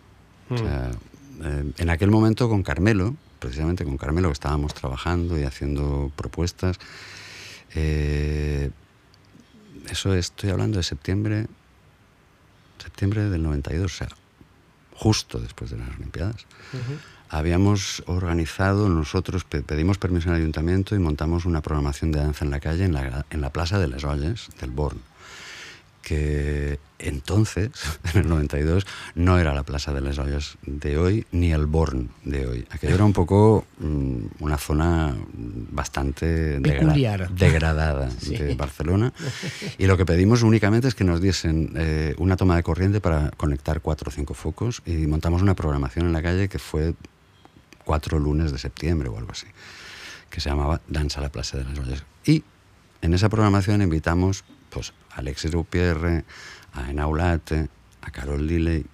O 0.51 0.59
sea, 0.59 0.91
mm. 1.39 1.43
eh, 1.45 1.73
en 1.79 1.91
aquel 1.91 2.11
momento 2.11 2.49
con 2.49 2.63
Carmelo, 2.63 3.15
precisamente 3.39 3.85
con 3.85 3.97
Carmelo 3.97 4.29
que 4.29 4.35
estábamos 4.35 4.75
trabajando 4.75 5.39
y 5.39 5.45
haciendo 5.45 6.11
propuestas, 6.17 6.79
eh, 7.75 8.71
eso 9.91 10.15
estoy 10.15 10.51
hablando 10.51 10.79
de 10.79 10.83
septiembre, 10.83 11.47
septiembre 12.79 13.29
del 13.29 13.43
92, 13.43 13.85
o 13.85 13.97
sea, 13.97 14.09
justo 14.95 15.39
después 15.39 15.71
de 15.71 15.79
las 15.79 15.89
Olimpiadas. 15.97 16.47
Habíamos 17.29 18.03
organizado, 18.07 18.89
nosotros 18.89 19.45
pedimos 19.45 19.99
permiso 19.99 20.31
al 20.31 20.37
ayuntamiento 20.37 20.95
y 20.95 20.99
montamos 20.99 21.47
una 21.47 21.63
programación 21.63 22.13
de 22.13 22.21
danza 22.21 22.45
en 22.45 22.51
la 22.51 22.61
calle 22.61 22.85
en 22.85 22.93
la, 22.93 23.25
en 23.31 23.41
la 23.41 23.51
Plaza 23.51 23.79
de 23.79 23.89
las 23.89 24.05
Olles 24.05 24.49
del 24.61 24.71
Born 24.71 25.01
que 26.03 26.79
entonces, 26.99 27.71
en 28.15 28.21
el 28.21 28.29
92, 28.29 28.87
no 29.15 29.39
era 29.39 29.55
la 29.55 29.63
Plaza 29.63 29.93
de 29.93 30.01
las 30.01 30.19
Ollas 30.19 30.57
de 30.67 30.99
hoy 30.99 31.27
ni 31.33 31.53
el 31.53 31.67
Born 31.67 32.11
de 32.25 32.47
hoy. 32.47 32.67
Aquello 32.71 32.95
era 32.95 33.05
un 33.05 33.13
poco 33.13 33.65
mm, 33.79 34.17
una 34.41 34.59
zona 34.59 35.15
bastante 35.33 36.61
degradada 36.61 38.07
de 38.29 38.55
Barcelona. 38.55 39.13
Y 39.79 39.87
lo 39.87 39.97
que 39.97 40.07
pedimos 40.07 40.43
únicamente 40.43 40.89
es 40.89 40.95
que 40.95 41.05
nos 41.05 41.21
diesen 41.21 41.73
eh, 41.77 42.15
una 42.19 42.37
toma 42.37 42.57
de 42.57 42.63
corriente 42.63 43.01
para 43.01 43.31
conectar 43.31 43.81
cuatro 43.81 44.09
o 44.09 44.13
cinco 44.13 44.35
focos 44.35 44.83
y 44.87 45.07
montamos 45.07 45.43
una 45.43 45.55
programación 45.55 46.07
en 46.07 46.13
la 46.13 46.23
calle 46.23 46.49
que 46.49 46.59
fue 46.59 46.95
cuatro 47.85 48.19
lunes 48.19 48.53
de 48.53 48.59
septiembre 48.59 49.09
o 49.09 49.19
algo 49.19 49.33
así, 49.33 49.47
que 50.31 50.41
se 50.41 50.51
llamaba 50.51 50.81
Danza 50.89 51.21
a 51.21 51.25
la 51.25 51.31
Plaza 51.31 51.59
de 51.59 51.65
las 51.65 51.79
Ollas. 51.79 52.05
Y 52.25 52.45
en 53.01 53.15
esa 53.15 53.29
programación 53.29 53.83
invitamos 53.83 54.45
pues, 54.73 54.93
Alexis 55.11 55.53
Rupierre, 55.53 56.25
a 56.73 56.91
Enaulate, 56.91 57.69
a 58.01 58.11
Carol 58.11 58.47
Lilley, 58.47 58.85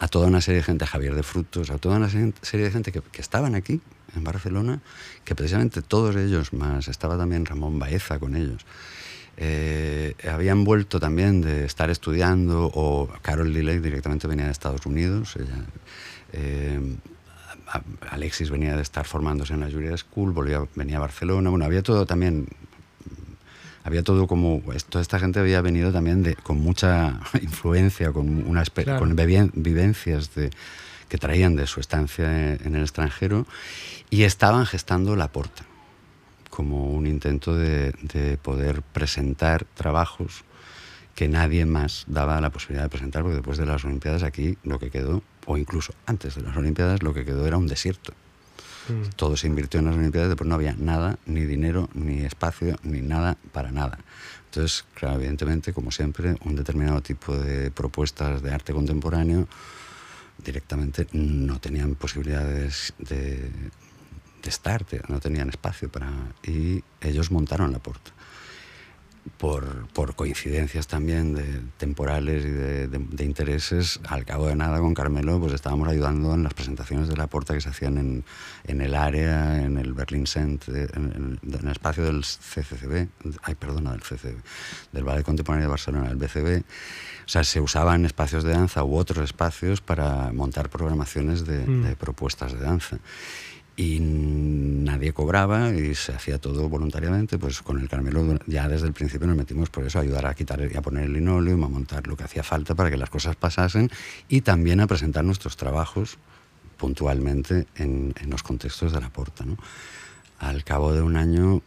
a 0.00 0.08
toda 0.08 0.26
una 0.28 0.40
serie 0.40 0.58
de 0.58 0.64
gente, 0.64 0.84
a 0.84 0.86
Javier 0.86 1.14
de 1.14 1.22
Frutos, 1.22 1.70
a 1.70 1.78
toda 1.78 1.96
una 1.96 2.08
serie 2.08 2.64
de 2.64 2.70
gente 2.70 2.92
que, 2.92 3.02
estaban 3.20 3.54
aquí, 3.54 3.80
en 4.14 4.24
Barcelona, 4.24 4.80
que 5.24 5.34
precisamente 5.34 5.82
todos 5.82 6.14
ellos, 6.16 6.52
más 6.52 6.88
estaba 6.88 7.16
también 7.16 7.46
Ramón 7.46 7.78
Baeza 7.78 8.18
con 8.18 8.36
ellos, 8.36 8.64
eh, 9.36 10.14
habían 10.30 10.62
vuelto 10.62 11.00
también 11.00 11.40
de 11.40 11.64
estar 11.64 11.90
estudiando, 11.90 12.70
o 12.72 13.08
Carol 13.22 13.52
Lilley 13.52 13.78
directamente 13.78 14.28
venía 14.28 14.44
de 14.46 14.52
Estados 14.52 14.86
Unidos, 14.86 15.36
eh, 16.32 16.96
Alexis 18.10 18.50
venía 18.50 18.76
de 18.76 18.82
estar 18.82 19.04
formándose 19.04 19.54
en 19.54 19.60
la 19.60 19.70
Julia 19.70 19.96
School, 19.96 20.32
volvía, 20.32 20.64
venía 20.76 20.98
a 20.98 21.00
Barcelona, 21.00 21.50
bueno, 21.50 21.64
había 21.64 21.82
todo 21.82 22.06
también 22.06 22.46
había 23.84 24.02
todo 24.02 24.26
como 24.26 24.62
toda 24.88 25.02
esta 25.02 25.18
gente 25.18 25.38
había 25.38 25.60
venido 25.60 25.92
también 25.92 26.22
de, 26.22 26.34
con 26.34 26.58
mucha 26.58 27.20
influencia 27.40 28.12
con 28.12 28.46
una 28.48 28.64
con 28.98 29.14
vivencias 29.14 30.34
de, 30.34 30.50
que 31.08 31.18
traían 31.18 31.54
de 31.54 31.66
su 31.66 31.80
estancia 31.80 32.54
en 32.54 32.74
el 32.74 32.82
extranjero 32.82 33.46
y 34.10 34.24
estaban 34.24 34.66
gestando 34.66 35.14
la 35.14 35.28
porta 35.28 35.64
como 36.50 36.92
un 36.92 37.06
intento 37.06 37.54
de, 37.54 37.92
de 38.02 38.38
poder 38.38 38.82
presentar 38.82 39.64
trabajos 39.74 40.44
que 41.14 41.28
nadie 41.28 41.66
más 41.66 42.04
daba 42.06 42.40
la 42.40 42.50
posibilidad 42.50 42.84
de 42.84 42.88
presentar, 42.90 43.22
porque 43.22 43.36
después 43.36 43.58
de 43.58 43.66
las 43.66 43.84
Olimpiadas 43.84 44.22
aquí 44.22 44.58
lo 44.62 44.78
que 44.78 44.90
quedó, 44.90 45.22
o 45.46 45.56
incluso 45.56 45.94
antes 46.06 46.34
de 46.34 46.42
las 46.42 46.56
Olimpiadas, 46.56 47.02
lo 47.02 47.14
que 47.14 47.24
quedó 47.24 47.46
era 47.46 47.56
un 47.56 47.66
desierto. 47.66 48.12
Mm. 48.88 49.10
Todo 49.16 49.36
se 49.36 49.46
invirtió 49.46 49.80
en 49.80 49.86
las 49.86 49.96
Olimpiadas, 49.96 50.28
después 50.30 50.48
no 50.48 50.54
había 50.54 50.74
nada, 50.74 51.18
ni 51.26 51.42
dinero, 51.42 51.88
ni 51.94 52.20
espacio, 52.20 52.78
ni 52.82 53.00
nada 53.00 53.36
para 53.52 53.70
nada. 53.70 53.98
Entonces, 54.46 54.84
claro, 54.94 55.16
evidentemente, 55.16 55.72
como 55.72 55.90
siempre, 55.90 56.36
un 56.44 56.54
determinado 56.54 57.00
tipo 57.00 57.36
de 57.36 57.70
propuestas 57.70 58.42
de 58.42 58.52
arte 58.52 58.72
contemporáneo 58.72 59.48
directamente 60.38 61.06
no 61.12 61.60
tenían 61.60 61.94
posibilidades 61.94 62.94
de, 62.98 63.50
de 64.42 64.48
estar, 64.48 64.84
no 65.08 65.20
tenían 65.20 65.48
espacio 65.48 65.90
para... 65.90 66.10
Y 66.42 66.82
ellos 67.00 67.30
montaron 67.30 67.72
la 67.72 67.78
puerta 67.78 68.13
por, 69.38 69.88
por, 69.88 70.14
coincidencias 70.14 70.86
también 70.86 71.34
de, 71.34 71.60
temporales 71.78 72.44
y 72.44 72.50
de, 72.50 72.88
de, 72.88 73.24
intereses, 73.24 74.00
al 74.08 74.24
cabo 74.24 74.48
de 74.48 74.56
nada 74.56 74.78
con 74.80 74.94
Carmelo 74.94 75.40
pues 75.40 75.52
estábamos 75.52 75.88
ayudando 75.88 76.34
en 76.34 76.42
las 76.42 76.54
presentaciones 76.54 77.08
de 77.08 77.16
la 77.16 77.26
porta 77.26 77.54
que 77.54 77.60
se 77.60 77.70
hacían 77.70 77.98
en, 77.98 78.24
en 78.64 78.80
el 78.80 78.94
área, 78.94 79.62
en 79.62 79.78
el 79.78 79.94
Berlin 79.94 80.26
Center, 80.26 80.90
en, 80.94 81.38
el 81.42 81.70
espacio 81.70 82.04
del 82.04 82.22
CCCB, 82.22 83.08
ay 83.42 83.54
perdona, 83.54 83.92
del 83.92 84.02
CCB, 84.02 84.36
del 84.92 85.04
Ballet 85.04 85.24
Contemporáneo 85.24 85.66
de 85.66 85.70
Barcelona, 85.70 86.10
el 86.10 86.16
BCB. 86.16 86.62
O 87.24 87.28
sea, 87.28 87.42
se 87.44 87.60
usaban 87.60 88.04
espacios 88.04 88.44
de 88.44 88.52
danza 88.52 88.84
u 88.84 88.96
otros 88.96 89.24
espacios 89.24 89.80
para 89.80 90.32
montar 90.32 90.68
programaciones 90.68 91.46
de, 91.46 91.66
mm. 91.66 91.84
de 91.84 91.96
propuestas 91.96 92.52
de 92.52 92.60
danza 92.60 92.98
y 93.76 93.98
nadie 94.00 95.12
cobraba 95.12 95.70
y 95.70 95.94
se 95.94 96.12
hacía 96.12 96.38
todo 96.38 96.68
voluntariamente, 96.68 97.38
pues 97.38 97.60
con 97.60 97.80
el 97.80 97.88
Carmelo 97.88 98.38
ya 98.46 98.68
desde 98.68 98.86
el 98.86 98.92
principio 98.92 99.26
nos 99.26 99.36
metimos 99.36 99.68
por 99.70 99.84
eso 99.84 99.98
ayudar 99.98 100.26
a 100.26 100.34
quitar 100.34 100.60
y 100.72 100.76
a 100.76 100.82
poner 100.82 101.04
el 101.04 101.12
linóleo, 101.12 101.54
a 101.54 101.68
montar 101.68 102.06
lo 102.06 102.16
que 102.16 102.24
hacía 102.24 102.44
falta 102.44 102.74
para 102.74 102.90
que 102.90 102.96
las 102.96 103.10
cosas 103.10 103.34
pasasen 103.34 103.90
y 104.28 104.42
también 104.42 104.80
a 104.80 104.86
presentar 104.86 105.24
nuestros 105.24 105.56
trabajos 105.56 106.18
puntualmente 106.76 107.66
en, 107.76 108.14
en 108.20 108.30
los 108.30 108.42
contextos 108.42 108.92
de 108.92 109.00
la 109.00 109.10
porta. 109.10 109.44
¿no? 109.44 109.56
Al 110.38 110.62
cabo 110.62 110.92
de 110.92 111.02
un 111.02 111.16
año, 111.16 111.62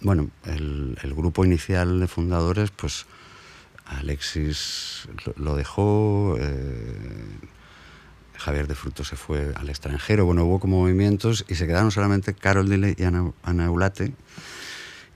bueno, 0.00 0.30
el, 0.44 0.98
el 1.02 1.14
grupo 1.14 1.44
inicial 1.44 2.00
de 2.00 2.08
fundadores, 2.08 2.70
pues 2.70 3.06
Alexis 3.86 5.08
lo, 5.36 5.54
dejó... 5.54 6.36
Eh, 6.38 6.94
Javier 8.38 8.66
de 8.66 8.74
Fruto 8.74 9.04
se 9.04 9.16
fue 9.16 9.52
al 9.54 9.68
extranjero, 9.68 10.24
bueno, 10.24 10.44
hubo 10.44 10.60
como 10.60 10.80
movimientos 10.80 11.44
y 11.48 11.56
se 11.56 11.66
quedaron 11.66 11.90
solamente 11.90 12.34
Carol 12.34 12.68
Dile 12.68 12.94
y 12.96 13.02
Ana, 13.02 13.64
Eulate, 13.64 14.12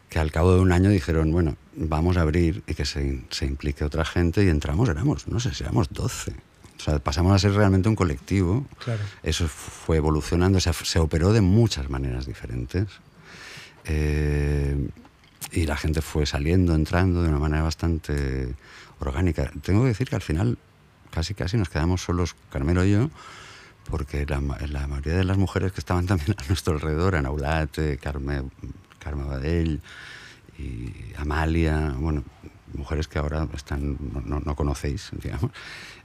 que 0.09 0.19
al 0.19 0.31
cabo 0.31 0.55
de 0.55 0.61
un 0.61 0.73
año 0.73 0.91
dijeron, 0.91 1.31
bueno, 1.33 1.57
vamos 1.75 2.17
a 2.17 2.23
abrir 2.23 2.63
y 2.67 2.75
que 2.75 2.85
se, 2.85 3.23
se 3.31 3.47
implique 3.47 3.85
otra 3.85 4.05
gente 4.05 4.45
y 4.45 4.49
entramos, 4.49 4.89
éramos, 4.89 5.29
no 5.29 5.41
sé, 5.41 5.51
éramos 5.63 5.89
12. 5.91 6.33
O 6.79 6.85
sea, 6.85 6.99
pasamos 6.99 7.33
a 7.33 7.39
ser 7.39 7.53
realmente 7.53 7.89
un 7.89 7.95
colectivo. 7.95 8.67
Claro. 8.85 9.01
Eso 9.23 9.47
fue 9.47 9.99
evolucionando, 9.99 10.59
se, 10.59 10.73
se 10.73 10.99
operó 10.99 11.33
de 11.33 11.41
muchas 11.41 11.89
maneras 11.89 12.27
diferentes. 12.27 12.89
Eh, 13.85 14.89
y 15.53 15.67
la 15.67 15.77
gente 15.77 16.03
fue 16.03 16.27
saliendo, 16.27 16.75
entrando 16.75 17.23
de 17.23 17.29
una 17.29 17.39
manera 17.39 17.63
bastante 17.63 18.55
orgánica. 18.99 19.51
Tengo 19.63 19.83
que 19.83 19.89
decir 19.89 20.09
que 20.09 20.17
al 20.17 20.23
final 20.23 20.59
casi 21.13 21.35
casi 21.35 21.57
nos 21.57 21.69
quedamos 21.69 22.03
solos 22.03 22.35
Carmelo 22.51 22.85
y 22.85 22.93
yo, 22.93 23.11
porque 23.89 24.27
la, 24.27 24.41
mayoría 24.41 25.15
de 25.15 25.25
las 25.25 25.37
mujeres 25.37 25.73
que 25.73 25.81
estaban 25.81 26.07
también 26.09 26.35
a 26.39 26.49
nuestro 26.49 26.75
alrededor, 26.75 27.15
Anaulate, 27.15 27.99
Carme, 27.99 28.43
Carme 28.99 29.25
Badell 29.25 29.81
y 30.59 30.93
Amalia, 31.17 31.95
bueno, 31.99 32.25
mujeres 32.75 33.09
que 33.09 33.19
ahora 33.19 33.47
están, 33.55 33.99
no, 34.25 34.57
conocéis, 34.57 35.11
digamos, 35.23 35.51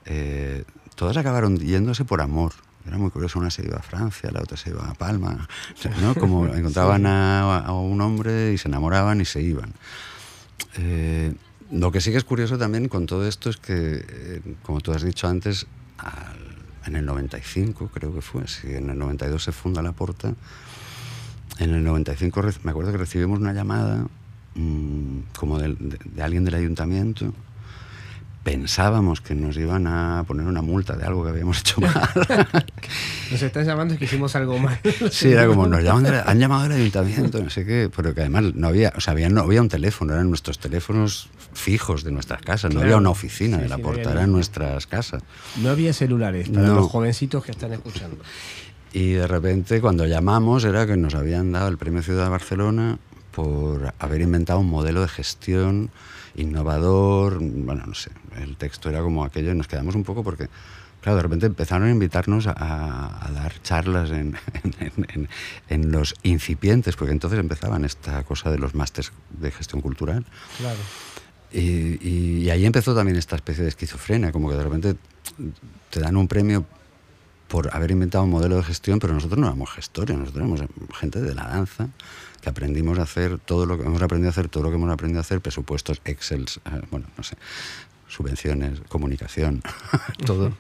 eh, 0.05 0.65
todas 0.95 1.17
acabaron 1.17 1.57
yéndose 1.57 2.05
por 2.05 2.21
amor. 2.21 2.53
era 2.85 2.97
muy 2.97 3.11
curioso, 3.11 3.39
una 3.39 3.51
se 3.51 3.65
iba 3.65 3.77
a 3.77 3.81
Francia, 3.81 4.29
la 4.31 4.41
otra 4.41 4.57
se 4.57 4.71
iba 4.71 4.89
a 4.89 4.93
Palma, 4.93 5.47
¿no? 6.01 6.15
Como 6.15 6.47
encontraban 6.53 7.05
a, 7.05 7.71
un 7.71 8.01
hombre 8.01 8.53
y 8.53 8.57
se 8.57 8.67
enamoraban 8.67 9.21
y 9.21 9.25
se 9.25 9.41
iban. 9.41 9.73
Eh, 10.77 11.33
lo 11.71 11.91
que 11.91 12.01
sí 12.01 12.11
que 12.11 12.17
es 12.17 12.23
curioso 12.23 12.57
también 12.57 12.87
con 12.87 13.05
todo 13.05 13.27
esto 13.27 13.49
es 13.49 13.57
que, 13.57 14.05
eh, 14.07 14.41
como 14.63 14.81
tú 14.81 14.91
has 14.91 15.03
dicho 15.03 15.27
antes, 15.27 15.67
en 16.85 16.95
el 16.95 17.05
95 17.05 17.89
creo 17.93 18.13
que 18.13 18.21
fue, 18.21 18.47
si 18.47 18.73
en 18.73 18.89
el 18.89 18.97
92 18.97 19.43
se 19.43 19.51
funda 19.51 19.81
la 19.81 19.91
Porta, 19.91 20.33
en 21.59 21.73
el 21.73 21.83
95 21.83 22.41
me 22.63 22.71
acuerdo 22.71 22.91
que 22.91 22.97
recibimos 22.97 23.39
una 23.39 23.53
llamada 23.53 24.07
mm, 24.55 25.19
como 25.37 25.59
de, 25.59 25.75
alguien 26.21 26.45
del 26.45 26.55
ayuntamiento 26.55 27.33
pensábamos 28.47 29.19
que 29.19 29.35
nos 29.35 29.57
iban 29.57 29.87
a 29.87 30.23
poner 30.25 30.47
una 30.47 30.61
multa 30.61 30.95
de 30.95 31.03
algo 31.03 31.21
que 31.21 31.31
habíamos 31.31 31.59
hecho 31.59 31.81
mal. 31.81 31.91
nos 33.31 33.41
están 33.41 33.65
llamando 33.65 33.93
y 33.93 33.97
que 33.97 34.05
hicimos 34.05 34.37
algo 34.37 34.57
mal. 34.57 34.79
sí, 35.11 35.33
era 35.33 35.47
como, 35.47 35.67
nos 35.67 35.83
llaman 35.83 36.05
han 36.25 36.39
llamado 36.39 36.63
del 36.63 36.71
ayuntamiento, 36.71 37.43
no 37.43 37.49
sé 37.49 37.65
qué, 37.65 37.91
pero 37.93 38.15
que 38.15 38.21
además 38.21 38.55
no 38.55 38.69
había, 38.69 38.93
o 38.95 39.01
sea, 39.01 39.11
había, 39.11 39.27
no 39.27 39.41
había 39.41 39.61
un 39.61 39.67
teléfono, 39.67 40.13
eran 40.13 40.29
nuestros 40.29 40.59
teléfonos 40.59 41.27
fijos 41.51 42.05
de 42.05 42.13
nuestras 42.13 42.41
casas, 42.41 42.73
no 42.73 42.79
había 42.79 42.95
una 42.95 43.09
oficina 43.09 43.57
de 43.57 43.67
la 43.67 43.79
puerta, 43.79 44.13
eran 44.13 44.31
nuestras 44.31 44.87
casas. 44.87 45.23
No 45.61 45.69
había 45.69 45.91
celulares 45.91 46.47
para 46.47 46.69
los 46.69 46.87
jovencitos 46.89 47.43
que 47.43 47.51
están 47.51 47.73
escuchando. 47.73 48.23
Y 48.93 49.11
de 49.11 49.27
repente 49.27 49.81
cuando 49.81 50.05
llamamos 50.05 50.63
era 50.63 50.87
que 50.87 50.95
nos 50.95 51.15
habían 51.15 51.51
dado 51.51 51.67
el 51.67 51.77
Premio 51.77 52.01
Ciudad 52.01 52.23
de 52.23 52.29
Barcelona 52.29 52.97
por 53.33 53.93
haber 53.99 54.21
inventado 54.21 54.61
un 54.61 54.69
modelo 54.69 55.01
de 55.01 55.09
gestión 55.09 55.91
innovador, 56.37 57.39
bueno, 57.39 57.83
no 57.85 57.93
sé, 57.93 58.11
el 58.41 58.57
texto 58.57 58.89
era 58.89 59.01
como 59.01 59.23
aquello 59.23 59.51
y 59.51 59.55
nos 59.55 59.67
quedamos 59.67 59.95
un 59.95 60.03
poco 60.03 60.23
porque, 60.23 60.49
claro, 61.01 61.17
de 61.17 61.23
repente 61.23 61.45
empezaron 61.45 61.87
a 61.87 61.91
invitarnos 61.91 62.47
a, 62.47 63.29
dar 63.33 63.61
charlas 63.61 64.11
en, 64.11 64.37
en, 65.69 65.91
los 65.91 66.15
incipientes, 66.23 66.95
porque 66.95 67.11
entonces 67.11 67.39
empezaban 67.39 67.85
esta 67.85 68.23
cosa 68.23 68.51
de 68.51 68.59
los 68.59 68.75
másteres 68.75 69.11
de 69.39 69.51
gestión 69.51 69.81
cultural. 69.81 70.25
Claro. 70.57 70.79
Y, 71.51 72.07
y, 72.07 72.49
ahí 72.49 72.65
empezó 72.65 72.93
también 72.93 73.17
esta 73.17 73.37
especie 73.37 73.63
de 73.63 73.69
esquizofrenia, 73.69 74.31
como 74.31 74.49
que 74.49 74.55
de 74.55 74.63
repente 74.63 74.95
te 75.89 75.99
dan 76.01 76.17
un 76.17 76.27
premio 76.27 76.65
por 77.47 77.73
haber 77.73 77.91
inventado 77.91 78.25
un 78.25 78.29
modelo 78.29 78.57
de 78.57 78.63
gestión, 78.63 78.99
pero 78.99 79.13
nosotros 79.13 79.39
no 79.39 79.47
éramos 79.47 79.71
gestores, 79.71 80.17
nosotros 80.17 80.43
éramos 80.43 80.61
gente 80.99 81.21
de 81.21 81.33
la 81.33 81.47
danza 81.47 81.89
que 82.41 82.49
aprendimos 82.49 82.99
a 82.99 83.03
hacer 83.03 83.39
todo 83.39 83.65
lo 83.65 83.77
que 83.77 83.85
hemos 83.85 84.01
aprendido 84.01 84.29
a 84.29 84.31
hacer, 84.31 84.49
todo 84.49 84.63
lo 84.63 84.69
que 84.69 84.75
hemos 84.75 84.91
aprendido 84.91 85.19
a 85.19 85.21
hacer, 85.21 85.41
presupuestos, 85.41 86.01
Excel, 86.05 86.45
eh, 86.65 86.81
bueno, 86.91 87.07
no 87.17 87.23
sé, 87.23 87.35
subvenciones, 88.07 88.81
comunicación, 88.87 89.61
todo. 90.25 90.53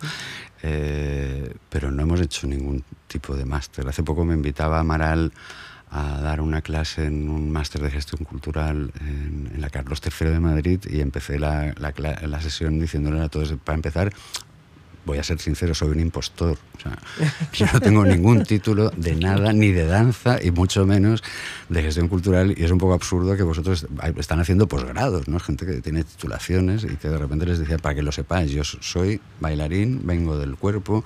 Eh, 0.63 1.53
pero 1.69 1.91
no 1.91 2.01
hemos 2.03 2.19
hecho 2.21 2.47
ningún 2.47 2.83
tipo 3.07 3.35
de 3.35 3.45
máster. 3.45 3.87
Hace 3.87 4.03
poco 4.03 4.25
me 4.25 4.33
invitaba 4.33 4.79
Amaral 4.79 5.31
a 5.89 6.19
dar 6.19 6.41
una 6.41 6.61
clase 6.61 7.05
en 7.05 7.29
un 7.29 7.49
máster 7.49 7.81
de 7.81 7.89
gestión 7.89 8.25
cultural 8.25 8.91
en, 8.99 9.61
la 9.61 9.69
Carlos 9.69 10.01
III 10.03 10.31
de 10.31 10.39
Madrid 10.39 10.79
y 10.89 10.99
empecé 10.99 11.39
la, 11.39 11.73
la, 11.77 11.93
la, 12.27 12.41
sesión 12.41 12.79
diciéndole 12.79 13.21
a 13.21 13.29
todos, 13.29 13.53
para 13.63 13.75
empezar, 13.75 14.11
voy 15.07 15.17
a 15.17 15.23
ser 15.23 15.39
sincero, 15.39 15.73
soy 15.73 15.89
un 15.89 15.99
impostor. 15.99 16.57
Yo 17.53 17.65
no 17.73 17.79
tengo 17.79 18.05
ningún 18.05 18.43
título 18.43 18.91
de 18.91 19.15
nada, 19.15 19.53
ni 19.53 19.71
de 19.71 19.87
danza, 19.87 20.37
y 20.43 20.51
mucho 20.51 20.85
menos 20.85 21.23
de 21.69 21.81
gestión 21.81 22.09
cultural. 22.09 22.53
Y 22.55 22.63
es 22.63 22.71
un 22.71 22.77
poco 22.77 22.93
absurdo 22.93 23.35
que 23.35 23.43
vosotros 23.43 23.87
están 24.17 24.39
haciendo 24.39 24.67
posgrados, 24.67 25.27
¿no? 25.27 25.39
Gente 25.39 25.65
que 25.65 25.81
tiene 25.81 26.03
titulaciones 26.03 26.83
y 26.83 26.97
que 26.97 27.09
de 27.09 27.17
repente 27.17 27.45
les 27.45 27.57
decía, 27.57 27.77
para 27.77 27.95
que 27.95 28.03
lo 28.03 28.11
sepáis, 28.11 28.51
yo 28.51 28.63
soy 28.63 29.19
bailarín, 29.39 30.01
vengo 30.05 30.37
del 30.37 30.57
cuerpo 30.57 31.03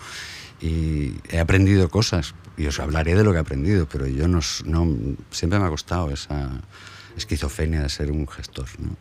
y 0.59 1.13
he 1.29 1.39
aprendido 1.39 1.89
cosas. 1.89 2.33
Y 2.57 2.65
os 2.65 2.79
hablaré 2.79 3.15
de 3.15 3.23
lo 3.23 3.31
que 3.31 3.37
he 3.37 3.41
aprendido, 3.41 3.87
pero 3.89 4.07
yo 4.07 4.27
no, 4.27 4.39
no 4.65 4.97
siempre 5.29 5.59
me 5.59 5.65
ha 5.65 5.69
costado 5.69 6.09
esa 6.11 6.49
esquizofrenia 7.15 7.81
de 7.81 7.89
ser 7.89 8.11
un 8.11 8.27
gestor, 8.27 8.67
¿no? 8.79 8.97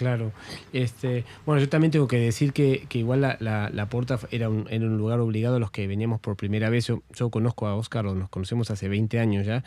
Claro. 0.00 0.32
Este, 0.72 1.26
bueno, 1.44 1.60
yo 1.60 1.68
también 1.68 1.90
tengo 1.90 2.08
que 2.08 2.18
decir 2.18 2.54
que, 2.54 2.86
igual 2.94 3.20
la, 3.20 3.36
la, 3.38 3.88
Porta 3.90 4.18
era 4.30 4.48
un, 4.48 4.66
era 4.70 4.86
un, 4.86 4.96
lugar 4.96 5.20
obligado 5.20 5.56
a 5.56 5.58
los 5.58 5.70
que 5.70 5.86
veníamos 5.86 6.20
por 6.20 6.38
primera 6.38 6.70
vez. 6.70 6.86
Yo, 6.86 7.30
conozco 7.30 7.66
a 7.66 7.74
Oscar, 7.74 8.06
nos 8.06 8.30
conocemos 8.30 8.70
hace 8.70 8.88
20 8.88 9.18
años 9.20 9.44
ya, 9.44 9.62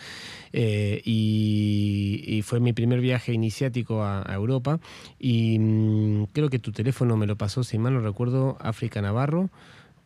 eh, 0.51 1.03
y, 1.05 2.41
fue 2.43 2.59
mi 2.59 2.73
primer 2.73 2.99
viaje 2.99 3.31
iniciático 3.31 4.03
a, 4.03 4.25
Europa. 4.33 4.79
Y 5.19 5.59
mm, 5.59 6.23
creo 6.33 6.49
que 6.49 6.57
tu 6.57 6.71
teléfono 6.71 7.15
me 7.15 7.27
lo 7.27 7.37
pasó, 7.37 7.63
si 7.63 7.77
mal 7.77 7.93
no 7.93 7.99
recuerdo, 7.99 8.57
África 8.59 9.03
Navarro 9.03 9.51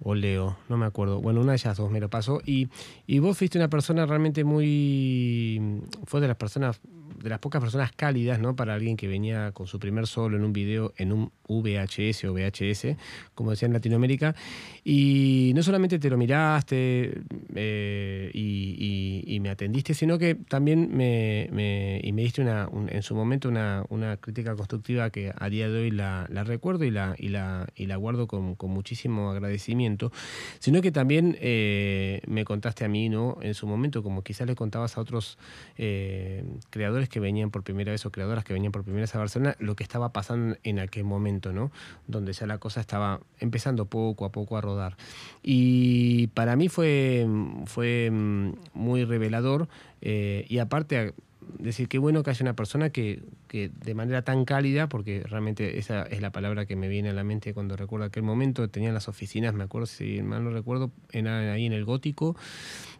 o 0.03 0.13
Leo, 0.13 0.57
no 0.67 0.75
me 0.75 0.85
acuerdo. 0.85 1.21
Bueno, 1.21 1.39
una 1.39 1.53
de 1.53 1.57
ellas 1.59 1.77
dos 1.77 1.89
me 1.89 2.01
lo 2.01 2.09
pasó. 2.09 2.41
Y, 2.45 2.67
y 3.07 3.19
vos 3.19 3.37
fuiste 3.37 3.57
una 3.57 3.69
persona 3.69 4.05
realmente 4.05 4.43
muy. 4.43 5.81
Fue 6.05 6.19
de 6.19 6.27
las 6.27 6.35
personas 6.35 6.81
de 7.21 7.29
las 7.29 7.39
pocas 7.39 7.61
personas 7.61 7.91
cálidas, 7.91 8.39
¿no? 8.39 8.55
Para 8.55 8.73
alguien 8.73 8.97
que 8.97 9.07
venía 9.07 9.51
con 9.51 9.67
su 9.67 9.79
primer 9.79 10.07
solo 10.07 10.37
en 10.37 10.43
un 10.43 10.53
video, 10.53 10.93
en 10.97 11.11
un 11.11 11.31
VHS 11.47 12.25
o 12.25 12.33
VHS, 12.33 12.97
como 13.33 13.51
decía 13.51 13.67
en 13.67 13.73
Latinoamérica. 13.73 14.35
Y 14.83 15.51
no 15.55 15.63
solamente 15.63 15.99
te 15.99 16.09
lo 16.09 16.17
miraste 16.17 17.21
eh, 17.55 18.31
y, 18.33 19.37
me 19.39 19.49
atendiste, 19.49 19.93
sino 19.93 20.17
que 20.17 20.33
también 20.33 20.89
me, 20.97 21.99
y 22.01 22.11
me 22.11 22.21
diste 22.23 22.41
una, 22.41 22.67
en 22.89 23.03
su 23.03 23.13
momento 23.13 23.49
una, 23.49 24.17
crítica 24.19 24.55
constructiva 24.55 25.11
que 25.11 25.31
a 25.37 25.49
día 25.49 25.69
de 25.69 25.79
hoy 25.79 25.91
la, 25.91 26.25
recuerdo 26.43 26.85
y 26.85 26.91
la, 26.91 27.15
y 27.17 27.27
la, 27.27 27.67
y 27.75 27.85
la 27.85 27.97
guardo 27.97 28.27
con, 28.27 28.55
muchísimo 28.67 29.29
agradecimiento, 29.29 30.11
sino 30.59 30.81
que 30.81 30.91
también 30.91 31.37
eh, 31.39 32.21
me 32.27 32.45
contaste 32.45 32.83
a 32.83 32.87
mí, 32.87 33.09
¿no? 33.09 33.37
En 33.41 33.53
su 33.53 33.67
momento, 33.67 34.01
como 34.01 34.23
quizás 34.23 34.47
le 34.47 34.55
contabas 34.55 34.97
a 34.97 35.01
otros 35.01 35.37
eh, 35.77 36.43
creadores 36.69 36.96
que 37.05 37.19
venían 37.19 37.51
por 37.51 37.63
primera 37.63 37.91
vez 37.91 38.05
o 38.05 38.11
creadoras 38.11 38.43
que 38.43 38.53
venían 38.53 38.71
por 38.71 38.83
primera 38.83 39.03
vez 39.03 39.15
a 39.15 39.19
Barcelona, 39.19 39.55
lo 39.59 39.75
que 39.75 39.83
estaba 39.83 40.11
pasando 40.11 40.57
en 40.63 40.79
aquel 40.79 41.03
momento, 41.03 41.53
¿no? 41.53 41.71
Donde 42.07 42.33
ya 42.33 42.47
la 42.47 42.57
cosa 42.57 42.81
estaba 42.81 43.21
empezando 43.39 43.85
poco 43.85 44.25
a 44.25 44.31
poco 44.31 44.57
a 44.57 44.61
rodar. 44.61 44.97
Y 45.43 46.27
para 46.27 46.55
mí 46.55 46.69
fue, 46.69 47.27
fue 47.65 48.09
mm, 48.11 48.53
muy 48.73 49.05
revelador 49.05 49.67
eh, 50.01 50.45
y 50.49 50.57
aparte 50.57 51.13
decir 51.59 51.87
qué 51.87 51.97
bueno 51.97 52.23
que 52.23 52.29
haya 52.29 52.43
una 52.43 52.55
persona 52.55 52.89
que, 52.89 53.21
que, 53.47 53.69
de 53.69 53.93
manera 53.93 54.21
tan 54.21 54.45
cálida, 54.45 54.89
porque 54.89 55.23
realmente 55.25 55.79
esa 55.79 56.03
es 56.03 56.21
la 56.21 56.31
palabra 56.31 56.65
que 56.65 56.75
me 56.75 56.87
viene 56.87 57.09
a 57.09 57.13
la 57.13 57.23
mente 57.23 57.53
cuando 57.53 57.75
recuerdo 57.75 58.05
aquel 58.05 58.23
momento, 58.23 58.69
tenían 58.69 58.93
las 58.93 59.07
oficinas, 59.07 59.53
me 59.53 59.63
acuerdo 59.63 59.85
si 59.85 60.21
mal 60.21 60.43
no 60.43 60.51
recuerdo, 60.51 60.91
ahí 61.13 61.65
en 61.65 61.73
el 61.73 61.85
gótico, 61.85 62.35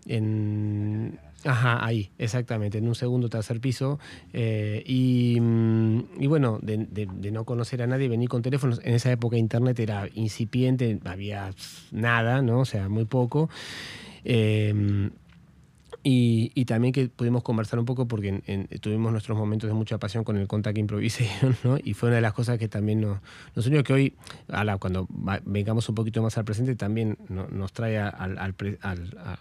en 0.08 1.20
Ajá, 1.44 1.86
ahí, 1.86 2.10
exactamente, 2.18 2.80
en 2.80 2.88
un 2.88 2.96
segundo 2.96 3.30
tercer 3.30 3.62
piso. 3.62 4.00
Eh, 4.34 4.84
mm, 5.40 6.00
y, 6.20 6.28
bueno, 6.28 6.60
de, 6.62 7.32
no 7.32 7.46
conocer 7.46 7.82
a 7.84 7.88
nadie, 7.88 8.10
venir 8.10 8.28
con 8.28 8.42
teléfonos. 8.42 8.82
En 8.84 8.96
esa 8.96 9.12
época 9.12 9.38
internet 9.38 9.80
era 9.80 10.10
incipiente, 10.14 11.00
había 11.06 11.52
nada, 11.92 12.42
¿no? 12.42 12.62
O 12.62 12.66
sea, 12.66 12.90
muy 12.90 13.06
poco. 13.06 13.50
Eh, 14.26 15.10
y, 16.10 16.64
también 16.64 16.94
que 16.94 17.10
pudimos 17.10 17.44
conversar 17.44 17.80
un 17.80 17.86
poco 17.86 18.08
porque 18.08 18.42
tuvimos 18.80 19.12
nuestros 19.12 19.38
momentos 19.38 19.70
de 19.70 19.74
mucha 19.74 19.98
pasión 19.98 20.24
con 20.24 20.38
el 20.38 20.48
Contact 20.48 20.78
Improvisation, 20.78 21.58
¿no? 21.66 21.78
Y 21.84 21.96
fue 21.96 22.08
una 22.08 22.16
de 22.16 22.22
las 22.22 22.32
cosas 22.32 22.58
que 22.58 22.70
también 22.70 23.02
nos, 23.02 23.20
nos 23.58 23.68
unió, 23.68 23.84
que 23.84 23.92
hoy, 23.92 24.14
cuando 24.80 25.06
vengamos 25.44 25.90
un 25.90 25.96
poquito 25.96 26.22
más 26.22 26.38
al 26.38 26.46
presente, 26.46 26.76
también 26.76 27.18
nos 27.28 27.74
trae 27.74 27.98
al, 27.98 28.38
al, 28.38 28.56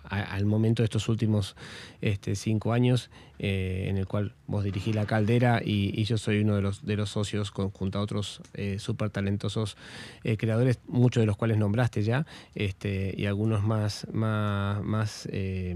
al, 0.09 0.47
momento 0.47 0.83
de 0.83 0.87
estos 0.87 1.09
últimos 1.09 1.55
este, 2.01 2.35
cinco 2.35 2.73
años, 2.73 3.11
eh, 3.39 3.87
en 3.89 3.97
el 3.99 4.07
cual 4.07 4.34
vos 4.47 4.64
dirigís 4.64 4.95
la 4.95 5.07
caldera 5.07 5.61
y, 5.64 6.05
yo 6.05 6.18
soy 6.18 6.41
uno 6.41 6.55
de 6.55 6.62
los, 6.62 6.84
de 6.84 6.97
los 6.97 7.11
socios 7.11 7.51
junto 7.51 7.99
a 7.99 8.03
otros 8.03 8.41
eh, 8.55 8.78
súper 8.78 9.11
talentosos 9.11 9.76
eh, 10.22 10.37
creadores, 10.37 10.78
muchos 10.87 11.20
de 11.22 11.26
los 11.26 11.37
cuales 11.37 11.59
nombraste 11.59 12.03
ya, 12.03 12.26
este, 12.55 13.14
y 13.16 13.26
algunos 13.26 13.64
más, 13.64 14.07
más, 14.12 14.82
más 14.84 15.28
eh, 15.32 15.74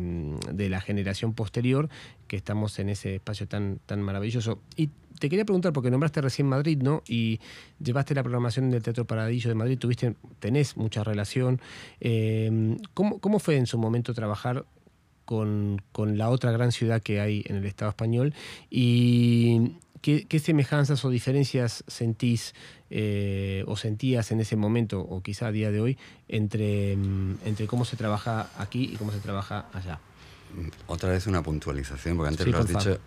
de 0.53 0.69
la 0.69 0.81
generación 0.81 1.35
posterior, 1.35 1.89
que 2.29 2.37
estamos 2.37 2.79
en 2.79 2.89
ese 2.89 3.17
espacio 3.17 3.49
tan, 3.49 3.81
tan 3.87 4.03
maravilloso. 4.03 4.61
Y 4.77 4.91
te 5.19 5.29
quería 5.29 5.45
preguntar, 5.45 5.73
porque 5.73 5.91
nombraste 5.91 6.21
recién 6.21 6.49
Madrid, 6.49 6.79
¿no? 6.81 7.03
Y 7.09 7.41
llevaste 7.83 8.15
la 8.15 8.23
programación 8.23 8.71
del 8.71 8.83
Teatro 8.83 9.05
Paradillo 9.05 9.49
de 9.49 9.55
Madrid, 9.55 9.79
tuviste, 9.79 10.15
tenés 10.39 10.77
mucha 10.77 11.03
relación. 11.03 11.61
Eh, 12.01 12.77
¿cómo, 12.95 13.19
¿Cómo 13.19 13.39
fue 13.39 13.57
en 13.57 13.67
su 13.67 13.79
momento 13.79 14.15
trabajar 14.15 14.65
con, 15.31 15.81
con, 15.93 16.19
la 16.19 16.29
otra 16.29 16.51
gran 16.51 16.73
ciudad 16.73 17.01
que 17.01 17.21
hay 17.21 17.45
en 17.47 17.55
el 17.55 17.65
Estado 17.65 17.91
español? 17.91 18.35
Y 18.69 19.77
¿Qué, 20.03 20.41
semejanzas 20.43 21.05
o 21.05 21.11
diferencias 21.11 21.85
sentís 21.87 22.55
eh, 22.91 23.63
o 23.69 23.77
sentías 23.77 24.33
en 24.33 24.41
ese 24.41 24.57
momento, 24.57 24.99
o 24.99 25.23
quizá 25.23 25.47
a 25.49 25.53
día 25.53 25.71
de 25.71 25.81
hoy, 25.81 25.99
entre, 26.27 26.97
mm, 26.97 27.39
entre 27.45 27.69
cómo 27.69 27.85
se 27.85 27.97
trabaja 27.97 28.51
aquí 28.59 28.91
y 28.93 28.97
cómo 28.97 29.13
se 29.13 29.21
trabaja 29.21 29.67
allá? 29.73 30.01
Otra 30.89 31.11
vez 31.11 31.29
una 31.29 31.45
puntualización, 31.45 32.17
porque 32.17 32.31
antes 32.31 32.47
lo 32.49 32.59
has 32.59 32.67
dicho, 32.67 32.99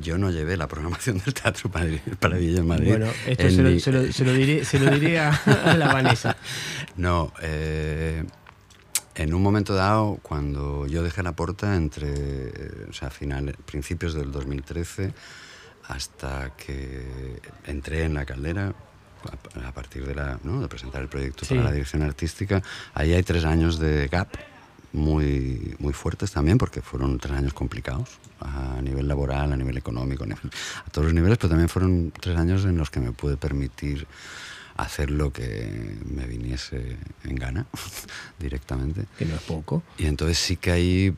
yo 0.00 0.16
no 0.16 0.30
llevé 0.30 0.56
la 0.56 0.68
programación 0.68 1.18
del 1.18 1.34
Teatro 1.34 1.70
Paradillo 1.70 2.58
en 2.58 2.66
Madrid. 2.66 2.88
Bueno, 2.88 3.10
esto 3.26 3.50
se 3.50 3.62
lo, 3.62 3.78
se, 3.78 4.24
lo, 4.24 4.32
diré, 4.32 4.64
se 4.64 4.78
lo 4.78 4.90
diré 4.90 5.18
a, 5.18 5.76
la 5.76 5.92
Vanessa. 5.92 6.34
No, 6.96 7.32
eh, 7.42 8.24
en 9.18 9.34
un 9.34 9.42
momento 9.42 9.74
dado, 9.74 10.20
cuando 10.22 10.86
yo 10.86 11.02
dejé 11.02 11.24
la 11.24 11.32
puerta 11.32 11.74
entre, 11.74 12.08
eh, 12.08 12.86
o 12.88 12.92
sea, 12.92 13.10
finales, 13.10 13.56
principios 13.66 14.14
del 14.14 14.30
2013, 14.30 15.12
hasta 15.88 16.52
que 16.56 17.40
entré 17.66 18.04
en 18.04 18.14
la 18.14 18.24
caldera, 18.24 18.72
a, 19.64 19.72
partir 19.72 20.06
de, 20.06 20.14
la, 20.14 20.38
¿no? 20.44 20.60
de 20.60 20.68
presentar 20.68 21.02
el 21.02 21.08
proyecto 21.08 21.44
para 21.46 21.64
la 21.64 21.72
dirección 21.72 22.02
artística, 22.02 22.62
ahí 22.94 23.12
hay 23.12 23.24
tres 23.24 23.44
años 23.44 23.80
de 23.80 24.06
gap 24.06 24.28
muy, 24.92 25.74
muy 25.80 25.92
fuertes 25.92 26.30
también, 26.30 26.56
porque 26.56 26.80
fueron 26.80 27.18
tres 27.18 27.36
años 27.36 27.52
complicados 27.52 28.18
a 28.40 28.80
nivel 28.80 29.08
laboral, 29.08 29.52
a 29.52 29.56
nivel 29.56 29.76
económico, 29.76 30.24
a 30.24 30.90
todos 30.90 31.06
los 31.06 31.14
niveles, 31.14 31.38
pero 31.38 31.48
también 31.48 31.68
fueron 31.68 32.12
tres 32.12 32.36
años 32.36 32.64
en 32.64 32.78
los 32.78 32.88
que 32.88 33.00
me 33.00 33.10
pude 33.10 33.36
permitir 33.36 34.06
hacer 34.78 35.10
lo 35.10 35.32
que 35.32 35.96
me 36.06 36.26
viniese 36.26 36.96
en 37.24 37.36
gana 37.36 37.66
directamente. 38.38 39.04
Que 39.18 39.26
no 39.26 39.34
es 39.34 39.42
poco. 39.42 39.82
Y 39.98 40.06
entonces 40.06 40.38
sí 40.38 40.56
que 40.56 40.70
ahí 40.70 41.14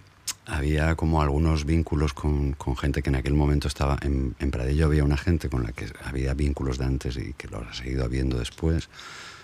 había 0.46 0.96
como 0.96 1.22
algunos 1.22 1.64
vínculos 1.64 2.12
con, 2.12 2.52
con 2.54 2.76
gente 2.76 3.02
que 3.02 3.10
en 3.10 3.16
aquel 3.16 3.34
momento 3.34 3.68
estaba 3.68 3.98
en, 4.02 4.34
en, 4.40 4.50
Pradillo, 4.50 4.86
había 4.86 5.04
una 5.04 5.16
gente 5.16 5.48
con 5.48 5.62
la 5.62 5.72
que 5.72 5.86
había 6.04 6.34
vínculos 6.34 6.78
de 6.78 6.86
antes 6.86 7.16
y 7.16 7.34
que 7.34 7.48
los 7.48 7.66
ha 7.68 7.74
seguido 7.74 8.04
habiendo 8.04 8.38
después. 8.38 8.88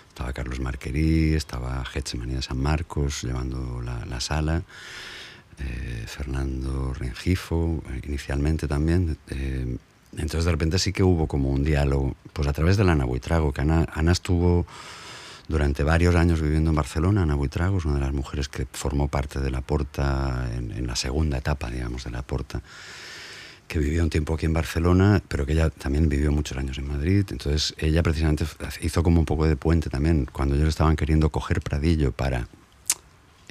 Estaba 0.09 0.33
Carlos 0.33 0.59
Marquerí, 0.59 1.35
estaba 1.35 1.85
Getsemanía 1.85 2.37
de 2.37 2.41
San 2.41 2.57
Marcos 2.57 3.21
llevando 3.21 3.81
la, 3.81 4.03
la 4.05 4.19
sala, 4.19 4.63
eh, 5.59 6.03
Fernando 6.07 6.93
Rengifo 6.93 7.83
eh, 7.89 8.01
inicialmente 8.07 8.67
también. 8.67 9.17
Eh, 9.29 9.77
entonces 10.13 10.45
de 10.45 10.51
repente 10.51 10.79
sí 10.79 10.93
que 10.93 11.03
hubo 11.03 11.27
como 11.27 11.49
un 11.49 11.63
diálogo, 11.63 12.15
pues 12.33 12.47
a 12.47 12.53
través 12.53 12.77
de 12.77 12.83
la 12.83 12.93
Ana 12.93 13.05
Buitrago, 13.05 13.53
que 13.53 13.61
Ana, 13.61 13.87
Ana 13.93 14.11
estuvo 14.11 14.65
durante 15.47 15.83
varios 15.83 16.15
años 16.15 16.41
viviendo 16.41 16.69
en 16.69 16.75
Barcelona. 16.75 17.23
Ana 17.23 17.35
Buitrago 17.35 17.77
es 17.77 17.85
una 17.85 17.95
de 17.95 18.01
las 18.01 18.13
mujeres 18.13 18.49
que 18.49 18.65
formó 18.71 19.07
parte 19.07 19.39
de 19.39 19.49
la 19.49 19.61
Porta 19.61 20.49
en, 20.55 20.71
en, 20.71 20.87
la 20.87 20.95
segunda 20.95 21.37
etapa, 21.37 21.69
digamos, 21.69 22.03
de 22.03 22.11
la 22.11 22.21
Porta, 22.21 22.61
que 23.67 23.79
vivió 23.79 24.03
un 24.03 24.09
tiempo 24.09 24.33
aquí 24.33 24.45
en 24.45 24.53
Barcelona, 24.53 25.21
pero 25.27 25.45
que 25.45 25.53
ella 25.53 25.69
también 25.69 26.09
vivió 26.09 26.31
muchos 26.31 26.57
años 26.57 26.77
en 26.77 26.87
Madrid. 26.87 27.25
Entonces 27.29 27.75
ella 27.77 28.03
precisamente 28.03 28.45
hizo 28.81 29.03
como 29.03 29.19
un 29.19 29.25
poco 29.25 29.47
de 29.47 29.55
puente 29.55 29.89
también, 29.89 30.27
cuando 30.31 30.55
ellos 30.55 30.69
estaban 30.69 30.95
queriendo 30.95 31.29
coger 31.29 31.61
Pradillo 31.61 32.11
para 32.11 32.47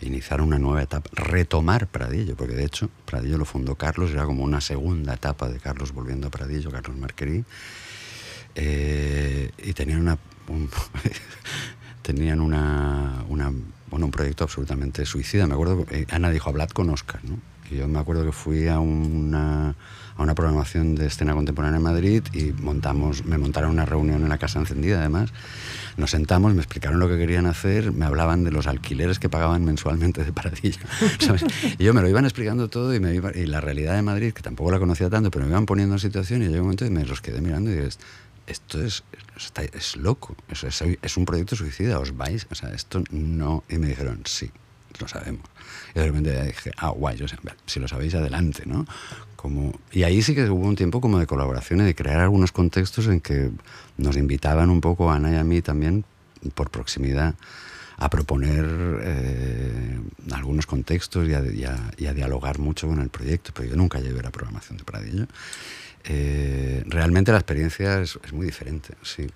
iniciar 0.01 0.40
una 0.40 0.59
nueva 0.59 0.82
etapa, 0.82 1.09
retomar 1.12 1.86
Pradillo, 1.86 2.36
porque 2.36 2.55
de 2.55 2.64
hecho 2.64 2.90
Pradillo 3.05 3.38
lo 3.38 3.44
fundó 3.44 3.76
Carlos, 3.76 4.11
era 4.11 4.24
como 4.24 4.44
una 4.44 4.61
segunda 4.61 5.14
etapa 5.14 5.49
de 5.49 5.59
Carlos 5.59 5.92
volviendo 5.92 6.28
a 6.28 6.30
Pradillo, 6.30 6.70
Carlos 6.70 6.97
Marquerí, 6.97 7.44
eh, 8.55 9.51
y 9.59 9.72
tenían 9.72 10.01
una... 10.01 10.18
Un, 10.49 10.70
tenían 12.03 12.40
una, 12.40 13.24
bueno, 13.90 14.07
un 14.07 14.12
proyecto 14.12 14.44
absolutamente 14.44 15.05
suicida. 15.05 15.47
Me 15.49 15.55
acuerdo, 15.55 15.84
que 15.84 16.07
Ana 16.11 16.30
dijo, 16.30 16.49
hablad 16.49 16.68
con 16.68 16.88
Oscar, 16.90 17.20
¿no? 17.24 17.38
Y 17.68 17.78
yo 17.78 17.88
me 17.88 17.99
acuerdo 17.99 18.24
que 18.24 18.30
fui 18.30 18.68
a 18.68 18.78
una, 18.78 19.74
a 20.16 20.22
una 20.22 20.34
programación 20.34 20.94
de 20.94 21.07
escena 21.07 21.34
contemporánea 21.34 21.78
en 21.78 21.82
Madrid 21.82 22.22
y 22.32 22.53
montamos, 22.53 23.24
me 23.24 23.38
montaron 23.38 23.70
una 23.70 23.84
reunión 23.84 24.22
en 24.22 24.28
la 24.28 24.38
Casa 24.38 24.61
Encendida, 24.61 25.01
además. 25.01 25.32
Nos 25.97 26.11
sentamos, 26.11 26.55
me 26.55 26.61
explicaron 26.61 26.99
lo 26.99 27.09
que 27.09 27.16
querían 27.16 27.47
hacer, 27.47 27.92
me 27.92 28.05
hablaban 28.05 28.44
de 28.44 28.51
los 28.51 28.66
alquileres 28.66 29.18
que 29.18 29.28
pagaban 29.28 29.64
mensualmente 29.64 30.24
de 30.24 30.32
Paradillo. 30.32 30.80
Y 31.78 31.84
yo 31.84 31.94
me 31.94 32.03
lo 32.03 32.09
iban 32.09 32.24
explicando 32.24 32.68
todo 32.68 32.94
y, 32.94 33.01
me 33.01 33.14
iba, 33.14 33.30
y 33.34 33.47
la 33.47 33.61
realidad 33.61 33.94
de 33.94 34.03
Madrid, 34.03 34.32
que 34.32 34.42
tampoco 34.42 34.70
la 34.70 34.78
conocía 34.78 35.09
tanto, 35.09 35.30
pero 35.30 35.44
me 35.44 35.53
iban 35.53 35.66
poniendo 35.66 35.94
en 35.94 35.99
situación 35.99 36.42
y 36.42 36.47
llegó 36.47 36.59
un 36.59 36.62
momento 36.62 36.84
y 36.84 36.90
me 36.90 37.05
los 37.05 37.20
quedé 37.20 37.40
mirando 37.40 37.70
y 37.70 37.74
dije, 37.74 37.88
esto 38.47 38.82
es, 38.82 39.05
es 39.72 39.97
loco, 39.97 40.36
es, 40.49 40.64
es, 40.64 40.82
es, 41.03 41.16
un 41.16 41.24
proyecto 41.24 41.57
suicida, 41.57 41.99
os 41.99 42.16
vais, 42.16 42.47
o 42.51 42.55
sea, 42.55 42.70
esto 42.70 43.03
no... 43.11 43.64
Y 43.68 43.78
me 43.78 43.88
dijeron, 43.88 44.22
sí, 44.24 44.51
lo 45.01 45.09
sabemos. 45.09 45.44
Y 45.94 45.99
de 45.99 46.07
repente 46.07 46.44
dije, 46.44 46.72
ah, 46.76 46.90
guay, 46.90 47.20
o 47.22 47.28
sea, 47.28 47.38
si 47.66 47.80
lo 47.80 47.88
sabéis, 47.88 48.14
adelante, 48.14 48.62
¿no? 48.66 48.86
Como, 49.37 49.72
y 49.93 50.03
ahí 50.03 50.22
sí 50.22 50.34
que 50.34 50.49
hubo 50.51 50.66
un 50.66 50.76
tiempo 50.76 51.01
como 51.01 51.18
de 51.18 51.26
colaboración 51.26 51.80
y 51.80 51.84
de 51.84 51.95
crear 51.95 52.20
algunos 52.20 52.53
contextos 52.53 53.07
en 53.07 53.20
que 53.20 53.51
nos 53.97 54.16
invitaban 54.16 54.70
un 54.70 54.80
poco 54.80 55.11
Ana 55.11 55.32
y 55.32 55.37
a 55.37 55.45
mí 55.45 55.62
también, 55.62 56.05
por 56.55 56.70
proximidad, 56.70 57.34
a 57.99 58.11
proponer 58.11 58.66
eh, 59.03 60.01
algunos 60.32 60.66
contextos 60.66 61.28
y 61.28 61.34
a, 61.34 61.41
y, 61.45 61.64
a, 61.64 61.91
y 61.97 62.07
a, 62.07 62.12
dialogar 62.12 62.59
mucho 62.59 62.89
con 62.89 63.01
el 63.01 63.09
proyecto, 63.09 63.53
pero 63.55 63.68
yo 63.68 63.76
nunca 63.76 64.01
llevé 64.01 64.22
la 64.22 64.30
programación 64.30 64.76
de 64.78 64.84
Pradillo. 64.84 65.26
Eh, 66.05 66.84
realmente 66.87 67.32
la 67.32 67.39
experiencia 67.39 68.01
es, 68.01 68.18
es, 68.24 68.32
muy 68.32 68.47
diferente, 68.47 68.95
sí. 69.03 69.26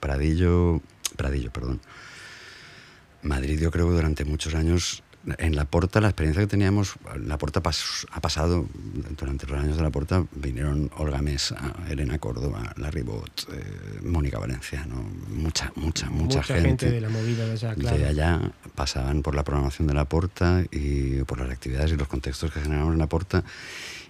Pradillo, 0.00 0.80
Pradillo, 1.16 1.52
perdón. 1.52 1.80
Madrid 3.24 3.58
yo 3.58 3.70
creo 3.70 3.88
que 3.88 3.94
durante 3.94 4.24
muchos 4.24 4.54
años 4.54 5.02
en 5.38 5.56
la 5.56 5.64
Porta, 5.64 6.00
la 6.00 6.08
experiencia 6.08 6.42
que 6.42 6.48
teníamos, 6.48 6.94
la 7.18 7.38
Porta 7.38 7.62
pas, 7.62 8.06
ha 8.10 8.20
pasado, 8.20 8.66
durante 9.18 9.46
los 9.46 9.58
años 9.58 9.76
de 9.76 9.82
la 9.82 9.90
Porta, 9.90 10.24
vinieron 10.32 10.90
Olga 10.96 11.22
Mesa, 11.22 11.74
Elena 11.88 12.18
Córdoba, 12.18 12.72
Larry 12.76 13.02
Bot, 13.02 13.48
eh, 13.52 14.00
Mónica 14.02 14.38
Valenciano, 14.38 14.96
mucha, 15.28 15.72
mucha, 15.76 16.10
mucha, 16.10 16.40
mucha 16.40 16.42
gente, 16.42 16.68
gente, 16.68 16.90
de 16.90 17.00
la 17.00 17.08
movida 17.08 17.46
de 17.46 17.52
allá, 17.52 17.74
claro. 17.74 17.96
de 17.96 18.06
allá, 18.06 18.52
pasaban 18.74 19.22
por 19.22 19.34
la 19.34 19.44
programación 19.44 19.88
de 19.88 19.94
la 19.94 20.04
Porta 20.04 20.62
y 20.70 21.22
por 21.24 21.40
las 21.40 21.50
actividades 21.50 21.92
y 21.92 21.96
los 21.96 22.08
contextos 22.08 22.52
que 22.52 22.60
generamos 22.60 22.92
en 22.92 22.98
la 22.98 23.08
Porta 23.08 23.44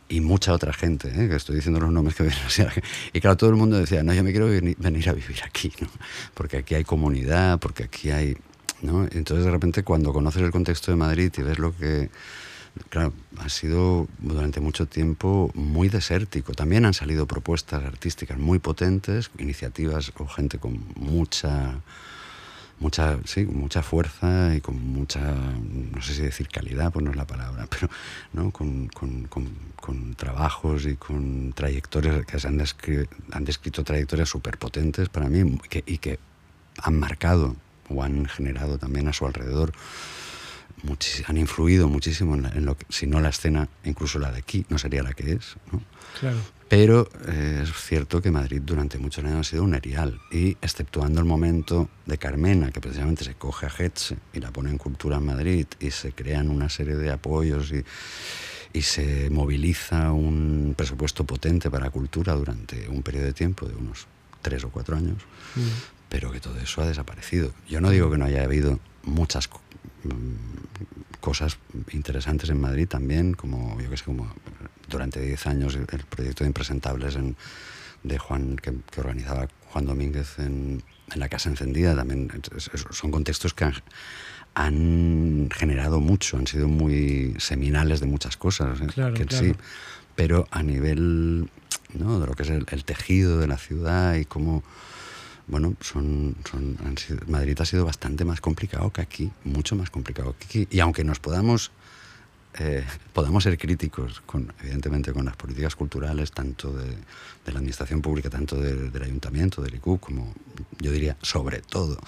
y 0.08 0.20
mucha 0.20 0.52
otra 0.52 0.72
gente, 0.72 1.08
¿eh? 1.08 1.28
que 1.28 1.36
estoy 1.36 1.56
diciendo 1.56 1.80
los 1.80 1.90
nombres 1.90 2.16
que 2.16 2.24
vienen 2.24 2.44
así. 2.46 2.62
Y 3.12 3.20
claro, 3.20 3.36
todo 3.36 3.50
el 3.50 3.56
mundo 3.56 3.78
decía, 3.78 4.02
no, 4.02 4.12
yo 4.12 4.22
me 4.22 4.32
quiero 4.32 4.46
venir, 4.46 4.76
venir 4.78 5.08
a 5.08 5.12
vivir 5.12 5.38
aquí, 5.44 5.72
¿no? 5.80 5.88
porque 6.34 6.58
aquí 6.58 6.74
hay 6.74 6.84
comunidad, 6.84 7.58
porque 7.58 7.84
aquí 7.84 8.10
hay 8.10 8.36
¿no? 8.84 9.04
Entonces 9.10 9.44
de 9.44 9.50
repente 9.50 9.82
cuando 9.82 10.12
conoces 10.12 10.42
el 10.42 10.50
contexto 10.50 10.90
de 10.90 10.96
Madrid 10.96 11.32
y 11.36 11.42
ves 11.42 11.58
lo 11.58 11.74
que, 11.76 12.10
claro, 12.90 13.12
ha 13.38 13.48
sido 13.48 14.06
durante 14.18 14.60
mucho 14.60 14.86
tiempo 14.86 15.50
muy 15.54 15.88
desértico. 15.88 16.52
También 16.52 16.84
han 16.84 16.94
salido 16.94 17.26
propuestas 17.26 17.82
artísticas 17.82 18.38
muy 18.38 18.58
potentes, 18.58 19.30
iniciativas 19.38 20.12
o 20.18 20.26
gente 20.26 20.58
con 20.58 20.84
mucha, 20.96 21.80
mucha, 22.78 23.18
sí, 23.24 23.46
mucha 23.46 23.82
fuerza 23.82 24.54
y 24.54 24.60
con 24.60 24.78
mucha, 24.80 25.20
no 25.20 26.02
sé 26.02 26.14
si 26.14 26.22
decir 26.22 26.48
calidad, 26.48 26.92
pues 26.92 27.04
no 27.04 27.10
es 27.10 27.16
la 27.16 27.26
palabra, 27.26 27.66
pero 27.70 27.88
¿no? 28.32 28.50
con, 28.50 28.88
con, 28.88 29.24
con, 29.28 29.48
con 29.80 30.14
trabajos 30.14 30.86
y 30.86 30.96
con 30.96 31.52
trayectorias 31.54 32.26
que 32.26 32.38
se 32.38 32.48
han, 32.48 32.58
descri 32.58 33.08
han 33.32 33.44
descrito 33.44 33.82
trayectorias 33.82 34.28
súper 34.28 34.58
potentes 34.58 35.08
para 35.08 35.28
mí 35.28 35.58
y 35.86 35.98
que 35.98 36.18
han 36.82 36.98
marcado 36.98 37.56
o 37.88 38.02
han 38.02 38.26
generado 38.26 38.78
también 38.78 39.08
a 39.08 39.12
su 39.12 39.26
alrededor, 39.26 39.72
han 41.26 41.36
influido 41.36 41.88
muchísimo 41.88 42.34
en, 42.34 42.42
la, 42.42 42.48
en, 42.50 42.66
lo 42.66 42.76
que, 42.76 42.86
si 42.88 43.06
no 43.06 43.20
la 43.20 43.30
escena, 43.30 43.68
incluso 43.84 44.18
la 44.18 44.30
de 44.30 44.38
aquí, 44.38 44.66
no 44.68 44.78
sería 44.78 45.02
la 45.02 45.12
que 45.12 45.32
es. 45.32 45.56
¿no? 45.72 45.82
Claro. 46.20 46.38
Pero 46.68 47.08
eh, 47.28 47.60
es 47.62 47.72
cierto 47.72 48.20
que 48.20 48.30
Madrid 48.30 48.60
durante 48.64 48.98
muchos 48.98 49.24
años 49.24 49.40
ha 49.46 49.50
sido 49.50 49.64
un 49.64 49.74
erial 49.74 50.20
y 50.30 50.56
exceptuando 50.60 51.20
el 51.20 51.26
momento 51.26 51.88
de 52.06 52.18
Carmena, 52.18 52.70
que 52.70 52.80
precisamente 52.80 53.24
se 53.24 53.34
coge 53.34 53.66
a 53.66 53.72
Hetze 53.76 54.16
y 54.32 54.40
la 54.40 54.50
pone 54.50 54.70
en 54.70 54.78
cultura 54.78 55.18
en 55.18 55.26
Madrid 55.26 55.66
y 55.78 55.90
se 55.90 56.12
crean 56.12 56.50
una 56.50 56.68
serie 56.68 56.96
de 56.96 57.10
apoyos 57.10 57.70
y, 57.70 57.84
y 58.72 58.82
se 58.82 59.30
moviliza 59.30 60.12
un 60.12 60.74
presupuesto 60.76 61.24
potente 61.24 61.70
para 61.70 61.90
cultura 61.90 62.32
durante 62.34 62.88
un 62.88 63.02
periodo 63.02 63.26
de 63.26 63.34
tiempo 63.34 63.66
de 63.66 63.74
unos 63.74 64.06
tres 64.42 64.64
o 64.64 64.70
cuatro 64.70 64.96
años, 64.96 65.22
mm 65.54 65.93
pero 66.14 66.30
que 66.30 66.38
todo 66.38 66.56
eso 66.60 66.80
ha 66.80 66.86
desaparecido. 66.86 67.52
Yo 67.68 67.80
no 67.80 67.90
digo 67.90 68.08
que 68.08 68.16
no 68.16 68.24
haya 68.24 68.44
habido 68.44 68.78
muchas 69.02 69.50
cosas 71.20 71.58
interesantes 71.90 72.50
en 72.50 72.60
Madrid 72.60 72.86
también, 72.86 73.34
como 73.34 73.80
yo 73.80 73.90
que 73.90 73.96
sé, 73.96 74.04
como 74.04 74.32
durante 74.88 75.20
10 75.20 75.46
años 75.48 75.74
el 75.74 75.86
proyecto 76.04 76.44
de 76.44 76.48
Impresentables 76.50 77.16
en, 77.16 77.34
de 78.04 78.16
Juan, 78.18 78.54
que, 78.54 78.74
que, 78.92 79.00
organizaba 79.00 79.48
Juan 79.70 79.86
Domínguez 79.86 80.38
en, 80.38 80.84
en, 81.12 81.18
la 81.18 81.28
Casa 81.28 81.48
Encendida, 81.48 81.96
también 81.96 82.30
son 82.90 83.10
contextos 83.10 83.52
que 83.52 83.64
han, 83.64 83.74
han, 84.54 85.48
generado 85.52 85.98
mucho, 85.98 86.36
han 86.36 86.46
sido 86.46 86.68
muy 86.68 87.34
seminales 87.38 87.98
de 87.98 88.06
muchas 88.06 88.36
cosas, 88.36 88.80
¿eh? 88.80 88.86
claro, 88.86 89.14
que 89.14 89.26
claro. 89.26 89.46
sí, 89.46 89.54
pero 90.14 90.46
a 90.52 90.62
nivel 90.62 91.50
¿no? 91.92 92.20
de 92.20 92.26
lo 92.28 92.34
que 92.34 92.44
es 92.44 92.50
el, 92.50 92.66
el 92.70 92.84
tejido 92.84 93.40
de 93.40 93.48
la 93.48 93.58
ciudad 93.58 94.14
y 94.14 94.26
cómo 94.26 94.62
bueno, 95.46 95.74
son, 95.80 96.36
son 96.50 96.78
han 96.84 96.96
sido, 96.96 97.20
Madrid 97.26 97.56
ha 97.60 97.64
sido 97.64 97.84
bastante 97.84 98.24
más 98.24 98.40
complicado 98.40 98.90
que 98.90 99.02
aquí, 99.02 99.30
mucho 99.44 99.76
más 99.76 99.90
complicado 99.90 100.34
que 100.38 100.44
aquí. 100.44 100.68
Y 100.70 100.80
aunque 100.80 101.04
nos 101.04 101.20
podamos, 101.20 101.70
eh, 102.58 102.84
podamos 103.12 103.44
ser 103.44 103.58
críticos, 103.58 104.22
con, 104.24 104.52
evidentemente, 104.60 105.12
con 105.12 105.26
las 105.26 105.36
políticas 105.36 105.76
culturales, 105.76 106.32
tanto 106.32 106.72
de, 106.72 106.86
de 106.86 107.52
la 107.52 107.58
administración 107.58 108.00
pública, 108.00 108.30
tanto 108.30 108.56
de, 108.56 108.90
del 108.90 109.02
ayuntamiento, 109.02 109.60
del 109.60 109.74
ICU, 109.74 109.98
como 109.98 110.32
yo 110.78 110.90
diría, 110.90 111.16
sobre 111.20 111.60
todo, 111.60 111.98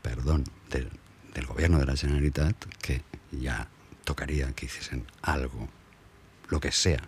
perdón, 0.00 0.44
de, 0.70 0.88
del 1.34 1.46
gobierno 1.46 1.78
de 1.78 1.86
la 1.86 1.96
Generalitat, 1.96 2.56
que 2.80 3.02
ya 3.32 3.68
tocaría 4.04 4.52
que 4.52 4.66
hiciesen 4.66 5.04
algo, 5.22 5.68
lo 6.48 6.60
que 6.60 6.70
sea, 6.70 7.02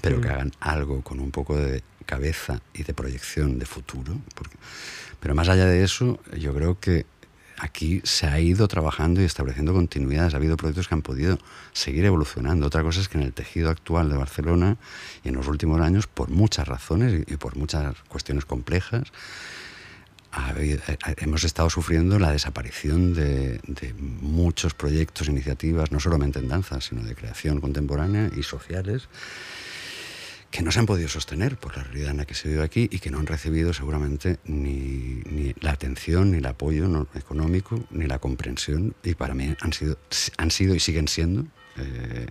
pero 0.00 0.20
que 0.20 0.28
hagan 0.28 0.52
algo 0.60 1.02
con 1.02 1.20
un 1.20 1.30
poco 1.30 1.56
de 1.56 1.82
cabeza 2.02 2.60
y 2.74 2.82
de 2.82 2.94
proyección 2.94 3.58
de 3.58 3.66
futuro. 3.66 4.20
Pero 5.20 5.34
más 5.34 5.48
allá 5.48 5.66
de 5.66 5.84
eso, 5.84 6.18
yo 6.36 6.54
creo 6.54 6.78
que 6.78 7.06
aquí 7.58 8.00
se 8.04 8.26
ha 8.26 8.40
ido 8.40 8.66
trabajando 8.66 9.20
y 9.22 9.24
estableciendo 9.24 9.72
continuidades. 9.72 10.34
Ha 10.34 10.38
habido 10.38 10.56
proyectos 10.56 10.88
que 10.88 10.94
han 10.94 11.02
podido 11.02 11.38
seguir 11.72 12.04
evolucionando. 12.04 12.66
Otra 12.66 12.82
cosa 12.82 13.00
es 13.00 13.08
que 13.08 13.18
en 13.18 13.24
el 13.24 13.32
tejido 13.32 13.70
actual 13.70 14.10
de 14.10 14.16
Barcelona 14.16 14.76
y 15.22 15.28
en 15.28 15.34
los 15.34 15.46
últimos 15.46 15.80
años, 15.80 16.06
por 16.06 16.30
muchas 16.30 16.66
razones 16.66 17.24
y 17.26 17.36
por 17.36 17.56
muchas 17.56 17.94
cuestiones 18.08 18.44
complejas, 18.44 19.12
eh, 20.56 20.80
hemos 21.18 21.44
estado 21.44 21.68
sufriendo 21.68 22.18
la 22.18 22.32
desaparición 22.32 23.12
de, 23.12 23.60
muchos 24.20 24.72
proyectos, 24.72 25.28
iniciativas, 25.28 25.92
no 25.92 26.00
solamente 26.00 26.38
en 26.38 26.48
danza, 26.48 26.80
sino 26.80 27.02
de 27.02 27.14
creación 27.14 27.60
contemporánea 27.60 28.30
y 28.34 28.42
sociales, 28.42 29.08
que 30.52 30.62
no 30.62 30.70
se 30.70 30.78
han 30.78 30.86
podido 30.86 31.08
sostener 31.08 31.56
por 31.56 31.76
la 31.76 31.82
realidad 31.82 32.10
en 32.10 32.18
la 32.18 32.26
que 32.26 32.34
se 32.34 32.46
vive 32.46 32.62
aquí 32.62 32.86
y 32.92 32.98
que 32.98 33.10
no 33.10 33.18
han 33.18 33.26
recibido 33.26 33.72
seguramente 33.72 34.38
ni, 34.44 35.54
la 35.60 35.72
atención, 35.72 36.30
ni 36.30 36.36
el 36.36 36.46
apoyo 36.46 37.08
económico, 37.14 37.82
ni 37.90 38.06
la 38.06 38.18
comprensión, 38.18 38.94
y 39.02 39.14
para 39.14 39.34
mí 39.34 39.56
han 39.58 39.72
sido, 39.72 39.96
han 40.36 40.50
sido 40.50 40.74
y 40.74 40.80
siguen 40.80 41.08
siendo 41.08 41.46
eh, 41.78 42.26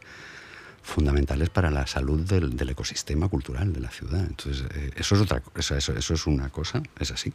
fundamentales 0.84 1.50
para 1.50 1.72
la 1.72 1.88
salud 1.88 2.20
del, 2.20 2.70
ecosistema 2.70 3.28
cultural 3.28 3.74
de 3.74 3.80
la 3.80 3.90
ciudad. 3.90 4.24
Entonces, 4.24 4.66
eh, 4.76 4.92
eso, 4.96 5.16
es 5.16 5.22
otra, 5.22 5.42
eso, 5.56 5.76
eso 5.76 6.14
es 6.14 6.28
una 6.28 6.50
cosa, 6.50 6.84
es 7.00 7.10
así. 7.10 7.34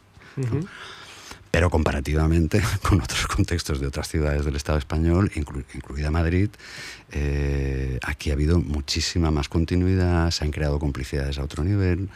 Pero 1.51 1.69
comparativamente 1.69 2.61
con 2.87 3.01
otros 3.01 3.27
contextos 3.27 3.79
de 3.79 3.87
otras 3.87 4.07
ciudades 4.07 4.45
del 4.45 4.55
Estado 4.55 4.77
español, 4.77 5.31
incluida 5.35 6.11
Madrid, 6.11 6.49
eh, 7.11 7.99
aquí 8.03 8.29
ha 8.29 8.33
habido 8.33 8.59
muchísima 8.59 9.31
más 9.31 9.49
continuidad, 9.49 10.31
se 10.31 10.45
han 10.45 10.51
creado 10.51 10.79
complicidades 10.79 11.37
a 11.37 11.43
otro 11.43 11.63
nivel 11.63 12.09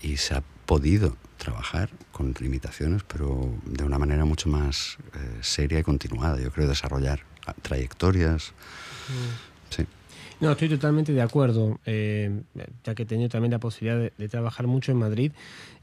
y 0.00 0.16
se 0.16 0.34
ha 0.34 0.42
podido 0.66 1.16
trabajar 1.36 1.90
con 2.12 2.34
limitaciones, 2.38 3.02
pero 3.02 3.52
de 3.64 3.82
una 3.82 3.98
manera 3.98 4.24
mucho 4.24 4.48
más 4.48 4.98
eh, 5.14 5.38
seria 5.40 5.80
y 5.80 5.82
continuada. 5.82 6.40
Yo 6.40 6.52
creo 6.52 6.68
desarrollar 6.68 7.20
trayectorias. 7.62 8.52
Mm. 9.08 9.74
Sí. 9.74 9.86
No, 10.40 10.52
estoy 10.52 10.68
totalmente 10.68 11.12
de 11.12 11.20
acuerdo, 11.20 11.80
eh, 11.84 12.42
ya 12.84 12.94
que 12.94 13.02
he 13.02 13.06
tenido 13.06 13.28
también 13.28 13.52
la 13.52 13.58
posibilidad 13.58 14.10
de, 14.16 14.28
trabajar 14.28 14.66
mucho 14.66 14.92
en 14.92 14.98
Madrid, 14.98 15.32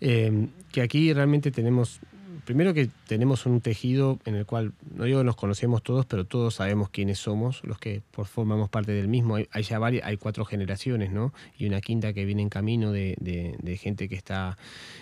eh, 0.01 0.47
que 0.71 0.81
aquí 0.81 1.13
realmente 1.13 1.51
tenemos, 1.51 1.99
primero 2.47 2.73
que 2.73 2.89
tenemos 3.07 3.45
un 3.45 3.59
tejido 3.59 4.19
en 4.23 4.35
el 4.35 4.45
cual, 4.45 4.71
no 4.95 5.03
digo 5.03 5.21
nos 5.21 5.35
conocemos 5.35 5.83
todos, 5.83 6.05
pero 6.05 6.23
todos 6.23 6.55
sabemos 6.55 6.89
quiénes 6.89 7.19
somos, 7.19 7.61
los 7.65 7.77
que 7.77 8.01
formamos 8.13 8.69
parte 8.69 8.93
del 8.93 9.09
mismo. 9.09 9.35
Hay, 9.35 9.63
ya 9.63 9.77
varias, 9.79 10.07
hay 10.07 10.15
cuatro 10.15 10.45
generaciones, 10.45 11.11
¿no? 11.11 11.33
Y 11.57 11.65
una 11.65 11.81
quinta 11.81 12.13
que 12.13 12.23
viene 12.23 12.41
en 12.41 12.47
camino 12.47 12.93
de, 12.93 13.79
gente 13.81 14.07
que 14.07 14.15
está 14.15 14.57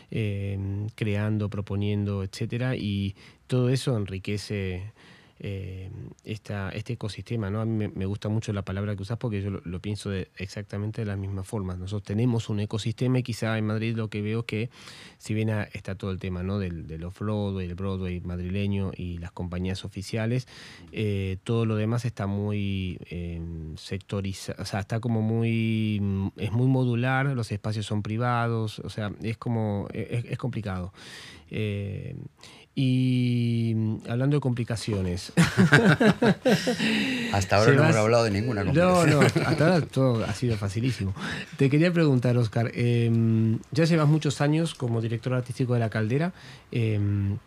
eh, 0.09 0.57
creando, 0.95 1.47
proponiendo, 1.47 2.23
etcétera, 2.23 2.75
y 2.75 3.15
todo 3.45 3.69
eso 3.69 3.95
enriquece 3.95 4.91
eh, 5.39 5.91
este 6.23 6.93
ecosistema. 6.93 7.49
¿no? 7.49 7.61
A 7.61 7.65
mí 7.65 7.89
me, 7.93 8.05
gusta 8.05 8.29
mucho 8.29 8.53
la 8.53 8.63
palabra 8.63 8.95
que 8.95 9.01
usas 9.01 9.17
porque 9.17 9.41
yo 9.41 9.49
lo, 9.51 9.79
pienso 9.79 10.09
de 10.09 10.29
exactamente 10.37 11.01
de 11.01 11.05
la 11.05 11.17
misma 11.17 11.43
forma. 11.43 11.75
Nosotros 11.75 12.03
tenemos 12.03 12.49
un 12.49 12.61
ecosistema 12.61 13.19
y 13.19 13.23
quizá 13.23 13.57
en 13.57 13.65
Madrid 13.67 13.95
lo 13.95 14.09
que 14.09 14.21
veo 14.21 14.45
que, 14.45 14.69
si 15.17 15.33
bien 15.33 15.49
está 15.49 15.95
todo 15.95 16.11
el 16.11 16.19
tema 16.19 16.43
¿no? 16.43 16.59
del, 16.59 16.87
del 16.87 17.03
off-road, 17.03 17.61
el 17.61 17.75
Broadway 17.75 18.21
madrileño 18.21 18.91
y 18.95 19.17
las 19.17 19.31
compañías 19.31 19.83
oficiales, 19.83 20.47
eh, 20.91 21.37
todo 21.43 21.65
lo 21.65 21.75
demás 21.75 22.05
está 22.05 22.27
muy 22.27 22.97
eh, 23.09 23.41
sectorizado, 23.77 24.61
o 24.61 24.65
sea, 24.65 24.79
está 24.79 24.99
como 24.99 25.21
muy, 25.21 26.31
es 26.37 26.51
muy 26.51 26.67
modular, 26.67 27.25
los 27.27 27.51
espacios 27.51 27.85
son 27.85 28.01
privados, 28.01 28.79
o 28.79 28.89
sea, 28.89 29.11
es 29.21 29.37
como, 29.37 29.87
es, 29.93 30.37
complicado. 30.37 30.93
Y 32.77 33.71
mm, 33.73 33.95
hablando 34.09 34.35
de 34.35 34.41
complicaciones. 34.41 35.31
hasta 37.31 37.55
ahora 37.55 37.71
no 37.71 37.83
hemos 37.83 37.95
hablado 37.95 38.25
de 38.25 38.31
ninguna 38.31 38.65
complicación. 38.65 39.09
No, 39.09 39.21
no, 39.21 39.25
hasta 39.25 39.65
ahora 39.65 39.81
todo 39.85 40.25
ha 40.25 40.33
sido 40.33 40.57
facilísimo. 40.57 41.13
Te 41.57 41.69
quería 41.69 41.93
preguntar, 41.93 42.37
Oscar, 42.37 42.71
em, 42.75 43.59
ya 43.71 43.85
llevas 43.85 44.09
muchos 44.09 44.41
años 44.41 44.75
como 44.75 45.01
director 45.01 45.33
artístico 45.33 45.73
de 45.73 45.79
La 45.79 45.89
Caldera. 45.89 46.33
Em, 46.71 47.37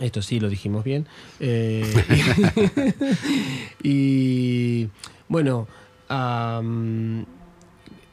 esto 0.00 0.22
sí, 0.22 0.40
lo 0.40 0.48
dijimos 0.48 0.82
bien. 0.82 1.06
Eh, 1.40 1.84
y 3.82 4.88
bueno, 5.28 5.68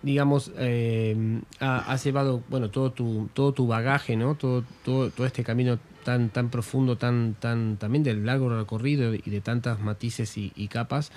digamos, 0.03 0.51
em, 0.57 1.43
has 1.59 2.03
llevado 2.03 2.43
bueno, 2.49 2.69
todo, 2.69 2.91
tu, 2.91 3.29
todo 3.33 3.53
tu 3.53 3.67
bagaje, 3.67 4.17
¿no? 4.17 4.35
todo, 4.35 4.65
todo, 4.83 5.09
todo 5.11 5.25
este 5.25 5.45
camino 5.45 5.79
tan, 6.03 6.29
tan 6.29 6.49
profundo, 6.49 6.97
tan, 6.97 7.35
tan, 7.39 7.77
también 7.77 8.03
del 8.03 8.25
largo 8.25 8.49
recorrido 8.49 9.13
y 9.13 9.21
de 9.21 9.41
tantas 9.41 9.79
matices 9.79 10.37
y, 10.37 10.67
capas 10.67 11.11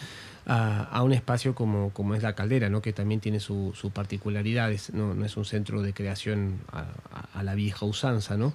a, 0.46 1.02
un 1.02 1.12
espacio 1.12 1.54
como, 1.54 1.90
como 1.90 2.14
es 2.14 2.22
la 2.22 2.34
caldera, 2.34 2.68
¿no? 2.68 2.82
que 2.82 2.92
también 2.92 3.20
tiene 3.20 3.40
sus 3.40 3.76
su 3.78 3.90
particularidades, 3.90 4.92
¿no? 4.92 5.14
no 5.14 5.24
es 5.24 5.36
un 5.36 5.44
centro 5.44 5.82
de 5.82 5.92
creación 5.92 6.58
a, 6.72 7.42
la 7.42 7.54
vieja 7.54 7.86
usanza. 7.86 8.36
¿no? 8.36 8.52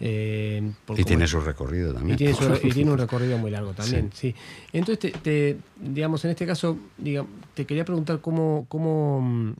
Eh, 0.00 0.70
y 0.96 1.04
tiene 1.04 1.26
su 1.26 1.40
recorrido 1.40 1.94
también. 1.94 2.14
Y 2.14 2.16
tiene, 2.16 2.90
un 2.90 2.98
recorrido 2.98 3.38
muy 3.38 3.50
largo 3.50 3.72
también, 3.72 4.10
sí. 4.14 4.34
Entonces, 4.72 5.12
te, 5.22 5.56
digamos, 5.80 6.24
en 6.24 6.32
este 6.32 6.46
caso, 6.46 6.78
digamos, 6.98 7.30
te 7.54 7.64
quería 7.64 7.84
preguntar 7.84 8.20
cómo, 8.20 8.66
cómo 8.68 9.54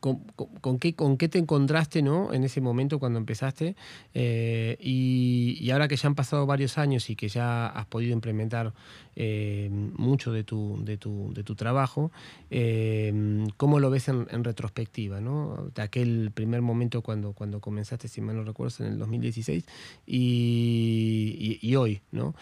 con, 0.00 0.78
qué, 0.78 0.94
con 0.94 1.16
qué 1.16 1.28
te 1.28 1.38
encontraste 1.38 2.02
¿no? 2.02 2.32
en 2.32 2.44
ese 2.44 2.60
momento 2.60 2.98
cuando 2.98 3.18
empezaste 3.18 3.74
eh, 4.14 4.76
y, 4.80 5.70
ahora 5.70 5.88
que 5.88 5.96
ya 5.96 6.08
han 6.08 6.14
pasado 6.14 6.44
varios 6.46 6.76
años 6.76 7.08
y 7.08 7.16
que 7.16 7.28
ya 7.28 7.66
has 7.66 7.86
podido 7.86 8.12
implementar 8.12 8.74
eh, 9.16 9.70
mucho 9.70 10.32
de 10.32 10.44
tu, 10.44 10.78
de 10.84 10.98
tu, 10.98 11.32
de 11.32 11.42
tu 11.42 11.54
trabajo, 11.54 12.12
eh, 12.50 13.46
¿cómo 13.56 13.80
lo 13.80 13.90
ves 13.90 14.08
en, 14.08 14.44
retrospectiva? 14.44 15.20
¿no? 15.20 15.70
De 15.74 15.82
aquel 15.82 16.30
primer 16.32 16.60
momento 16.60 17.00
cuando, 17.00 17.32
cuando 17.32 17.60
comenzaste, 17.60 18.08
si 18.08 18.20
mal 18.20 18.36
no 18.36 18.44
recuerdo, 18.44 18.84
en 18.84 18.92
el 18.92 18.98
2016 18.98 19.64
y, 20.06 21.58
y, 21.62 21.76
hoy, 21.76 22.02
¿no? 22.10 22.34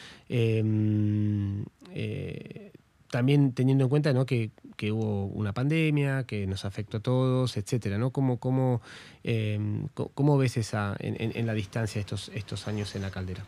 también 3.10 3.52
teniendo 3.52 3.84
en 3.84 3.90
cuenta 3.90 4.12
¿no? 4.12 4.26
que, 4.26 4.50
que, 4.80 4.92
hubo 4.92 5.26
una 5.26 5.52
pandemia, 5.52 6.24
que 6.24 6.46
nos 6.46 6.64
afectó 6.64 6.96
a 6.96 7.00
todos, 7.00 7.58
etcétera, 7.58 7.98
¿no? 7.98 8.10
¿Cómo, 8.10 8.38
cómo, 8.38 8.80
em, 9.22 9.86
cómo 9.94 10.38
ves 10.38 10.56
esa 10.56 10.96
en, 10.98 11.46
la 11.46 11.52
distancia 11.52 12.00
estos, 12.00 12.30
estos 12.34 12.66
años 12.66 12.94
en 12.94 13.02
la 13.02 13.10
caldera? 13.10 13.44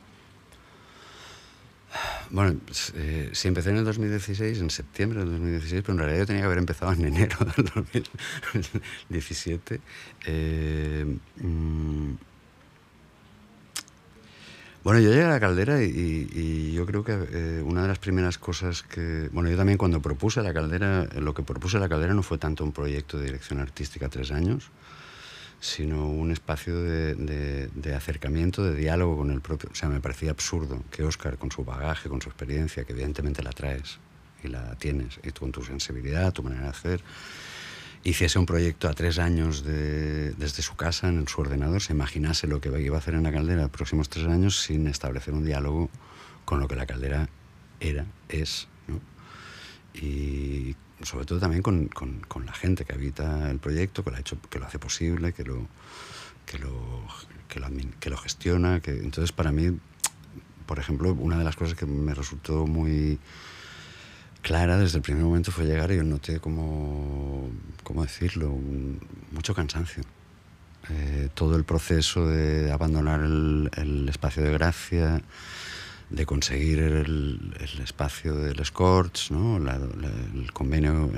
Bueno, 2.31 2.59
pues, 2.67 2.93
eh, 2.97 3.31
si 3.33 3.49
empecé 3.49 3.71
en 3.71 3.79
el 3.79 3.85
2016, 3.85 4.61
en 4.61 4.71
septiembre 4.71 5.21
del 5.21 5.31
2016, 5.31 5.83
pero 5.83 5.95
en 5.95 5.99
realidad 6.01 6.21
yo 6.21 6.27
tenía 6.27 6.43
que 6.43 6.47
haber 6.47 6.59
empezado 6.59 6.93
en 6.93 7.07
enero 7.07 7.37
del 7.57 7.65
2017. 7.75 9.81
Eh, 10.27 11.17
mm, 11.37 12.13
bueno, 14.85 14.99
yo 15.01 15.11
llegué 15.11 15.23
a 15.23 15.29
la 15.29 15.41
caldera 15.41 15.83
y, 15.83 16.73
yo 16.73 16.87
creo 16.87 17.05
que 17.05 17.13
eh, 17.13 17.63
una 17.65 17.83
de 17.83 17.89
las 17.89 17.99
primeras 17.99 18.39
cosas 18.39 18.83
que... 18.83 19.29
Bueno, 19.33 19.49
yo 19.51 19.57
también 19.57 19.79
cuando 19.79 20.01
propuse 20.01 20.43
la 20.43 20.53
caldera, 20.53 21.07
lo 21.21 21.35
que 21.35 21.43
propuse 21.43 21.79
la 21.79 21.89
caldera 21.89 22.15
no 22.15 22.23
fue 22.23 22.39
tanto 22.39 22.65
un 22.65 22.73
proyecto 22.73 23.19
de 23.19 23.27
dirección 23.27 23.61
artística 23.61 24.09
tres 24.09 24.33
años, 24.33 24.71
sino 25.61 26.09
un 26.09 26.33
espacio 26.33 26.83
de, 26.83 27.95
acercamiento, 27.95 28.65
de 28.65 28.75
diálogo 28.75 29.19
con 29.19 29.31
el 29.31 29.41
propio... 29.41 29.71
O 29.71 29.75
sea, 29.75 29.89
me 29.89 30.01
parecía 30.01 30.33
absurdo 30.33 30.83
que 30.91 31.05
Oscar, 31.05 31.39
con 31.39 31.53
su 31.53 31.65
bagaje, 31.65 32.09
con 32.09 32.21
su 32.21 32.29
experiencia, 32.29 32.85
que 32.85 32.93
evidentemente 32.93 33.43
la 33.43 33.51
traes 33.51 33.99
y 34.43 34.49
la 34.49 34.75
tienes, 34.75 35.21
y 35.23 35.31
con 35.31 35.53
tu 35.53 35.63
sensibilidad, 35.63 36.33
tu 36.33 36.43
manera 36.43 36.65
de 36.65 36.69
hacer, 36.71 37.01
hiciese 38.05 38.39
un 38.39 38.47
proyecto 38.47 38.89
a 38.89 38.95
tres 38.95 39.19
años 39.19 39.65
desde 39.65 40.63
su 40.63 40.75
casa, 40.75 41.09
en 41.09 41.29
su 41.29 41.41
ordenador, 41.41 41.81
se 41.81 41.93
imaginase 41.93 42.47
lo 42.47 42.61
que 42.61 42.69
iba 42.81 42.97
a 42.97 42.99
hacer 42.99 43.15
en 43.15 43.23
la 43.23 43.33
caldera 43.33 43.63
los 43.63 43.71
próximos 43.71 44.09
tres 44.09 44.27
años 44.27 44.61
sin 44.61 44.87
establecer 44.87 45.35
un 45.35 45.45
diálogo 45.45 45.89
con 46.45 46.61
lo 46.61 46.69
que 46.69 46.77
la 46.77 46.87
caldera 46.87 47.29
era, 47.81 48.07
es, 48.29 48.69
y 49.95 50.75
sobre 51.03 51.27
todo 51.27 51.39
también 51.39 51.63
con, 51.63 51.91
la 52.45 52.53
gente 52.53 52.85
que 52.85 52.95
habita 52.95 53.51
el 53.51 53.59
proyecto, 53.59 54.05
que 54.05 54.11
lo, 54.11 54.17
ha 54.17 54.21
hecho, 54.21 54.39
que 54.51 54.59
lo 54.59 54.67
hace 54.67 54.79
posible, 54.79 55.33
que 55.33 55.45
lo, 55.45 55.67
que 56.47 56.59
lo, 56.59 57.05
que 57.49 58.11
lo 58.11 58.17
gestiona. 58.17 58.81
Que, 58.81 58.93
entonces, 58.93 59.33
para 59.33 59.53
mí, 59.53 59.79
por 60.67 60.79
ejemplo, 60.79 61.13
una 61.13 61.39
de 61.39 61.45
las 61.45 61.57
cosas 61.57 61.77
que 61.77 61.87
me 61.87 62.15
resultó 62.15 62.67
muy 62.67 63.19
clara 64.43 64.77
desde 64.77 64.99
el 64.99 65.03
primer 65.03 65.23
momento 65.23 65.51
fue 65.53 65.65
llegar 65.65 65.91
y 65.93 65.97
yo 65.97 66.05
noté 66.05 66.41
como, 66.41 67.51
¿cómo 67.83 68.03
decirlo? 68.03 68.55
mucho 69.31 69.55
cansancio. 69.55 70.03
Eh, 70.91 71.29
todo 71.35 71.57
el 71.57 71.65
proceso 71.65 72.27
de 72.27 72.73
abandonar 72.73 73.21
el, 73.21 74.07
espacio 74.09 74.43
de 74.43 74.53
gracia, 74.53 75.23
de 76.13 76.27
conseguir 76.27 76.79
el, 76.79 77.55
el 77.59 77.81
espacio 77.83 78.35
del 78.35 78.63
Scorch, 78.65 79.31
¿no? 79.31 79.59
La, 79.59 79.77
el 79.77 80.53
convenio 80.53 81.11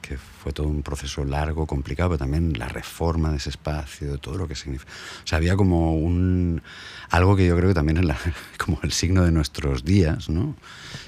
que 0.00 0.16
fue 0.16 0.52
todo 0.52 0.68
un 0.68 0.82
proceso 0.82 1.24
largo, 1.24 1.66
complicado, 1.66 2.10
pero 2.10 2.18
también 2.18 2.52
la 2.56 2.68
reforma 2.68 3.30
de 3.30 3.38
ese 3.38 3.50
espacio, 3.50 4.18
todo 4.18 4.38
lo 4.38 4.46
que 4.46 4.54
significa. 4.54 4.90
O 5.24 5.26
sea, 5.26 5.38
había 5.38 5.56
como 5.56 5.96
un 5.96 6.62
algo 7.10 7.34
que 7.34 7.46
yo 7.46 7.56
creo 7.56 7.70
que 7.70 7.74
también 7.74 7.98
es 7.98 8.04
la, 8.04 8.16
como 8.64 8.78
el 8.82 8.92
signo 8.92 9.24
de 9.24 9.32
nuestros 9.32 9.84
días, 9.84 10.28
¿no? 10.28 10.54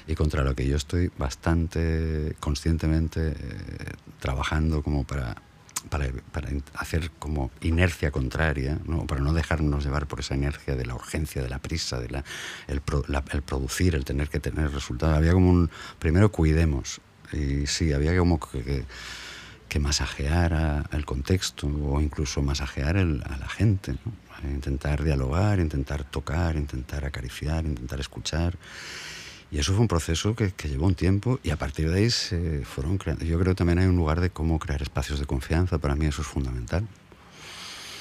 Y 0.05 0.15
contra 0.15 0.43
lo 0.43 0.53
que 0.53 0.67
yo 0.67 0.75
estoy 0.75 1.09
bastante 1.17 2.35
conscientemente 2.41 3.29
eh, 3.29 3.35
trabajando 4.19 4.83
como 4.83 5.05
para 5.05 5.35
para, 5.89 6.09
para, 6.31 6.49
hacer 6.75 7.11
como 7.19 7.51
inercia 7.61 8.11
contraria, 8.11 8.79
¿no? 8.85 9.05
para 9.07 9.21
no 9.21 9.33
dejarnos 9.33 9.83
llevar 9.83 10.07
por 10.07 10.19
esa 10.19 10.35
inercia 10.35 10.75
de 10.75 10.85
la 10.85 10.95
urgencia, 10.95 11.41
de 11.41 11.49
la 11.49 11.59
prisa, 11.59 11.99
de 11.99 12.09
la, 12.09 12.23
el, 12.67 12.81
pro, 12.81 13.03
la, 13.07 13.23
el, 13.31 13.41
producir, 13.41 13.95
el 13.95 14.05
tener 14.05 14.29
que 14.29 14.39
tener 14.39 14.71
resultados. 14.71 15.17
Había 15.17 15.33
como 15.33 15.49
un, 15.49 15.69
primero 15.99 16.31
cuidemos, 16.31 17.01
y 17.31 17.67
sí, 17.67 17.93
había 17.93 18.17
como 18.17 18.39
que, 18.39 18.63
que, 18.63 18.85
que 19.67 19.79
masajear 19.79 20.53
a, 20.53 20.89
el 20.91 21.05
contexto 21.05 21.67
o 21.67 22.01
incluso 22.01 22.41
masajear 22.41 22.97
el, 22.97 23.23
a 23.25 23.37
la 23.37 23.47
gente, 23.47 23.93
¿no? 23.93 24.29
intentar 24.47 25.03
dialogar, 25.03 25.59
intentar 25.59 26.03
tocar, 26.03 26.55
intentar 26.55 27.05
acariciar, 27.05 27.65
intentar 27.65 27.99
escuchar. 27.99 28.57
Y 29.51 29.57
eso 29.57 29.73
fue 29.73 29.81
un 29.81 29.87
proceso 29.87 30.35
que, 30.35 30.51
que, 30.51 30.69
llevó 30.69 30.85
un 30.85 30.95
tiempo 30.95 31.39
y 31.43 31.49
a 31.49 31.57
partir 31.57 31.89
de 31.89 31.97
ahí 31.97 32.09
se 32.11 32.63
fueron 32.65 32.97
creando. 32.97 33.25
Yo 33.25 33.39
creo 33.39 33.53
que 33.53 33.57
también 33.57 33.79
hay 33.79 33.87
un 33.87 33.95
lugar 33.95 34.21
de 34.21 34.29
cómo 34.29 34.59
crear 34.59 34.81
espacios 34.81 35.19
de 35.19 35.25
confianza. 35.25 35.79
Para 35.79 35.95
mí 35.95 36.05
eso 36.05 36.21
es 36.21 36.27
fundamental. 36.27 36.87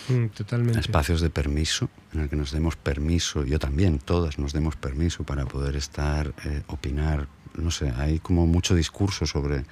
Mm, 0.08 0.28
totalmente. 0.28 0.80
Espacios 0.80 1.20
de 1.20 1.30
permiso, 1.30 1.90
en 2.12 2.20
el 2.20 2.28
que 2.28 2.36
nos 2.36 2.50
demos 2.50 2.76
permiso, 2.76 3.44
yo 3.44 3.58
también, 3.58 3.98
todas 3.98 4.38
nos 4.38 4.52
demos 4.52 4.76
permiso 4.76 5.24
para 5.24 5.44
poder 5.44 5.76
estar, 5.76 6.34
eh, 6.44 6.62
opinar. 6.68 7.28
No 7.54 7.70
sé, 7.70 7.90
hay 7.96 8.18
como 8.18 8.46
mucho 8.46 8.74
discurso 8.74 9.26
sobre 9.26 9.64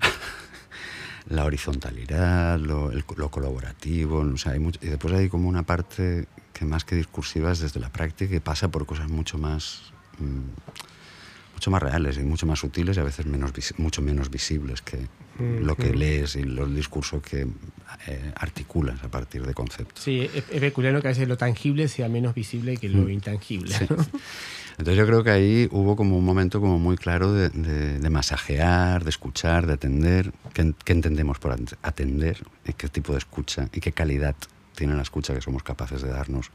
la 1.28 1.44
horizontalidad, 1.44 2.58
lo, 2.58 2.90
el, 2.90 3.04
lo 3.16 3.30
colaborativo. 3.30 4.18
O 4.20 4.36
sea, 4.38 4.52
hay 4.52 4.60
mucho, 4.60 4.78
y 4.82 4.88
después 4.88 5.12
hay 5.14 5.28
como 5.28 5.48
una 5.48 5.62
parte 5.62 6.26
que 6.54 6.64
más 6.64 6.84
que 6.84 6.96
discursiva 6.96 7.52
es 7.52 7.60
desde 7.60 7.80
la 7.80 7.90
práctica 7.90 8.30
que 8.30 8.40
pasa 8.40 8.68
por 8.68 8.86
cosas 8.86 9.08
mucho 9.08 9.36
más. 9.36 9.92
Mmm, 10.18 10.40
mucho 11.60 11.70
más 11.70 11.82
reales 11.82 12.16
y 12.16 12.20
mucho 12.20 12.46
más 12.46 12.58
sutiles 12.58 12.96
y 12.96 13.00
a 13.00 13.02
veces 13.02 13.26
menos, 13.26 13.52
mucho 13.76 14.00
menos 14.00 14.30
visibles 14.30 14.80
que 14.80 14.96
mm, 14.96 15.62
lo 15.62 15.76
que 15.76 15.92
mm. 15.92 15.94
lees 15.94 16.36
y 16.36 16.44
los 16.44 16.74
discursos 16.74 17.22
que 17.22 17.46
eh, 18.06 18.32
articulas 18.34 19.04
a 19.04 19.08
partir 19.10 19.44
de 19.44 19.52
conceptos. 19.52 20.02
Sí, 20.02 20.22
es, 20.22 20.44
es, 20.50 20.60
peculiar 20.60 20.98
que 21.02 21.08
a 21.08 21.10
veces 21.10 21.28
lo 21.28 21.36
tangible 21.36 21.88
sea 21.88 22.08
menos 22.08 22.34
visible 22.34 22.78
que 22.78 22.88
lo 22.88 23.02
mm. 23.02 23.10
intangible. 23.10 23.74
Sí. 23.74 23.84
¿no? 23.90 23.96
Entonces 24.78 24.96
yo 24.96 25.06
creo 25.06 25.22
que 25.22 25.28
ahí 25.28 25.68
hubo 25.70 25.96
como 25.96 26.16
un 26.16 26.24
momento 26.24 26.62
como 26.62 26.78
muy 26.78 26.96
claro 26.96 27.30
de, 27.34 27.50
de, 27.50 27.98
de 27.98 28.10
masajear, 28.10 29.04
de 29.04 29.10
escuchar, 29.10 29.66
de 29.66 29.74
atender. 29.74 30.32
¿Qué, 30.54 30.72
¿Qué, 30.82 30.94
entendemos 30.94 31.38
por 31.38 31.54
atender? 31.82 32.42
¿Y 32.66 32.72
qué 32.72 32.88
tipo 32.88 33.12
de 33.12 33.18
escucha? 33.18 33.68
¿Y 33.74 33.80
qué 33.80 33.92
calidad 33.92 34.34
tiene 34.74 34.94
la 34.94 35.02
escucha 35.02 35.34
que 35.34 35.42
somos 35.42 35.62
capaces 35.62 36.00
de 36.00 36.08
darnos 36.08 36.50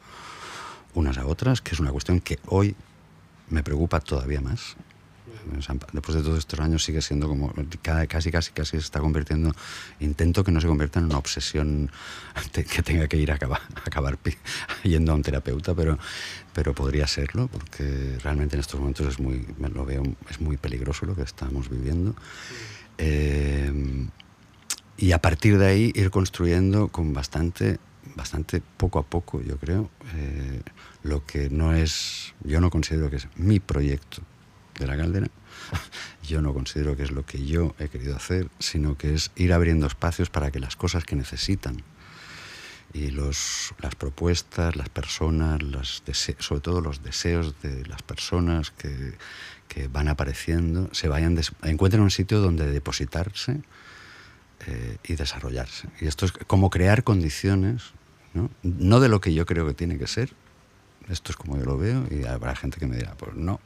unas 0.96 1.20
a 1.20 1.28
otras? 1.28 1.62
Que 1.62 1.76
es 1.76 1.80
una 1.80 1.92
cuestión 1.92 2.22
que 2.22 2.40
hoy 2.48 2.76
me 3.52 3.62
preocupa 3.62 4.00
todavía 4.00 4.42
más 4.42 4.76
después 5.94 6.18
de 6.18 6.24
todos 6.24 6.40
estos 6.40 6.60
años 6.60 6.84
sigue 6.84 7.02
siendo 7.02 7.28
como 7.28 7.54
casi 7.82 8.32
casi 8.32 8.52
casi 8.52 8.72
se 8.72 8.78
está 8.78 9.00
convirtiendo 9.00 9.52
intento 10.00 10.44
que 10.44 10.52
no 10.52 10.62
se 10.62 10.68
convierta 10.68 11.00
en 11.00 11.06
una 11.06 11.18
obsesión 11.18 11.92
que 12.52 12.82
tenga 12.82 13.08
que 13.08 13.18
ir 13.18 13.32
a 13.32 13.36
acabar, 13.36 13.62
a 13.76 13.82
acabar 13.86 14.18
yendo 14.84 15.12
a 15.12 15.16
un 15.16 15.22
terapeuta 15.22 15.74
pero 15.74 15.98
pero 16.54 16.74
podría 16.74 17.08
serlo 17.08 17.48
porque 17.48 18.18
realmente 18.24 18.56
en 18.56 18.62
estos 18.62 18.80
momentos 18.80 19.08
es 19.08 19.20
muy 19.20 19.46
me 19.58 19.70
lo 19.70 19.86
veo 19.86 20.04
es 20.30 20.40
muy 20.40 20.58
peligroso 20.58 21.06
lo 21.06 21.16
que 21.16 21.24
estamos 21.24 21.70
viviendo. 21.70 22.16
Eh, 22.98 24.08
y 24.98 25.12
a 25.12 25.22
partir 25.22 25.58
de 25.58 25.68
ahí 25.68 25.92
ir 25.94 26.10
construyendo 26.10 26.88
con 26.88 27.14
bastante 27.14 27.80
bastante 28.16 28.62
poco 28.78 29.00
a 29.00 29.04
poco 29.04 29.42
yo 29.42 29.58
creo 29.58 29.90
eh, 30.16 30.62
lo 31.04 31.26
que 31.26 31.50
no 31.50 31.74
es 31.74 32.34
yo 32.44 32.62
no 32.62 32.70
considero 32.70 33.10
que 33.10 33.18
es 33.18 33.28
mi 33.36 33.60
proyecto 33.60 34.22
de 34.80 34.88
la 34.88 34.98
caldera, 34.98 35.28
yo 36.24 36.42
no 36.42 36.54
considero 36.54 36.96
que 36.96 37.04
es 37.04 37.12
lo 37.12 37.26
que 37.26 37.46
yo 37.46 37.76
he 37.80 37.90
querido 37.90 38.16
hacer, 38.16 38.50
sino 38.60 38.98
que 38.98 39.14
es 39.14 39.32
ir 39.36 39.54
abriendo 39.54 39.88
espacios 39.88 40.30
para 40.30 40.52
que 40.52 40.60
las 40.60 40.76
cosas 40.76 41.04
que 41.04 41.16
necesitan 41.16 41.84
y 42.96 43.12
los, 43.12 43.74
las 43.82 43.94
propuestas, 43.96 44.76
las 44.78 44.88
personas, 44.88 45.62
las 45.62 46.02
sobre 46.40 46.62
todo 46.62 46.80
los 46.80 47.04
deseos 47.04 47.54
de 47.62 47.86
las 47.86 48.02
personas 48.02 48.72
que, 48.72 49.16
que 49.68 49.90
van 49.90 50.08
apareciendo, 50.08 50.90
se 50.94 51.10
vayan 51.10 51.38
encuentren 51.64 52.02
un 52.02 52.12
sitio 52.12 52.40
donde 52.40 52.72
depositarse 52.72 53.62
eh, 54.66 54.98
y 55.04 55.16
desarrollarse. 55.16 55.90
Y 56.00 56.08
esto 56.08 56.26
es 56.26 56.32
como 56.32 56.70
crear 56.70 57.04
condiciones, 57.04 57.92
¿no? 58.34 58.50
no 58.64 59.02
de 59.02 59.10
lo 59.10 59.20
que 59.20 59.34
yo 59.34 59.46
creo 59.46 59.68
que 59.68 59.74
tiene 59.74 59.98
que 59.98 60.08
ser, 60.08 60.32
esto 61.10 61.32
es 61.32 61.38
como 61.38 61.58
yo 61.58 61.66
lo 61.66 61.78
veo 61.78 62.06
y 62.10 62.26
habrá 62.26 62.56
gente 62.56 62.80
que 62.80 62.88
me 62.88 62.98
dirá, 62.98 63.14
pues 63.16 63.36
no, 63.36 63.60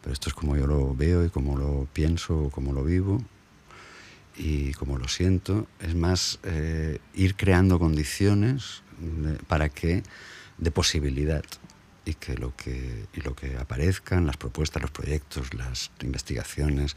pero 0.00 0.12
esto 0.12 0.28
es 0.28 0.34
como 0.34 0.56
yo 0.56 0.66
lo 0.66 0.94
veo 0.94 1.24
y 1.24 1.30
como 1.30 1.56
lo 1.56 1.86
pienso, 1.92 2.50
como 2.50 2.72
lo 2.72 2.84
vivo 2.84 3.22
y 4.36 4.72
como 4.74 4.98
lo 4.98 5.08
siento. 5.08 5.66
Es 5.80 5.94
más 5.94 6.38
eh, 6.42 6.98
ir 7.14 7.36
creando 7.36 7.78
condiciones 7.78 8.82
para 9.46 9.68
que 9.68 10.02
de 10.58 10.70
posibilidad 10.70 11.44
y 12.04 12.14
que 12.14 12.34
lo 12.34 12.54
que, 12.56 13.06
y 13.14 13.20
lo 13.20 13.34
que 13.34 13.56
aparezcan, 13.56 14.26
las 14.26 14.36
propuestas, 14.36 14.82
los 14.82 14.90
proyectos, 14.90 15.54
las 15.54 15.90
investigaciones 16.02 16.96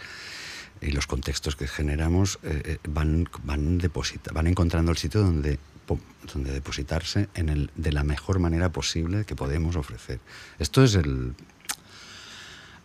y 0.82 0.92
los 0.92 1.08
contextos 1.08 1.56
que 1.56 1.68
generamos 1.68 2.40
eh, 2.44 2.78
van, 2.90 3.30
van, 3.44 3.78
deposita, 3.78 4.32
van 4.34 4.48
encontrando 4.48 4.92
el 4.92 4.98
sitio 4.98 5.22
donde 5.22 5.60
donde 6.34 6.52
depositarse 6.52 7.30
en 7.36 7.50
el, 7.50 7.72
de 7.76 7.92
la 7.92 8.04
mejor 8.04 8.40
manera 8.40 8.70
posible 8.70 9.26
que 9.26 9.36
podemos 9.36 9.76
ofrecer. 9.76 10.20
Esto 10.60 10.84
es 10.84 10.96
el... 10.96 11.34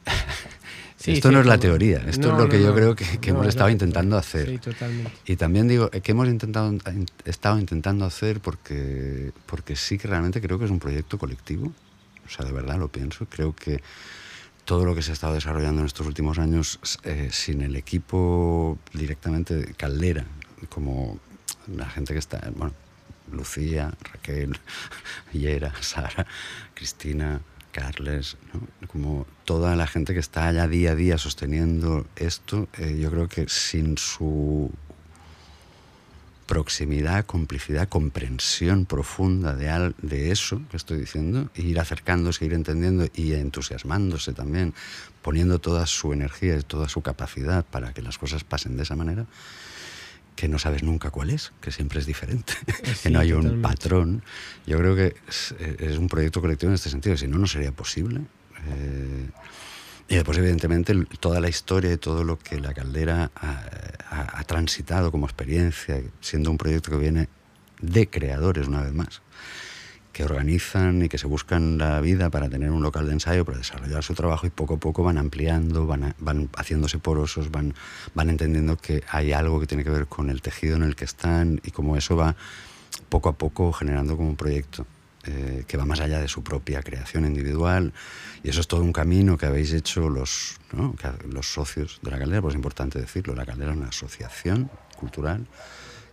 Sí, 0.96 1.12
esto 1.12 1.28
sí, 1.28 1.34
no 1.34 1.40
es 1.40 1.46
la 1.46 1.56
teoría, 1.56 2.04
esto 2.06 2.28
no, 2.28 2.34
es 2.34 2.42
lo 2.42 2.48
que 2.50 2.58
no, 2.58 2.64
yo 2.64 2.74
creo 2.74 2.94
que, 2.94 3.16
que 3.20 3.30
hemos 3.30 3.46
estado 3.46 3.70
intentando 3.70 4.18
hacer. 4.18 4.46
Sí, 4.46 4.58
totalmente. 4.58 5.10
Y 5.24 5.36
también 5.36 5.66
digo 5.66 5.88
que 5.88 6.12
hemos 6.12 6.28
intentado, 6.28 6.76
estado 7.24 7.58
intentando 7.58 8.04
hacer 8.04 8.40
porque, 8.40 9.32
porque 9.46 9.76
sí 9.76 9.96
que 9.96 10.08
realmente 10.08 10.42
creo 10.42 10.58
que 10.58 10.66
es 10.66 10.70
un 10.70 10.78
proyecto 10.78 11.16
colectivo. 11.16 11.72
O 12.26 12.28
sea, 12.28 12.44
de 12.44 12.52
verdad 12.52 12.78
lo 12.78 12.88
pienso. 12.88 13.24
Creo 13.30 13.56
que 13.56 13.80
todo 14.66 14.84
lo 14.84 14.94
que 14.94 15.00
se 15.00 15.12
ha 15.12 15.14
estado 15.14 15.32
desarrollando 15.32 15.80
en 15.80 15.86
estos 15.86 16.06
últimos 16.06 16.38
años 16.38 16.78
eh, 17.04 17.30
sin 17.32 17.62
el 17.62 17.76
equipo 17.76 18.78
directamente 18.92 19.72
Caldera, 19.78 20.26
como 20.68 21.18
la 21.66 21.86
gente 21.86 22.12
que 22.12 22.18
está, 22.18 22.52
bueno, 22.54 22.74
Lucía, 23.32 23.92
Raquel, 24.12 24.58
Yera, 25.32 25.72
Sara, 25.80 26.26
Cristina, 26.74 27.40
Carles, 27.72 28.36
como 28.88 29.26
toda 29.44 29.76
la 29.76 29.86
gente 29.86 30.12
que 30.12 30.20
está 30.20 30.48
allá 30.48 30.66
día 30.66 30.92
a 30.92 30.94
día 30.94 31.18
sosteniendo 31.18 32.06
esto, 32.16 32.68
eh, 32.78 32.98
yo 33.00 33.10
creo 33.10 33.28
que 33.28 33.48
sin 33.48 33.96
su 33.96 34.72
proximidad, 36.50 37.26
complicidad, 37.26 37.88
comprensión 37.88 38.84
profunda 38.84 39.54
de, 39.54 39.70
al, 39.70 39.94
de 40.02 40.32
eso 40.32 40.60
que 40.68 40.76
estoy 40.76 40.98
diciendo, 40.98 41.48
e 41.54 41.62
ir 41.62 41.78
acercándose, 41.78 42.44
ir 42.44 42.54
entendiendo 42.54 43.06
y 43.14 43.34
entusiasmándose 43.34 44.32
también, 44.32 44.74
poniendo 45.22 45.60
toda 45.60 45.86
su 45.86 46.12
energía 46.12 46.56
y 46.56 46.62
toda 46.62 46.88
su 46.88 47.02
capacidad 47.02 47.64
para 47.64 47.94
que 47.94 48.02
las 48.02 48.18
cosas 48.18 48.42
pasen 48.42 48.76
de 48.76 48.82
esa 48.82 48.96
manera, 48.96 49.26
que 50.36 50.48
no 50.48 50.58
sabes 50.58 50.82
nunca 50.82 51.10
cuál 51.10 51.30
es, 51.30 51.52
que 51.60 51.70
siempre 51.70 52.00
es 52.00 52.06
diferente, 52.06 52.54
sí, 52.84 52.94
que 53.04 53.10
no 53.10 53.20
hay 53.20 53.28
totalmente. 53.30 53.56
un 53.56 53.62
patrón. 53.62 54.22
Yo 54.66 54.78
creo 54.78 54.96
que 54.96 55.14
es, 55.28 55.54
es, 55.78 55.98
un 55.98 56.08
proyecto 56.08 56.40
colectivo 56.40 56.70
en 56.70 56.74
este 56.74 56.90
sentido, 56.90 57.16
si 57.16 57.28
no, 57.28 57.38
no 57.38 57.46
sería 57.46 57.72
posible. 57.72 58.20
Eh, 58.66 59.28
y 60.08 60.14
después, 60.16 60.38
evidentemente, 60.38 60.94
toda 61.20 61.40
la 61.40 61.48
historia 61.48 61.92
y 61.92 61.96
todo 61.96 62.24
lo 62.24 62.38
que 62.38 62.60
la 62.60 62.74
caldera 62.74 63.30
ha, 63.34 63.64
ha, 64.10 64.40
ha, 64.40 64.44
transitado 64.44 65.12
como 65.12 65.26
experiencia, 65.26 66.02
siendo 66.20 66.50
un 66.50 66.58
proyecto 66.58 66.90
que 66.90 66.96
viene 66.96 67.28
de 67.80 68.08
creadores, 68.08 68.66
una 68.66 68.82
vez 68.82 68.92
más, 68.92 69.22
que 70.12 70.24
organizan 70.24 71.02
y 71.02 71.08
que 71.08 71.18
se 71.18 71.26
buscan 71.26 71.78
la 71.78 72.00
vida 72.00 72.30
para 72.30 72.48
tener 72.48 72.70
un 72.70 72.82
local 72.82 73.06
de 73.06 73.12
ensayo, 73.12 73.44
para 73.44 73.58
desarrollar 73.58 74.02
su 74.02 74.14
trabajo 74.14 74.46
y 74.46 74.50
poco 74.50 74.74
a 74.74 74.76
poco 74.78 75.02
van 75.02 75.18
ampliando, 75.18 75.86
van, 75.86 76.04
a, 76.04 76.16
van 76.18 76.48
haciéndose 76.56 76.98
porosos, 76.98 77.50
van, 77.50 77.74
van 78.14 78.30
entendiendo 78.30 78.76
que 78.76 79.04
hay 79.08 79.32
algo 79.32 79.60
que 79.60 79.66
tiene 79.66 79.84
que 79.84 79.90
ver 79.90 80.06
con 80.06 80.30
el 80.30 80.42
tejido 80.42 80.76
en 80.76 80.82
el 80.82 80.96
que 80.96 81.04
están 81.04 81.60
y 81.64 81.70
como 81.70 81.96
eso 81.96 82.16
va 82.16 82.36
poco 83.08 83.28
a 83.28 83.32
poco 83.32 83.72
generando 83.72 84.16
como 84.16 84.28
un 84.28 84.36
proyecto 84.36 84.86
eh, 85.24 85.64
que 85.68 85.76
va 85.76 85.84
más 85.84 86.00
allá 86.00 86.18
de 86.18 86.28
su 86.28 86.42
propia 86.42 86.82
creación 86.82 87.26
individual 87.26 87.92
y 88.42 88.48
eso 88.48 88.60
es 88.60 88.68
todo 88.68 88.82
un 88.82 88.92
camino 88.92 89.36
que 89.36 89.46
habéis 89.46 89.72
hecho 89.74 90.08
los, 90.08 90.56
¿no? 90.72 90.94
los 91.28 91.52
socios 91.52 92.00
de 92.02 92.10
la 92.10 92.18
caldera, 92.18 92.40
pues 92.40 92.54
es 92.54 92.56
importante 92.56 92.98
decirlo, 92.98 93.34
la 93.34 93.44
caldera 93.44 93.72
es 93.72 93.76
una 93.76 93.88
asociación 93.88 94.70
cultural 94.98 95.46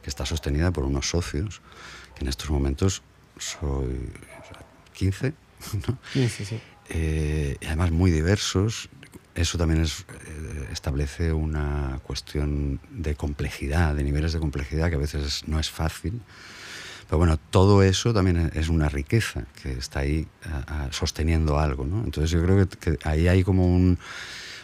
que 0.03 0.09
está 0.09 0.25
sostenida 0.25 0.71
por 0.71 0.83
unos 0.83 1.09
socios 1.09 1.61
que 2.15 2.25
en 2.25 2.27
estos 2.27 2.49
momentos 2.49 3.01
soy 3.39 4.11
15, 4.93 5.33
¿no? 5.87 5.97
15, 6.13 6.45
sí. 6.45 6.59
eh, 6.89 7.57
y 7.59 7.65
además 7.65 7.91
muy 7.91 8.11
diversos. 8.11 8.89
Eso 9.35 9.57
también 9.59 9.81
es, 9.81 9.99
eh, 10.25 10.69
establece 10.71 11.31
una 11.31 11.99
cuestión 12.03 12.79
de 12.89 13.15
complejidad, 13.15 13.93
de 13.93 14.03
niveles 14.03 14.33
de 14.33 14.39
complejidad 14.39 14.89
que 14.89 14.95
a 14.95 14.99
veces 14.99 15.43
no 15.47 15.59
es 15.59 15.69
fácil. 15.69 16.21
Pero 17.07 17.19
bueno, 17.19 17.37
todo 17.37 17.83
eso 17.83 18.13
también 18.13 18.51
es 18.53 18.67
una 18.67 18.89
riqueza 18.89 19.45
que 19.61 19.71
está 19.71 20.01
ahí 20.01 20.27
sosteniendo 20.91 21.57
algo. 21.57 21.85
¿no? 21.85 22.03
Entonces 22.03 22.31
yo 22.31 22.43
creo 22.43 22.67
que, 22.67 22.97
ahí 23.03 23.29
hay 23.29 23.43
como 23.43 23.65
un, 23.65 23.97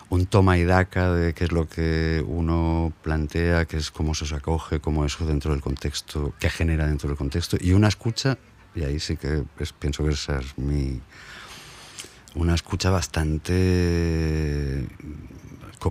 un, 0.09 0.26
toma 0.26 0.57
y 0.57 0.65
daca 0.65 1.13
de 1.13 1.34
qué 1.34 1.45
es 1.45 1.53
lo 1.53 1.69
que 1.69 2.21
uno 2.28 2.91
plantea, 3.01 3.65
qué 3.65 3.78
es 3.78 3.91
cómo 3.91 4.13
se 4.13 4.34
acoge, 4.36 4.82
cómo 4.82 5.05
eso 5.05 5.26
dentro 5.26 5.51
del 5.51 5.61
contexto, 5.61 6.34
qué 6.38 6.49
genera 6.49 6.86
dentro 6.86 7.07
del 7.07 7.17
contexto, 7.17 7.55
y 7.59 7.71
una 7.71 7.88
escucha, 7.88 8.38
y 8.76 8.84
ahí 8.84 8.99
sí 8.99 9.17
que 9.17 9.43
pienso 9.80 10.03
que 10.03 10.11
esa 10.11 10.39
es 10.39 10.57
mi... 10.57 11.01
Una 12.36 12.55
escucha 12.55 12.89
bastante 12.89 14.88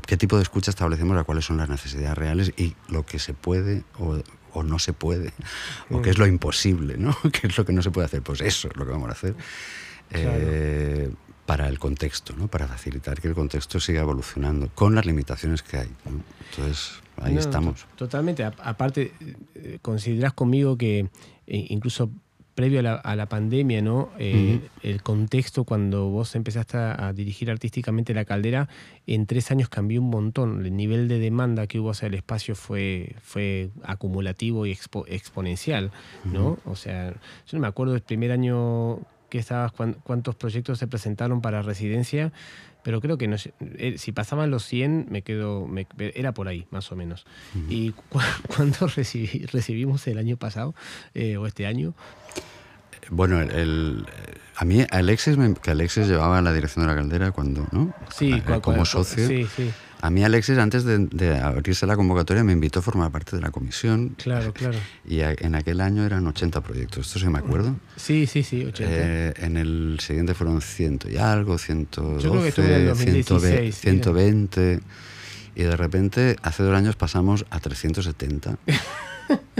qué 0.00 0.16
tipo 0.16 0.36
de 0.36 0.42
escucha 0.42 0.70
establecemos, 0.70 1.16
a 1.18 1.24
cuáles 1.24 1.44
son 1.44 1.58
las 1.58 1.68
necesidades 1.68 2.16
reales 2.16 2.52
y 2.56 2.74
lo 2.88 3.04
que 3.04 3.18
se 3.18 3.34
puede 3.34 3.84
o, 3.98 4.18
o 4.52 4.62
no 4.62 4.78
se 4.78 4.92
puede, 4.92 5.32
o 5.90 6.02
qué 6.02 6.10
es 6.10 6.18
lo 6.18 6.26
imposible, 6.26 6.96
¿no? 6.96 7.16
¿Qué 7.32 7.48
es 7.48 7.58
lo 7.58 7.64
que 7.64 7.72
no 7.72 7.82
se 7.82 7.90
puede 7.90 8.06
hacer? 8.06 8.22
Pues 8.22 8.40
eso 8.40 8.68
es 8.68 8.76
lo 8.76 8.84
que 8.84 8.92
vamos 8.92 9.08
a 9.08 9.12
hacer. 9.12 9.34
Eh, 10.10 11.10
para 11.46 11.68
el 11.68 11.78
contexto, 11.78 12.34
¿no? 12.36 12.48
para 12.48 12.68
facilitar 12.68 13.20
que 13.20 13.28
el 13.28 13.34
contexto 13.34 13.80
siga 13.80 14.02
evolucionando 14.02 14.68
con 14.74 14.94
las 14.94 15.06
limitaciones 15.06 15.62
que 15.62 15.78
hay. 15.78 15.90
Entonces, 16.50 17.00
ahí 17.16 17.36
estamos. 17.36 17.86
Totalmente. 17.96 18.44
Aparte, 18.44 19.12
eh, 19.54 19.78
consideras 19.82 20.34
conmigo 20.34 20.78
que 20.78 21.00
eh, 21.00 21.08
incluso 21.46 22.10
previo 22.54 22.80
a 22.80 23.16
la, 23.16 23.26
pandemia, 23.26 23.80
¿no? 23.80 24.10
Eh, 24.18 24.60
el 24.82 25.02
contexto 25.02 25.64
cuando 25.64 26.10
vos 26.10 26.34
empezaste 26.34 26.76
a, 26.76 27.12
dirigir 27.14 27.50
artísticamente 27.50 28.12
la 28.12 28.24
caldera, 28.24 28.68
en 29.06 29.26
tres 29.26 29.50
años 29.50 29.68
cambió 29.68 30.00
un 30.00 30.10
montón. 30.10 30.64
El 30.64 30.76
nivel 30.76 31.08
de 31.08 31.18
demanda 31.18 31.66
que 31.66 31.80
hubo 31.80 31.90
hacia 31.90 32.06
el 32.06 32.14
espacio 32.14 32.54
fue, 32.54 33.16
fue 33.22 33.70
acumulativo 33.84 34.66
y 34.66 34.76
exponencial, 35.06 35.92
¿no? 36.24 36.58
O 36.64 36.76
sea, 36.76 37.10
yo 37.10 37.52
no 37.52 37.60
me 37.60 37.68
acuerdo 37.68 37.94
del 37.94 38.02
primer 38.02 38.32
año 38.32 39.00
que 39.30 39.38
estabas, 39.38 39.72
cuántos 39.72 40.34
proyectos 40.34 40.78
se 40.78 40.86
presentaron 40.86 41.40
para 41.40 41.62
residencia, 41.62 42.32
pero 42.82 43.00
creo 43.00 43.18
que 43.18 43.28
no, 43.28 43.36
eh, 43.60 43.96
si 43.98 44.12
pasaban 44.12 44.50
los 44.50 44.64
100, 44.66 45.06
me 45.10 45.22
quedo, 45.22 45.68
era 45.98 46.32
por 46.32 46.48
ahí, 46.48 46.66
más 46.70 46.90
o 46.92 46.96
menos. 46.96 47.26
¿Y 47.68 47.92
cuántos 48.56 48.96
recibimos 48.96 50.06
el 50.06 50.18
año 50.18 50.36
pasado 50.36 50.74
eh, 51.14 51.36
o 51.36 51.46
este 51.46 51.66
año? 51.66 51.94
Bueno, 53.10 53.40
el, 53.40 54.06
a 54.56 54.64
mí 54.64 54.84
Alexis, 54.90 55.36
que 55.62 55.70
Alexis 55.70 56.06
llevaba 56.08 56.40
la 56.40 56.52
dirección 56.52 56.86
de 56.86 56.92
la 56.92 56.98
caldera 56.98 57.32
cuando, 57.32 57.66
¿no? 57.72 57.94
Sí, 58.10 58.32
eh, 58.32 58.60
como 58.60 58.84
socio. 58.84 59.26
Sí, 59.26 59.46
sí. 59.56 59.70
A 60.02 60.10
mí 60.10 60.24
Alexis, 60.24 60.58
antes 60.58 60.84
de, 60.84 61.38
abrirse 61.38 61.86
la 61.86 61.94
convocatoria, 61.94 62.42
me 62.42 62.52
invitó 62.52 62.80
a 62.80 62.82
formar 62.82 63.12
parte 63.12 63.36
de 63.36 63.42
la 63.42 63.52
comisión. 63.52 64.16
Claro, 64.18 64.52
claro. 64.52 64.76
Y 65.08 65.20
en 65.20 65.54
aquel 65.54 65.80
año 65.80 66.04
eran 66.04 66.26
80 66.26 66.60
proyectos, 66.60 67.06
esto 67.06 67.20
sí 67.20 67.28
me 67.28 67.38
acuerdo. 67.38 67.76
Sí, 67.94 68.26
sí, 68.26 68.42
sí, 68.42 68.64
80. 68.64 68.92
Eh, 68.92 69.34
en 69.36 69.56
el 69.56 69.98
siguiente 70.00 70.34
fueron 70.34 70.60
100 70.60 71.00
y 71.08 71.18
algo, 71.18 71.56
112, 71.56 72.24
Yo 72.24 72.32
creo 72.32 72.52
que 72.52 72.84
2016, 72.86 73.76
120. 73.76 74.80
Y 75.54 75.62
de 75.62 75.76
repente, 75.76 76.36
hace 76.42 76.64
dos 76.64 76.74
años 76.74 76.96
pasamos 76.96 77.44
a 77.50 77.60
370. 77.60 78.58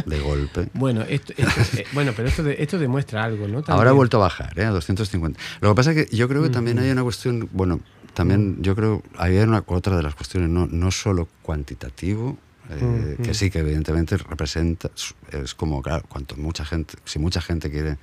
de 0.07 0.21
golpe. 0.21 0.69
Bueno, 0.75 1.03
esto, 1.03 1.33
eh, 1.37 1.85
bueno 1.93 2.13
pero 2.17 2.29
esto, 2.29 2.49
esto 2.49 2.79
demuestra 2.79 3.25
algo, 3.25 3.49
¿no? 3.49 3.63
Ahora 3.67 3.91
ha 3.91 3.95
vuelto 3.95 4.19
a 4.19 4.21
bajar, 4.21 4.59
¿eh? 4.59 4.65
a 4.65 4.71
250. 4.71 5.39
Lo 5.61 5.71
que 5.71 5.75
pasa 5.75 5.93
es 5.93 6.07
que 6.07 6.17
yo 6.17 6.29
creo 6.29 6.43
que 6.43 6.51
también 6.51 6.79
hay 6.79 6.91
una 6.91 7.03
cuestión, 7.03 7.49
bueno, 7.53 7.81
también 8.15 8.63
yo 8.63 8.75
creo, 8.75 9.03
hay 9.17 9.39
una, 9.39 9.63
otra 9.67 9.97
de 9.97 10.03
las 10.03 10.15
cuestiones, 10.15 10.51
no, 10.51 10.67
no 10.67 10.91
solo 10.91 11.29
cuantitativo, 11.43 12.39
eh, 12.71 13.17
que 13.23 13.35
sí, 13.35 13.51
que 13.51 13.61
evidentemente 13.61 14.17
representa, 14.17 14.91
es 15.31 15.55
como, 15.55 15.83
claro, 15.83 16.05
cuanto 16.09 16.37
mucha 16.37 16.65
gente, 16.65 16.95
si 17.05 17.19
mucha 17.19 17.41
gente 17.41 17.71
quiere 17.71 17.99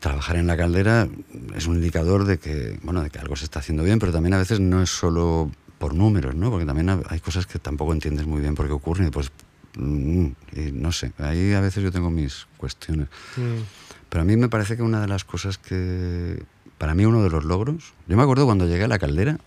trabajar 0.00 0.36
en 0.36 0.46
la 0.46 0.56
caldera, 0.56 1.08
es 1.54 1.66
un 1.66 1.76
indicador 1.76 2.24
de 2.24 2.38
que, 2.38 2.78
bueno, 2.82 3.02
de 3.02 3.10
que 3.10 3.18
algo 3.18 3.36
se 3.36 3.44
está 3.44 3.60
haciendo 3.60 3.84
bien, 3.84 3.98
pero 3.98 4.12
también 4.12 4.34
a 4.34 4.38
veces 4.38 4.58
no 4.58 4.82
es 4.82 4.90
solo 4.90 5.50
por 5.78 5.94
números, 5.94 6.34
¿no? 6.34 6.50
Porque 6.50 6.66
también 6.66 6.88
hay 7.08 7.20
cosas 7.20 7.46
que 7.46 7.58
tampoco 7.58 7.92
entiendes 7.92 8.26
muy 8.26 8.40
bien 8.40 8.54
por 8.54 8.66
qué 8.66 8.72
ocurren 8.72 9.08
y 9.08 9.10
pues 9.10 9.30
Mm, 9.30 9.51
y 9.76 10.72
no 10.72 10.92
sé, 10.92 11.12
ahí 11.18 11.52
a 11.52 11.60
veces 11.60 11.82
yo 11.82 11.90
tengo 11.90 12.10
mis 12.10 12.46
cuestiones. 12.56 13.08
Mm. 13.36 13.62
Pero 14.08 14.22
a 14.22 14.24
mí 14.24 14.36
me 14.36 14.48
parece 14.48 14.76
que 14.76 14.82
una 14.82 15.00
de 15.00 15.08
las 15.08 15.24
cosas 15.24 15.56
que, 15.56 16.42
para 16.76 16.94
mí 16.94 17.06
uno 17.06 17.22
de 17.22 17.30
los 17.30 17.44
logros, 17.44 17.94
yo 18.08 18.16
me 18.16 18.22
acuerdo 18.22 18.44
cuando 18.44 18.66
llegué 18.66 18.84
a 18.84 18.88
la 18.88 18.98
caldera, 18.98 19.38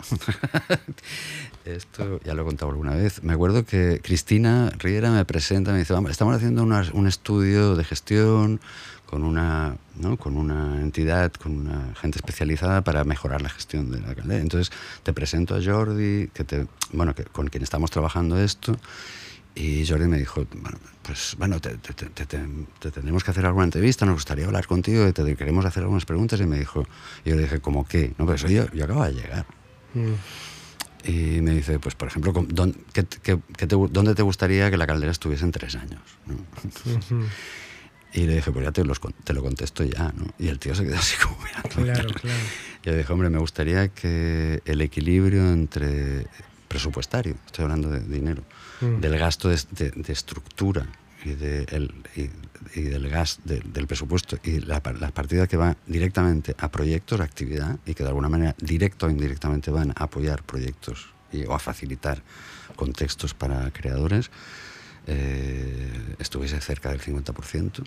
esto 1.64 2.18
ya 2.24 2.34
lo 2.34 2.42
he 2.42 2.44
contado 2.44 2.70
alguna 2.70 2.94
vez, 2.94 3.22
me 3.22 3.32
acuerdo 3.32 3.64
que 3.64 4.00
Cristina 4.02 4.70
Riera 4.78 5.12
me 5.12 5.24
presenta, 5.24 5.72
me 5.72 5.78
dice, 5.78 5.92
vamos, 5.92 6.10
estamos 6.10 6.34
haciendo 6.34 6.64
un 6.64 7.06
estudio 7.06 7.76
de 7.76 7.84
gestión 7.84 8.60
con 9.06 9.22
una, 9.22 9.76
¿no? 9.96 10.16
con 10.16 10.36
una 10.36 10.80
entidad, 10.82 11.32
con 11.32 11.52
una 11.52 11.94
gente 11.94 12.18
especializada 12.18 12.82
para 12.82 13.04
mejorar 13.04 13.40
la 13.42 13.48
gestión 13.48 13.90
de 13.92 14.00
la 14.00 14.14
caldera. 14.14 14.42
Entonces 14.42 14.72
te 15.04 15.12
presento 15.12 15.54
a 15.54 15.62
Jordi, 15.62 16.28
que 16.34 16.42
te, 16.42 16.66
bueno, 16.92 17.14
que, 17.14 17.24
con 17.24 17.48
quien 17.48 17.62
estamos 17.62 17.90
trabajando 17.90 18.38
esto, 18.38 18.76
y 19.56 19.86
Jordi 19.86 20.06
me 20.06 20.18
dijo, 20.18 20.46
bueno, 20.60 20.78
pues 21.02 21.34
bueno, 21.38 21.58
te, 21.60 21.78
tenemos 21.78 23.24
que 23.24 23.30
hacer 23.30 23.46
alguna 23.46 23.64
entrevista, 23.64 24.04
nos 24.04 24.16
gustaría 24.16 24.44
hablar 24.44 24.66
contigo, 24.66 25.10
te 25.14 25.34
queremos 25.34 25.64
hacer 25.64 25.82
algunas 25.82 26.04
preguntas. 26.04 26.38
Y 26.40 26.44
me 26.44 26.58
dijo, 26.58 26.86
y 27.24 27.30
yo 27.30 27.36
le 27.36 27.42
dije, 27.42 27.60
¿cómo 27.60 27.86
qué? 27.88 28.12
No, 28.18 28.26
pues 28.26 28.42
yo, 28.42 28.70
yo 28.70 28.84
acabo 28.84 29.02
de 29.04 29.14
llegar. 29.14 29.46
Mm. 29.94 31.08
Y 31.08 31.40
me 31.40 31.52
dice, 31.52 31.78
pues 31.78 31.94
por 31.94 32.08
ejemplo, 32.08 32.34
¿dónde, 32.48 32.78
¿dónde 33.90 34.14
te 34.14 34.22
gustaría 34.22 34.70
que 34.70 34.76
la 34.76 34.86
caldera 34.86 35.10
estuviese 35.10 35.44
en 35.44 35.52
tres 35.52 35.74
años? 35.76 36.02
Y 38.12 38.26
le 38.26 38.36
dije, 38.36 38.52
pues 38.52 38.62
ya 38.62 38.72
te, 38.72 38.82
te, 39.24 39.32
lo 39.32 39.42
contesto 39.42 39.84
ya, 39.84 40.12
¿no? 40.14 40.26
Y 40.38 40.48
el 40.48 40.58
tío 40.58 40.74
se 40.74 40.84
quedó 40.84 40.96
así 40.96 41.16
como 41.22 41.38
mirando. 41.42 41.94
Claro, 41.94 42.10
claro. 42.20 42.38
Y 42.84 42.90
le 42.90 42.98
dije, 42.98 43.12
hombre, 43.12 43.30
me 43.30 43.38
gustaría 43.38 43.88
que 43.88 44.60
el 44.66 44.82
equilibrio 44.82 45.50
entre 45.50 46.26
presupuestario, 46.68 47.34
estoy 47.46 47.64
hablando 47.64 47.90
de 47.90 48.00
dinero, 48.00 48.42
mm. 48.80 49.00
del 49.00 49.18
gasto 49.18 49.48
de, 49.48 49.56
estructura 50.08 50.86
y, 51.24 51.30
de 51.30 51.90
y, 52.74 52.80
del 52.82 53.08
gas 53.08 53.40
del 53.44 53.86
presupuesto 53.86 54.38
y 54.42 54.60
las 54.60 54.80
partidas 55.12 55.48
que 55.48 55.56
van 55.56 55.76
directamente 55.86 56.54
a 56.58 56.70
proyectos, 56.70 57.20
a 57.20 57.24
actividad 57.24 57.78
y 57.86 57.94
que 57.94 58.02
de 58.02 58.08
alguna 58.08 58.28
manera 58.28 58.54
directo 58.58 59.06
o 59.06 59.10
indirectamente 59.10 59.70
van 59.70 59.90
a 59.90 60.04
apoyar 60.04 60.42
proyectos 60.42 61.08
y, 61.32 61.44
o 61.44 61.54
a 61.54 61.58
facilitar 61.58 62.22
contextos 62.76 63.34
para 63.34 63.70
creadores, 63.70 64.30
eh, 65.06 66.16
estuviese 66.18 66.60
cerca 66.60 66.90
del 66.90 67.00
50%, 67.00 67.84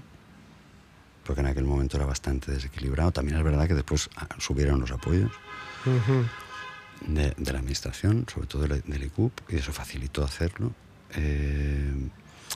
porque 1.24 1.42
en 1.42 1.48
aquel 1.48 1.66
momento 1.66 1.98
era 1.98 2.06
bastante 2.06 2.52
desequilibrado. 2.52 3.12
También 3.12 3.38
es 3.38 3.44
verdad 3.44 3.68
que 3.68 3.76
después 3.76 4.10
ah, 4.16 4.28
subieron 4.40 4.80
los 4.80 4.92
apoyos 4.92 5.32
de, 7.08 7.34
la 7.52 7.60
administración, 7.60 8.26
sobre 8.32 8.48
todo 8.48 8.68
del 8.68 9.04
ICUP, 9.04 9.32
y 9.50 9.58
eso 9.58 9.72
facilitó 9.72 10.24
hacerlo. 10.24 10.74
Eh, 11.16 12.10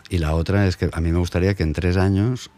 y 0.10 0.18
la 0.18 0.36
otra 0.36 0.68
es 0.68 0.78
que 0.78 0.90
a 0.92 1.02
mí 1.02 1.12
me 1.12 1.20
gustaría 1.20 1.54
que 1.56 1.64
en 1.64 1.74
tres 1.74 1.98
años 1.98 2.52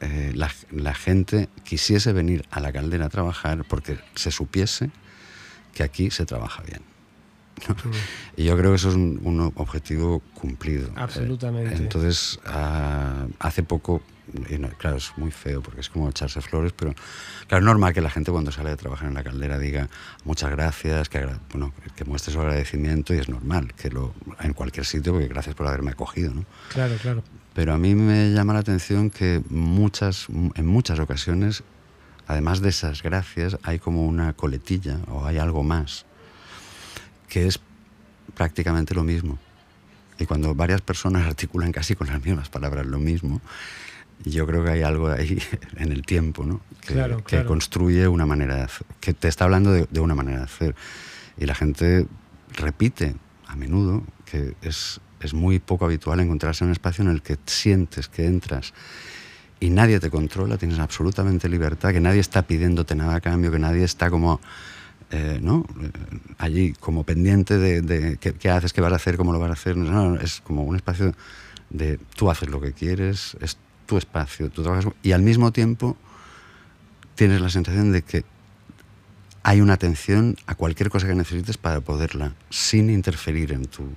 eh, 0.00 0.32
la, 0.34 0.94
gente 0.94 1.48
quisiese 1.64 2.12
venir 2.12 2.44
a 2.50 2.60
la 2.60 2.72
caldera 2.72 3.06
a 3.06 3.08
trabajar 3.08 3.64
porque 3.64 3.98
se 4.14 4.30
supiese 4.30 4.90
que 5.74 5.82
aquí 5.82 6.10
se 6.10 6.26
trabaja 6.26 6.62
bien. 6.62 6.82
Y 8.36 8.44
yo 8.44 8.56
creo 8.58 8.72
que 8.72 8.76
eso 8.76 8.90
es 8.90 8.94
un, 8.96 9.52
objetivo 9.56 10.20
cumplido. 10.34 10.90
Absolutamente. 10.94 11.74
entonces, 11.74 12.38
ah, 12.44 13.26
hace 13.38 13.62
poco 13.62 14.02
claro, 14.78 14.96
es 14.96 15.12
muy 15.16 15.30
feo 15.30 15.62
porque 15.62 15.80
es 15.80 15.88
como 15.88 16.08
echarse 16.08 16.40
flores, 16.40 16.72
pero 16.76 16.94
claro, 17.46 17.62
es 17.62 17.66
normal 17.66 17.94
que 17.94 18.00
la 18.00 18.10
gente 18.10 18.30
cuando 18.30 18.52
sale 18.52 18.70
a 18.70 18.76
trabajar 18.76 19.08
en 19.08 19.14
la 19.14 19.22
caldera 19.22 19.58
diga 19.58 19.88
muchas 20.24 20.50
gracias, 20.50 21.08
que, 21.08 21.26
bueno, 21.50 21.72
que 21.94 22.04
muestre 22.04 22.32
su 22.32 22.40
agradecimiento 22.40 23.14
y 23.14 23.18
es 23.18 23.28
normal 23.28 23.74
que 23.74 23.90
lo 23.90 24.14
en 24.40 24.52
cualquier 24.52 24.86
sitio, 24.86 25.12
porque 25.12 25.28
gracias 25.28 25.54
por 25.54 25.66
haberme 25.66 25.92
acogido, 25.92 26.34
¿no? 26.34 26.44
Claro, 26.72 26.96
claro. 27.00 27.22
Pero 27.54 27.72
a 27.72 27.78
mí 27.78 27.94
me 27.94 28.32
llama 28.32 28.52
la 28.52 28.58
atención 28.60 29.10
que 29.10 29.42
muchas, 29.48 30.26
en 30.28 30.66
muchas 30.66 30.98
ocasiones, 30.98 31.62
además 32.26 32.60
de 32.60 32.68
esas 32.68 33.02
gracias, 33.02 33.56
hay 33.62 33.78
como 33.78 34.04
una 34.04 34.34
coletilla 34.34 34.98
o 35.08 35.24
hay 35.24 35.38
algo 35.38 35.62
más, 35.62 36.04
que 37.28 37.46
es 37.46 37.58
prácticamente 38.34 38.94
lo 38.94 39.04
mismo. 39.04 39.38
Y 40.18 40.26
cuando 40.26 40.54
varias 40.54 40.80
personas 40.80 41.26
articulan 41.26 41.72
casi 41.72 41.96
con 41.96 42.08
las 42.08 42.22
mismas 42.22 42.48
palabras 42.48 42.86
lo 42.86 42.98
mismo, 42.98 43.40
yo 44.24 44.46
creo 44.46 44.64
que 44.64 44.70
hay 44.70 44.82
algo 44.82 45.08
ahí 45.08 45.40
en 45.76 45.92
el 45.92 46.02
tiempo, 46.02 46.44
¿no? 46.44 46.60
Que, 47.26 47.44
construye 47.44 48.06
una 48.06 48.26
manera 48.26 48.56
de 48.56 48.62
hacer, 48.62 48.86
que 49.00 49.12
te 49.12 49.28
está 49.28 49.44
hablando 49.44 49.72
de, 49.72 50.00
una 50.00 50.14
manera 50.14 50.38
de 50.38 50.44
hacer. 50.44 50.74
Y 51.36 51.46
la 51.46 51.54
gente 51.54 52.06
repite 52.54 53.16
a 53.46 53.56
menudo 53.56 54.04
que 54.24 54.54
es, 54.62 55.00
es 55.20 55.34
muy 55.34 55.58
poco 55.58 55.84
habitual 55.84 56.20
encontrarse 56.20 56.64
en 56.64 56.68
un 56.68 56.72
espacio 56.72 57.02
en 57.02 57.10
el 57.10 57.22
que 57.22 57.36
sientes 57.46 58.08
que 58.08 58.26
entras 58.26 58.72
y 59.58 59.70
nadie 59.70 59.98
te 60.00 60.10
controla, 60.10 60.58
tienes 60.58 60.78
absolutamente 60.78 61.48
libertad, 61.48 61.92
que 61.92 62.00
nadie 62.00 62.20
está 62.20 62.42
pidiéndote 62.42 62.94
nada 62.94 63.16
a 63.16 63.20
cambio, 63.20 63.50
que 63.50 63.58
nadie 63.58 63.84
está 63.84 64.10
como 64.10 64.40
eh, 65.10 65.38
¿no? 65.40 65.64
Eh, 65.82 65.90
allí 66.38 66.72
como 66.72 67.04
pendiente 67.04 67.58
de, 67.58 68.18
qué, 68.18 68.50
haces, 68.50 68.72
qué 68.72 68.80
vas 68.80 68.92
a 68.92 68.96
hacer, 68.96 69.16
cómo 69.16 69.32
lo 69.32 69.38
vas 69.38 69.50
a 69.50 69.52
hacer. 69.52 69.76
No, 69.76 70.16
es 70.16 70.40
como 70.40 70.64
un 70.64 70.76
espacio 70.76 71.14
de 71.70 71.98
tú 72.16 72.30
haces 72.30 72.48
lo 72.48 72.60
que 72.60 72.72
quieres, 72.72 73.36
es 73.40 73.56
tu 73.86 73.96
espacio, 73.96 74.50
tú 74.50 74.62
trabajas 74.62 74.92
y 75.02 75.12
al 75.12 75.22
mismo 75.22 75.52
tiempo 75.52 75.96
tienes 77.14 77.40
la 77.40 77.48
sensación 77.48 77.92
de 77.92 78.02
que 78.02 78.24
hay 79.42 79.60
una 79.60 79.74
atención 79.74 80.36
a 80.46 80.54
cualquier 80.56 80.90
cosa 80.90 81.06
que 81.06 81.14
necesites 81.14 81.56
para 81.56 81.80
poderla, 81.80 82.34
sin 82.50 82.90
interferir 82.90 83.52
en 83.52 83.66
tu, 83.66 83.88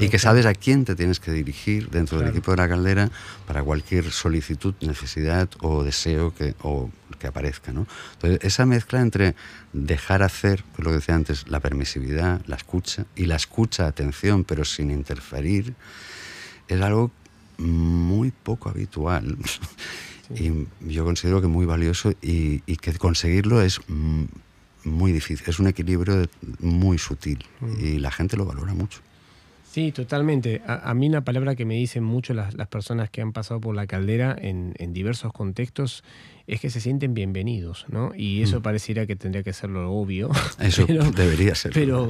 y 0.00 0.08
que 0.08 0.18
sabes 0.18 0.44
a 0.44 0.54
quién 0.54 0.84
te 0.84 0.94
tienes 0.94 1.20
que 1.20 1.30
dirigir 1.30 1.88
dentro 1.88 2.18
del 2.18 2.28
equipo 2.28 2.50
de 2.50 2.58
la 2.58 2.68
caldera 2.68 3.10
para 3.46 3.62
cualquier 3.62 4.10
solicitud, 4.10 4.74
necesidad 4.80 5.48
o 5.60 5.82
deseo 5.82 6.34
que, 6.34 6.54
o 6.62 6.90
que 7.18 7.26
aparezca. 7.26 7.72
¿no? 7.72 7.86
Entonces, 8.14 8.40
esa 8.42 8.66
mezcla 8.66 9.00
entre 9.00 9.34
dejar 9.72 10.22
hacer, 10.22 10.64
pues 10.74 10.84
lo 10.84 10.90
que 10.90 10.96
decía 10.96 11.14
antes, 11.14 11.48
la 11.48 11.60
permisividad, 11.60 12.42
la 12.46 12.56
escucha, 12.56 13.06
y 13.16 13.26
la 13.26 13.36
escucha, 13.36 13.86
atención, 13.86 14.44
pero 14.44 14.64
sin 14.64 14.90
interferir, 14.90 15.74
es 16.68 16.80
algo 16.80 17.10
muy 17.60 18.30
poco 18.30 18.68
habitual. 18.68 19.36
Y 20.34 20.52
yo 20.80 21.04
considero 21.04 21.40
que 21.40 21.48
muy 21.48 21.66
valioso 21.66 22.12
y, 22.22 22.62
y 22.64 22.76
que 22.76 22.92
conseguirlo 22.92 23.60
es 23.62 23.80
muy 24.84 25.12
difícil. 25.12 25.44
Es 25.48 25.58
un 25.58 25.66
equilibrio 25.66 26.28
muy 26.60 26.98
sutil 26.98 27.44
mm. 27.60 27.84
y 27.84 27.98
la 27.98 28.10
gente 28.10 28.36
lo 28.36 28.44
valora 28.44 28.74
mucho. 28.74 29.00
Sí, 29.70 29.92
totalmente. 29.92 30.62
A, 30.66 30.92
mí 30.94 31.08
una 31.08 31.22
palabra 31.22 31.54
que 31.54 31.64
me 31.64 31.76
dicen 31.76 32.02
mucho 32.02 32.34
las, 32.34 32.56
personas 32.66 33.08
que 33.08 33.22
han 33.22 33.32
pasado 33.32 33.60
por 33.60 33.76
la 33.76 33.86
caldera 33.86 34.36
en, 34.36 34.74
diversos 34.92 35.32
contextos 35.32 36.02
es 36.48 36.60
que 36.60 36.70
se 36.70 36.80
sienten 36.80 37.14
bienvenidos, 37.14 37.86
¿no? 37.88 38.10
Y 38.16 38.42
eso 38.42 38.58
mm. 38.58 38.62
pareciera 38.64 39.06
que 39.06 39.14
tendría 39.14 39.44
que 39.44 39.52
ser 39.52 39.70
lo 39.70 39.92
obvio. 39.92 40.28
Eso 40.58 40.84
debería 41.14 41.54
ser. 41.54 41.70
Pero 41.72 42.08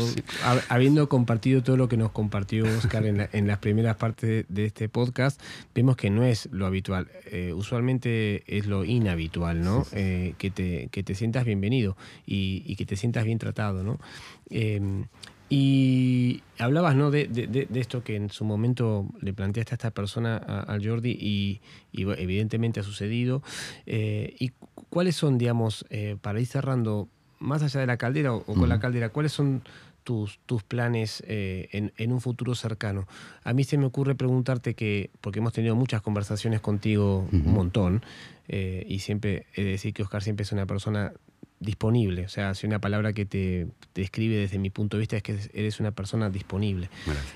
habiendo 0.70 1.10
compartido 1.10 1.62
todo 1.62 1.76
lo 1.76 1.90
que 1.90 1.98
nos 1.98 2.12
compartió 2.12 2.64
Oscar 2.64 3.04
en, 3.04 3.46
las 3.46 3.58
primeras 3.58 3.96
partes 3.96 4.46
de 4.48 4.64
este 4.64 4.88
podcast, 4.88 5.38
vemos 5.74 5.96
que 5.96 6.08
no 6.08 6.24
es 6.24 6.48
lo 6.52 6.64
habitual. 6.64 7.08
Eh, 7.26 7.52
usualmente 7.54 8.42
es 8.46 8.64
lo 8.64 8.86
inhabitual, 8.86 9.60
¿no? 9.60 9.86
Eh, 9.92 10.32
que, 10.38 10.50
te, 10.50 10.88
que 10.90 11.02
te 11.02 11.14
sientas 11.14 11.44
bienvenido 11.44 11.98
y, 12.24 12.74
que 12.76 12.86
te 12.86 12.96
sientas 12.96 13.26
bien 13.26 13.38
tratado, 13.38 13.82
¿no? 13.82 14.00
Em, 14.48 15.04
y 15.52 16.44
hablabas 16.58 16.94
¿no? 16.94 17.10
De, 17.10 17.26
de, 17.26 17.68
esto 17.80 18.04
que 18.04 18.14
en 18.14 18.30
su 18.30 18.44
momento 18.44 19.08
le 19.20 19.32
planteaste 19.32 19.74
a 19.74 19.76
esta 19.76 19.90
persona, 19.90 20.36
al 20.36 20.86
Jordi, 20.86 21.10
y, 21.10 21.60
evidentemente 21.92 22.78
ha 22.78 22.82
sucedido. 22.84 23.42
Eh, 23.84 24.36
¿Y 24.38 24.52
cuáles 24.90 25.16
son, 25.16 25.38
digamos, 25.38 25.84
eh, 25.90 26.16
para 26.20 26.40
ir 26.40 26.46
cerrando, 26.46 27.08
más 27.40 27.64
allá 27.64 27.80
de 27.80 27.86
la 27.86 27.96
caldera 27.96 28.32
o, 28.32 28.44
con 28.44 28.68
la 28.68 28.78
caldera, 28.78 29.08
cuáles 29.08 29.32
son 29.32 29.62
tus, 30.04 30.38
tus 30.46 30.62
planes 30.62 31.24
eh, 31.26 31.68
en, 31.72 31.92
en, 31.96 32.12
un 32.12 32.20
futuro 32.20 32.54
cercano? 32.54 33.08
A 33.42 33.52
mí 33.52 33.64
se 33.64 33.76
me 33.76 33.86
ocurre 33.86 34.14
preguntarte 34.14 34.74
que, 34.74 35.10
porque 35.20 35.40
hemos 35.40 35.52
tenido 35.52 35.74
muchas 35.74 36.00
conversaciones 36.00 36.60
contigo, 36.60 37.28
un 37.32 37.52
montón, 37.52 38.04
y 38.46 39.00
siempre 39.00 39.46
he 39.54 39.64
de 39.64 39.70
decir 39.70 39.94
que 39.94 40.04
Oscar 40.04 40.22
siempre 40.22 40.44
es 40.44 40.52
una 40.52 40.66
persona 40.66 41.12
disponible. 41.60 42.24
O 42.24 42.28
sea, 42.28 42.54
si 42.54 42.66
una 42.66 42.80
palabra 42.80 43.12
que 43.12 43.26
te, 43.26 43.68
describe 43.94 44.36
desde 44.36 44.58
mi 44.58 44.70
punto 44.70 44.96
de 44.96 45.00
vista 45.00 45.16
es 45.18 45.22
que 45.22 45.38
eres 45.52 45.78
una 45.78 45.92
persona 45.92 46.30
disponible. 46.30 46.88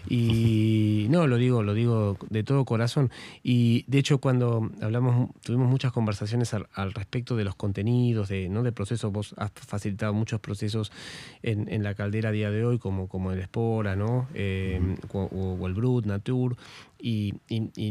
Y 0.09 1.07
no, 1.11 1.27
lo 1.27 1.37
digo, 1.37 1.63
lo 1.63 1.75
digo 1.75 2.17
de 2.31 2.43
todo 2.43 2.65
corazón. 2.65 3.11
Y 3.43 3.85
de 3.87 3.99
hecho, 3.99 4.19
cuando 4.19 4.71
hablamos, 4.81 5.31
tuvimos 5.43 5.69
muchas 5.69 5.93
conversaciones 5.93 6.55
al, 6.55 6.93
respecto 6.95 7.37
de 7.37 7.45
los 7.45 7.55
contenidos, 7.55 8.29
de, 8.31 8.49
¿no? 8.49 8.63
de 8.63 8.73
procesos. 8.73 9.13
Vos 9.13 9.35
has 9.37 9.53
facilitado 9.55 10.15
muchos 10.15 10.41
procesos 10.41 10.91
en, 11.43 11.83
la 11.85 11.95
caldera 11.95 12.31
a 12.31 12.33
día 12.33 12.51
de 12.51 12.65
hoy, 12.65 12.79
como, 12.79 13.09
como 13.09 13.31
el 13.31 13.41
Espora, 13.41 13.95
¿no? 13.95 14.27
Eh, 14.33 14.81
o, 15.13 15.67
el 15.67 15.75
Brut, 15.75 16.07
Natur. 16.07 16.57
Y, 17.07 17.35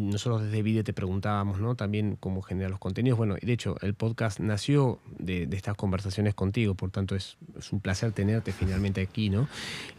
nosotros 0.02 0.42
desde 0.42 0.64
Vide 0.64 0.84
te 0.84 0.92
preguntábamos, 0.92 1.60
¿no? 1.60 1.76
También 1.76 2.18
cómo 2.20 2.42
generar 2.42 2.72
los 2.72 2.80
contenidos. 2.80 3.16
Bueno, 3.16 3.36
de 3.40 3.54
hecho, 3.54 3.76
el 3.82 3.94
podcast 3.94 4.40
nació 4.40 4.98
de, 5.20 5.48
estas 5.52 5.76
conversaciones 5.76 6.34
contigo, 6.34 6.74
por 6.74 6.90
tanto 6.90 7.16
es, 7.16 7.38
un 7.72 7.80
placer 7.80 8.12
tenerte 8.12 8.52
finalmente 8.52 9.02
aquí, 9.02 9.30
¿no? 9.30 9.48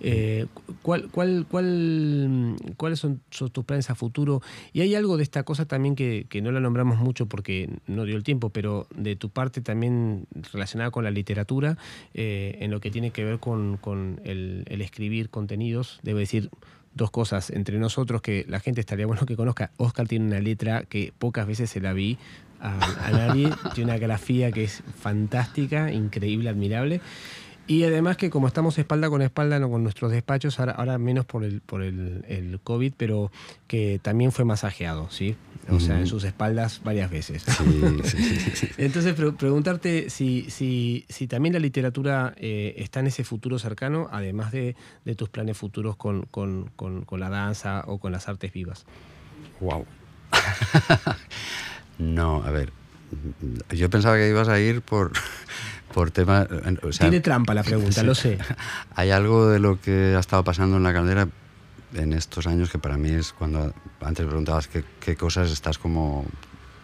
Eh, 0.01 0.47
¿cuál, 0.83 1.11
cuál, 1.13 1.47
cuál, 1.49 2.57
¿Cuáles 2.77 2.99
son, 2.99 3.21
tus 3.29 3.65
planes 3.65 3.89
a 3.89 3.95
futuro? 3.95 4.43
Y 4.73 4.81
hay 4.81 4.97
algo 4.97 5.17
de 5.17 5.23
esta 5.23 5.45
cosa 5.45 5.65
también 5.65 5.95
que, 5.95 6.27
no 6.43 6.51
la 6.51 6.59
nombramos 6.59 6.99
mucho 6.99 7.27
porque 7.27 7.71
no 7.87 8.07
dio 8.07 8.17
el 8.17 8.25
tiempo, 8.25 8.51
pero 8.51 8.89
de 8.97 9.15
tu 9.15 9.31
parte 9.31 9.61
también 9.61 10.27
relacionada 10.53 10.91
con 10.91 11.05
la 11.05 11.13
literatura, 11.13 11.79
eh, 12.15 12.59
en 12.63 12.73
lo 12.73 12.81
que 12.81 12.91
tiene 12.91 13.13
que 13.13 13.23
ver 13.23 13.39
con, 13.39 13.79
el, 14.25 14.65
el 14.67 14.83
escribir 14.83 15.31
contenidos, 15.31 16.01
debo 16.03 16.19
decir 16.19 16.51
dos 16.95 17.11
cosas 17.11 17.51
entre 17.51 17.79
nosotros 17.79 18.23
que 18.23 18.45
la 18.49 18.61
gente 18.61 18.81
estaría 18.81 19.07
bueno 19.07 19.27
que 19.27 19.37
conozca. 19.37 19.71
Oscar 19.77 20.07
tiene 20.09 20.27
una 20.27 20.41
letra 20.41 20.85
que 20.85 21.13
pocas 21.19 21.47
veces 21.47 21.71
se 21.71 21.81
la 21.81 21.93
vi 21.93 22.19
a, 22.61 23.11
nadie, 23.13 23.51
tiene 23.75 23.93
una 23.93 23.99
grafía 23.99 24.51
que 24.53 24.65
es 24.65 24.83
fantástica, 25.01 25.93
increíble, 25.93 26.49
admirable. 26.49 27.01
Y 27.67 27.85
además 27.85 28.19
que 28.19 28.29
como 28.29 28.47
estamos 28.47 28.79
espalda 28.79 29.09
con 29.09 29.23
espalda 29.23 29.59
no 29.59 29.71
con 29.71 29.83
nuestros 29.83 30.13
despachos, 30.13 30.61
ahora, 30.61 30.99
menos 30.99 31.25
por 31.25 31.45
el, 31.45 31.63
por 31.63 31.83
el, 31.83 32.25
el, 32.29 32.61
COVID, 32.63 32.93
pero 32.97 33.33
que 33.67 33.99
también 34.03 34.33
fue 34.33 34.45
masajeado, 34.45 35.11
¿sí? 35.11 35.37
O 35.71 35.81
sea, 35.81 35.99
en 35.99 36.07
sus 36.07 36.25
espaldas 36.25 36.83
varias 36.85 37.11
veces. 37.11 37.47
Entonces, 38.77 39.15
preguntarte 39.15 40.11
si, 40.11 40.51
si, 40.51 41.07
si, 41.09 41.27
también 41.27 41.55
la 41.55 41.59
literatura 41.59 42.35
eh, 42.37 42.75
está 42.77 43.01
en 43.01 43.07
ese 43.07 43.25
futuro 43.25 43.59
cercano, 43.59 44.09
además 44.13 44.53
de, 44.53 44.77
de 45.07 45.15
tus 45.15 45.31
planes 45.31 45.57
futuros 45.57 45.97
con, 45.97 46.27
con, 46.27 46.71
con, 46.77 47.07
con, 47.07 47.19
la 47.19 47.31
danza 47.31 47.83
o 47.87 47.97
con 47.97 48.13
las 48.13 48.29
artes 48.29 48.53
vivas. 48.53 48.85
Wow. 49.61 49.87
no, 51.99 52.43
a 52.45 52.51
ver. 52.51 52.71
Yo 53.71 53.89
pensaba 53.89 54.17
que 54.17 54.29
ibas 54.29 54.49
a 54.49 54.61
ir 54.61 54.83
por 54.83 55.13
por 55.95 56.11
tema... 56.11 56.47
Tiene 56.99 57.21
trampa 57.21 57.55
la 57.55 57.63
pregunta, 57.63 58.03
lo 58.03 58.17
sé. 58.17 58.37
Hay 58.97 59.13
algo 59.13 59.47
de 59.47 59.61
lo 59.61 59.81
que 59.81 60.15
ha 60.17 60.19
estado 60.19 60.43
pasando 60.43 60.77
en 60.77 60.83
la 60.83 60.93
caldera 60.93 61.29
en 61.95 62.13
estos 62.13 62.49
años 62.49 62.71
que 62.71 62.79
para 62.81 62.99
mí 62.99 63.11
es 63.11 63.33
cuando 63.33 63.73
antes 64.01 64.27
preguntabas 64.27 64.69
qué, 64.69 65.17
cosas 65.17 65.53
estás 65.53 65.79
como 65.79 66.27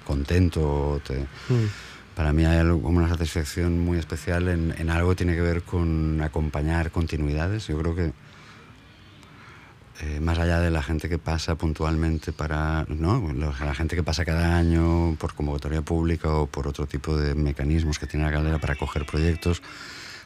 contento. 0.07 1.03
Te, 1.05 1.19
mm. 1.19 1.67
Para 2.15 2.33
mí 2.33 2.45
hay 2.45 2.59
algo, 2.59 2.81
como 2.81 2.99
una 2.99 3.09
satisfacción 3.09 3.81
muy 3.81 3.99
especial 3.99 4.47
en, 4.49 4.75
en, 4.79 4.91
algo 4.91 5.11
que 5.11 5.17
tiene 5.17 5.35
que 5.35 5.41
ver 5.41 5.63
con 5.63 6.21
acompañar 6.23 6.93
continuidades. 6.93 7.67
Yo 7.67 7.79
creo 7.79 7.97
que 7.97 8.13
eh, 10.03 10.19
más 10.19 10.39
allá 10.39 10.61
de 10.61 10.71
la 10.71 10.83
gente 10.83 11.11
que 11.11 11.19
pasa 11.19 11.57
puntualmente 11.57 12.33
para, 12.33 12.87
¿no? 12.89 13.33
la 13.35 13.75
gente 13.75 13.97
que 13.97 14.03
pasa 14.03 14.25
cada 14.25 14.57
año 14.57 15.15
por 15.19 15.35
convocatoria 15.35 15.83
pública 15.83 16.35
o 16.35 16.47
por 16.47 16.67
otro 16.67 16.87
tipo 16.87 17.19
de 17.19 17.35
mecanismos 17.35 17.99
que 17.99 18.07
tiene 18.07 18.25
la 18.25 18.33
caldera 18.33 18.59
para 18.59 18.77
coger 18.77 19.05
proyectos, 19.05 19.61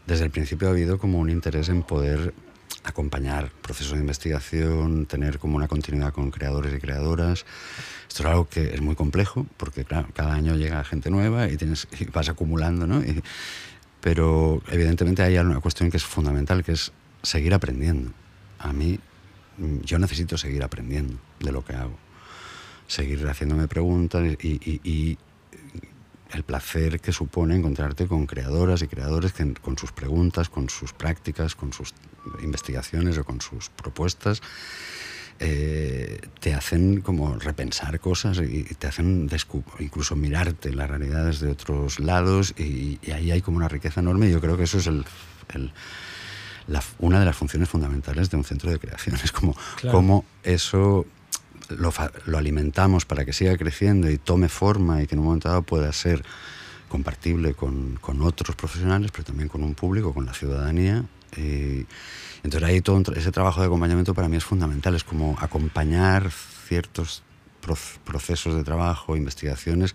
desde 0.07 0.27
el 0.27 0.31
principio 0.31 0.69
ha 0.69 0.71
habido 0.71 0.99
como 0.99 1.19
un 1.19 1.29
interés 1.29 1.71
en 1.71 1.83
poder 1.83 2.35
acompañar 2.85 3.51
procesos 3.63 3.95
de 3.95 4.01
investigación, 4.01 5.07
tener 5.07 5.41
como 5.41 5.57
una 5.57 5.67
continuidad 5.67 6.13
con 6.13 6.31
creadores 6.31 6.73
y 6.73 6.79
creadoras. 6.79 7.45
Esto 8.07 8.23
es 8.23 8.29
algo 8.29 8.49
que 8.49 8.75
es 8.75 8.81
muy 8.81 8.95
complejo 8.95 9.45
porque 9.57 9.85
claro, 9.85 10.07
cada 10.15 10.35
año 10.35 10.55
llega 10.55 10.85
gente 10.85 11.11
nueva 11.11 11.49
y, 11.49 11.57
tienes, 11.57 11.89
vas 12.13 12.29
acumulando, 12.29 12.87
¿no? 12.87 13.03
pero 14.01 14.63
evidentemente 14.69 15.23
hay 15.23 15.37
una 15.39 15.59
cuestión 15.59 15.91
que 15.91 15.97
es 15.97 16.05
fundamental, 16.05 16.63
que 16.63 16.73
es 16.73 16.93
seguir 17.23 17.55
aprendiendo. 17.55 18.13
A 18.59 18.73
mí 18.73 19.01
yo 19.59 19.99
necesito 19.99 20.37
seguir 20.37 20.63
aprendiendo 20.63 21.15
de 21.41 21.53
lo 21.53 21.65
que 21.65 21.75
hago, 21.75 21.97
seguir 22.87 23.27
haciéndome 23.29 23.69
preguntas 23.69 24.25
y, 24.43 25.19
el 26.33 26.43
placer 26.43 26.99
que 26.99 27.13
supone 27.13 27.55
encontrarte 27.55 28.09
con 28.09 28.27
creadoras 28.27 28.83
y 28.83 28.89
creadores 28.89 29.33
que 29.33 29.55
con 29.55 29.79
sus 29.79 29.93
preguntas, 29.93 30.49
con 30.49 30.69
sus 30.69 30.93
prácticas, 30.93 31.55
con 31.55 31.73
sus 31.73 31.95
investigaciones 32.43 33.17
o 33.19 33.25
con 33.25 33.41
sus 33.41 33.69
propuestas, 33.69 34.43
eh, 35.39 36.21
te 36.41 36.55
hacen 36.55 37.03
como 37.03 37.39
repensar 37.39 38.01
cosas 38.01 38.39
y 38.39 38.65
te 38.65 38.89
hacen 38.89 39.31
incluso 39.79 40.17
mirarte 40.17 40.73
las 40.73 40.91
realidades 40.91 41.39
de 41.39 41.53
otros 41.53 42.01
lados 42.01 42.53
y, 42.59 42.99
ahí 43.13 43.31
hay 43.31 43.41
como 43.41 43.59
una 43.59 43.69
riqueza 43.69 44.01
enorme 44.01 44.27
y 44.27 44.33
yo 44.33 44.41
creo 44.41 44.57
que 44.57 44.65
eso 44.65 44.79
es 44.79 44.89
el 44.89 45.05
una 46.99 47.21
de 47.21 47.27
las 47.27 47.37
funciones 47.37 47.69
fundamentales 47.69 48.31
de 48.31 48.37
un 48.37 48.45
centro 48.45 48.71
de 48.71 48.79
creación. 48.79 49.17
Es 49.25 49.33
como, 49.33 49.57
como 49.91 50.25
eso 50.43 51.07
lo, 51.69 51.93
lo, 52.27 52.39
alimentamos 52.39 53.05
para 53.05 53.25
que 53.25 53.33
siga 53.33 53.57
creciendo 53.57 54.11
y 54.11 54.19
tome 54.19 54.49
forma 54.49 55.03
y 55.03 55.07
que 55.07 55.15
en 55.15 55.21
un 55.21 55.27
momento 55.27 55.49
dado 55.49 55.63
pueda 55.63 55.93
ser 55.93 56.25
compartible 56.89 57.55
con, 57.55 57.99
con 58.01 58.23
otros 58.23 58.55
profesionales, 58.57 59.11
pero 59.11 59.25
también 59.25 59.49
con 59.49 59.63
un 59.63 59.75
público, 59.75 60.15
con 60.15 60.27
la 60.27 60.35
ciudadanía. 60.35 61.05
Y 61.37 61.87
entonces 62.45 62.63
ahí 62.63 62.81
todo 62.81 63.03
ese 63.15 63.33
trabajo 63.33 63.61
de 63.61 63.67
acompañamiento 63.67 64.15
para 64.15 64.29
mí 64.29 64.37
es 64.37 64.45
fundamental, 64.45 64.95
es 64.95 65.03
como 65.05 65.37
acompañar 65.41 66.31
ciertos 66.31 67.23
procesos 68.05 68.55
de 68.55 68.63
trabajo, 68.63 69.17
investigaciones, 69.17 69.95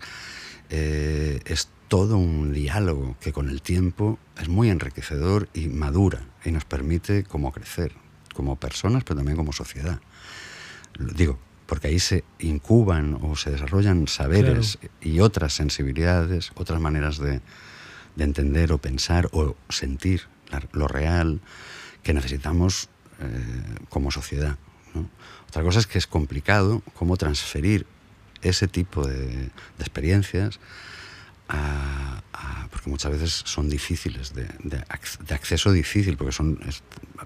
eh, 0.70 1.40
es 1.44 1.68
todo 1.90 2.18
un 2.18 2.52
diálogo 2.52 3.16
que 3.20 3.32
con 3.32 3.50
el 3.50 3.62
tiempo 3.62 4.20
es 4.40 4.48
muy 4.48 4.70
enriquecedor 4.70 5.48
y 5.54 5.66
madura 5.66 6.20
y 6.44 6.52
nos 6.52 6.64
permite 6.64 7.24
como 7.24 7.50
crecer, 7.50 7.92
como 8.32 8.54
personas, 8.54 9.02
pero 9.02 9.16
también 9.16 9.36
como 9.36 9.52
sociedad. 9.52 10.00
Digo, 11.00 11.40
porque 11.66 11.88
ahí 11.88 11.98
se 11.98 12.22
incuban 12.38 13.18
o 13.20 13.34
se 13.34 13.50
desarrollan 13.50 14.06
saberes 14.06 14.78
y 15.00 15.18
otras 15.18 15.52
sensibilidades, 15.52 16.52
otras 16.54 16.80
maneras 16.80 17.18
de, 17.18 17.40
de, 18.14 18.24
entender 18.24 18.70
o 18.70 18.78
pensar 18.78 19.28
o 19.32 19.56
sentir 19.68 20.22
lo 20.70 20.86
real 20.86 21.40
que 22.04 22.14
necesitamos 22.14 22.88
eh, 23.18 23.84
como 23.88 24.12
sociedad. 24.12 24.56
Otra 25.48 25.64
cosa 25.64 25.80
es 25.80 25.88
que 25.88 25.98
es 25.98 26.06
complicado 26.06 26.82
cómo 26.94 27.16
transferir 27.16 27.84
ese 28.42 28.68
tipo 28.68 29.04
de, 29.04 29.50
experiencias 29.80 30.60
porque 32.70 32.88
muchas 32.88 33.12
veces 33.12 33.42
son 33.44 33.68
difíciles, 33.68 34.32
de, 34.34 34.84
acceso 35.28 35.72
difícil, 35.72 36.16
porque 36.16 36.32
son 36.32 36.58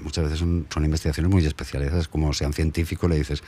muchas 0.01 0.25
veces 0.25 0.39
son, 0.39 0.67
son, 0.73 0.85
investigaciones 0.85 1.31
muy 1.31 1.45
especializadas, 1.45 2.09
como 2.09 2.33
sea 2.33 2.49
un 2.49 2.55
científico 2.55 3.07
le 3.09 3.17
dices, 3.17 3.43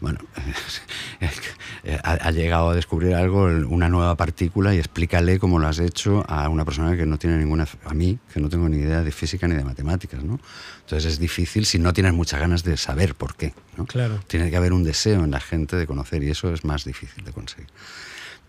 bueno, 0.00 0.18
ha, 2.02 2.30
llegado 2.30 2.70
a 2.70 2.74
descubrir 2.74 3.14
algo, 3.14 3.44
una 3.44 3.88
nueva 3.88 4.14
partícula 4.16 4.74
y 4.74 4.78
explícale 4.78 5.38
cómo 5.38 5.58
lo 5.58 5.68
has 5.68 5.78
hecho 5.78 6.24
a 6.28 6.48
una 6.48 6.64
persona 6.64 6.96
que 6.96 7.06
no 7.06 7.18
tiene 7.18 7.38
ninguna, 7.38 7.66
a 7.84 7.94
mí, 7.94 8.18
que 8.32 8.40
no 8.40 8.48
tengo 8.48 8.68
ni 8.68 8.78
idea 8.78 9.02
de 9.02 9.12
física 9.12 9.48
ni 9.48 9.54
de 9.54 9.64
matemáticas, 9.64 10.22
¿no? 10.22 10.40
Entonces 10.80 11.12
es 11.12 11.18
difícil 11.18 11.66
si 11.66 11.78
no 11.78 11.92
tienes 11.92 12.12
muchas 12.12 12.40
ganas 12.40 12.62
de 12.62 12.76
saber 12.76 13.14
por 13.14 13.36
qué, 13.36 13.54
¿no? 13.76 13.86
Claro. 13.86 14.20
Tiene 14.26 14.50
que 14.50 14.56
haber 14.56 14.72
un 14.72 14.84
deseo 14.84 15.24
en 15.24 15.30
la 15.30 15.40
gente 15.40 15.76
de 15.76 15.86
conocer 15.86 16.22
y 16.22 16.30
eso 16.30 16.52
es 16.52 16.64
más 16.64 16.84
difícil 16.84 17.24
de 17.24 17.32
conseguir. 17.32 17.68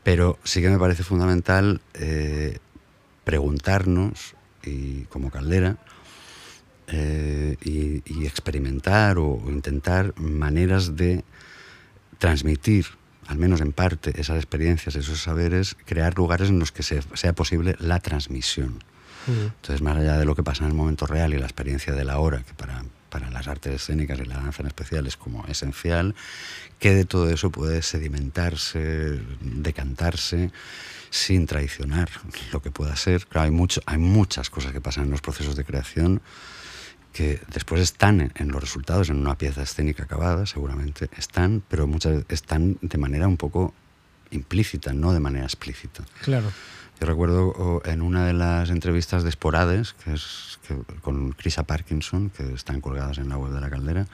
Pero 0.07 0.39
sí 0.45 0.61
que 0.61 0.69
me 0.69 0.79
parece 0.79 1.03
fundamental 1.03 1.81
eh, 1.93 2.59
preguntarnos, 3.25 4.35
y 4.63 5.01
como 5.09 5.31
caldera, 5.31 5.75
eh, 6.87 7.57
y, 7.61 8.25
experimentar 8.25 9.17
o, 9.17 9.37
intentar 9.49 10.17
maneras 10.17 10.95
de 10.95 11.25
transmitir, 12.19 12.85
al 13.27 13.37
menos 13.37 13.59
en 13.59 13.73
parte, 13.73 14.13
esas 14.17 14.37
experiencias, 14.37 14.95
esos 14.95 15.21
saberes, 15.21 15.75
crear 15.83 16.17
lugares 16.17 16.47
en 16.47 16.59
los 16.59 16.71
que 16.71 16.83
sea 16.83 17.33
posible 17.33 17.75
la 17.77 17.99
transmisión. 17.99 18.81
Entonces, 19.27 19.81
más 19.81 19.97
allá 19.97 20.17
de 20.17 20.23
lo 20.23 20.35
que 20.35 20.43
pasa 20.43 20.63
en 20.63 20.69
el 20.69 20.77
momento 20.77 21.05
real 21.05 21.33
y 21.33 21.37
la 21.37 21.47
experiencia 21.47 21.93
de 21.93 22.05
la 22.05 22.19
hora, 22.19 22.43
que 22.43 22.53
para, 22.53 22.81
para 23.09 23.29
las 23.29 23.47
artes 23.47 23.73
escénicas 23.73 24.19
y 24.19 24.25
la 24.25 24.35
danza 24.35 24.61
en 24.61 24.67
especial 24.67 25.07
es 25.07 25.17
como 25.17 25.45
esencial, 25.47 26.15
que 26.79 26.93
de 26.93 27.05
todo 27.05 27.29
eso 27.29 27.51
puede 27.51 27.81
sedimentarse, 27.81 29.19
decantarse, 29.41 30.51
sin 31.09 31.45
traicionar 31.45 32.09
lo 32.51 32.61
que 32.61 32.71
pueda 32.71 32.95
ser. 32.95 33.25
Hay, 33.33 33.51
mucho, 33.51 33.81
hay 33.85 33.97
muchas 33.97 34.49
cosas 34.49 34.71
que 34.71 34.81
pasan 34.81 35.05
en 35.05 35.11
los 35.11 35.21
procesos 35.21 35.55
de 35.55 35.63
creación 35.63 36.21
que 37.13 37.41
después 37.51 37.81
están 37.81 38.31
en, 38.35 38.49
los 38.49 38.61
resultados, 38.61 39.09
en 39.09 39.17
una 39.17 39.35
pieza 39.35 39.63
escénica 39.63 40.03
acabada, 40.03 40.45
seguramente 40.45 41.09
están, 41.17 41.63
pero 41.67 41.87
muchas 41.87 42.23
están 42.29 42.77
de 42.81 42.97
manera 42.99 43.27
un 43.27 43.37
poco 43.37 43.73
implícita, 44.29 44.93
no 44.93 45.13
de 45.13 45.19
manera 45.19 45.45
explícita. 45.45 46.03
Claro. 46.21 46.51
Yo 46.99 47.05
recuerdo 47.05 47.81
en 47.85 48.01
una 48.01 48.25
de 48.25 48.33
las 48.33 48.71
entrevistas 48.71 49.21
de 49.21 49.29
Esporades, 49.29 49.93
que 49.93 50.13
es 50.13 50.59
con 51.01 51.31
Crisa 51.33 51.63
Parkinson, 51.63 52.31
que 52.31 52.53
están 52.53 52.81
colgadas 52.81 53.19
en 53.19 53.29
la 53.29 53.37
web 53.37 53.51
de 53.53 53.61
la 53.61 53.69
caldera, 53.69 54.07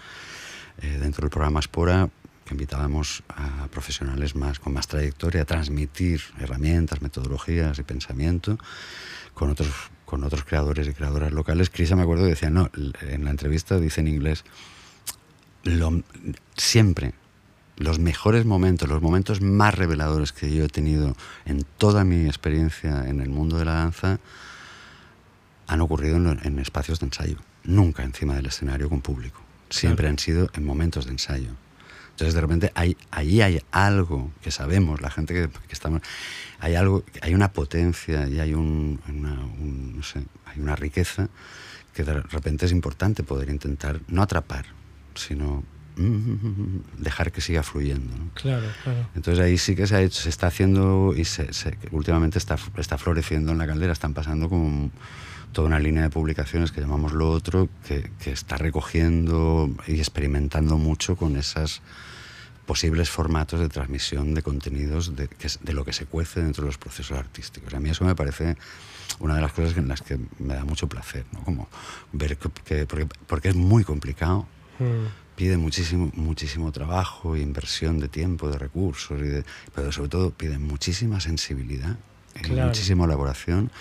eh, 0.81 0.97
dentro 0.99 1.21
del 1.21 1.29
programa 1.29 1.61
Espora, 1.61 2.09
que 2.43 2.53
invitábamos 2.53 3.23
a 3.29 3.67
profesionales 3.67 4.35
más, 4.35 4.59
con 4.59 4.73
más 4.73 4.87
trayectoria 4.89 5.43
a 5.43 5.45
transmitir 5.45 6.21
herramientas, 6.39 7.01
metodologías 7.01 7.79
y 7.79 7.83
pensamiento 7.83 8.57
con 9.33 9.49
otros 9.49 9.69
con 10.05 10.23
otros 10.23 10.43
creadores 10.43 10.87
y 10.87 10.93
creadoras 10.93 11.31
locales, 11.31 11.71
Crisa 11.71 11.95
me 11.95 12.03
acuerdo 12.03 12.25
decía, 12.25 12.51
no, 12.51 12.69
en 13.01 13.25
la 13.25 13.31
entrevista 13.31 13.79
dice 13.79 14.01
en 14.01 14.07
inglés, 14.07 14.43
siempre 16.55 17.13
los 17.77 17.99
mejores 17.99 18.45
momentos, 18.45 18.87
los 18.87 19.01
momentos 19.01 19.41
más 19.41 19.75
reveladores 19.75 20.31
que 20.31 20.53
yo 20.53 20.65
he 20.65 20.69
tenido 20.69 21.15
en 21.45 21.65
toda 21.77 22.03
mi 22.03 22.25
experiencia 22.25 23.07
en 23.07 23.21
el 23.21 23.29
mundo 23.29 23.57
de 23.57 23.65
la 23.65 23.73
danza, 23.73 24.19
han 25.67 25.81
ocurrido 25.81 26.17
en, 26.17 26.59
espacios 26.59 26.99
de 26.99 27.07
ensayo, 27.07 27.37
nunca 27.63 28.03
encima 28.03 28.35
del 28.35 28.47
escenario 28.47 28.89
con 28.89 29.01
público, 29.01 29.41
siempre 29.69 30.07
han 30.07 30.19
sido 30.19 30.49
en 30.53 30.65
momentos 30.65 31.05
de 31.05 31.11
ensayo. 31.11 31.49
Entonces 32.11 32.35
de 32.35 32.41
repente 32.41 32.71
hay, 32.75 32.95
ahí 33.09 33.41
hay 33.41 33.59
algo 33.71 34.31
que 34.43 34.51
sabemos, 34.51 35.01
la 35.01 35.09
gente 35.09 35.33
que, 35.33 35.49
que 35.49 35.73
estamos 35.73 36.01
hay 36.63 36.75
algo, 36.75 37.03
hay 37.21 37.33
una 37.33 37.51
potencia 37.51 38.25
y 38.29 38.39
hay, 38.39 38.53
una, 38.53 38.99
hay 40.45 40.61
una 40.61 40.77
riqueza 40.77 41.27
que 41.93 42.05
de 42.05 42.21
repente 42.21 42.65
es 42.65 42.71
importante 42.71 43.21
poder 43.23 43.49
intentar 43.49 43.99
no 44.07 44.21
atrapar, 44.21 44.65
sino 45.13 45.63
dejar 45.95 47.31
que 47.31 47.41
siga 47.41 47.63
fluyendo. 47.63 48.13
Claro, 48.33 48.67
claro. 48.83 49.07
Entonces 49.15 49.43
ahí 49.43 49.57
sí 49.57 49.75
que 49.75 49.87
se 49.87 49.95
ha 49.95 50.01
hecho, 50.01 50.21
se 50.21 50.29
está 50.29 50.47
haciendo 50.47 51.13
y 51.15 51.25
se, 51.25 51.49
últimamente 51.91 52.37
está, 52.37 52.57
está 52.77 52.97
floreciendo 52.97 53.51
en 53.51 53.57
la 53.57 53.67
caldera, 53.67 53.93
están 53.93 54.13
pasando 54.13 54.49
como 54.49 54.91
toda 55.51 55.67
una 55.67 55.79
línea 55.79 56.01
de 56.03 56.09
publicaciones 56.09 56.71
que 56.71 56.81
llamamos 56.81 57.13
lo 57.13 57.29
otro, 57.29 57.69
que, 57.87 58.11
que 58.19 58.31
está 58.31 58.57
recogiendo 58.57 59.69
y 59.87 59.99
experimentando 59.99 60.77
mucho 60.77 61.15
con 61.15 61.37
esas 61.37 61.81
posibles 62.65 63.09
formatos 63.09 63.59
de 63.59 63.69
transmisión 63.69 64.33
de 64.33 64.41
contenidos 64.41 65.15
de, 65.15 65.29
de, 65.61 65.73
lo 65.73 65.83
que 65.83 65.93
se 65.93 66.05
cuece 66.05 66.41
dentro 66.41 66.63
de 66.63 66.69
los 66.69 66.77
procesos 66.77 67.17
artísticos. 67.17 67.73
A 67.73 67.79
mí 67.79 67.89
eso 67.89 68.05
me 68.05 68.15
parece 68.15 68.55
una 69.19 69.35
de 69.35 69.41
las 69.41 69.51
cosas 69.51 69.77
en 69.77 69.87
las 69.87 70.01
que 70.01 70.17
me 70.39 70.55
da 70.55 70.63
mucho 70.65 70.87
placer, 70.87 71.25
¿no? 71.31 71.43
Como 71.43 71.67
ver 72.13 72.37
que, 72.37 72.85
porque, 73.27 73.49
es 73.49 73.55
muy 73.55 73.83
complicado, 73.83 74.47
mm. 74.79 75.22
Pide 75.35 75.57
muchísimo, 75.57 76.11
muchísimo 76.15 76.71
trabajo, 76.71 77.35
inversión 77.35 77.99
de 77.99 78.07
tiempo, 78.07 78.49
de 78.49 78.57
recursos, 78.57 79.19
y 79.21 79.43
pero 79.73 79.91
sobre 79.91 80.09
todo 80.09 80.31
pide 80.31 80.57
muchísima 80.57 81.19
sensibilidad, 81.19 81.97
y 82.43 82.51
muchísima 82.51 83.05
elaboración. 83.05 83.71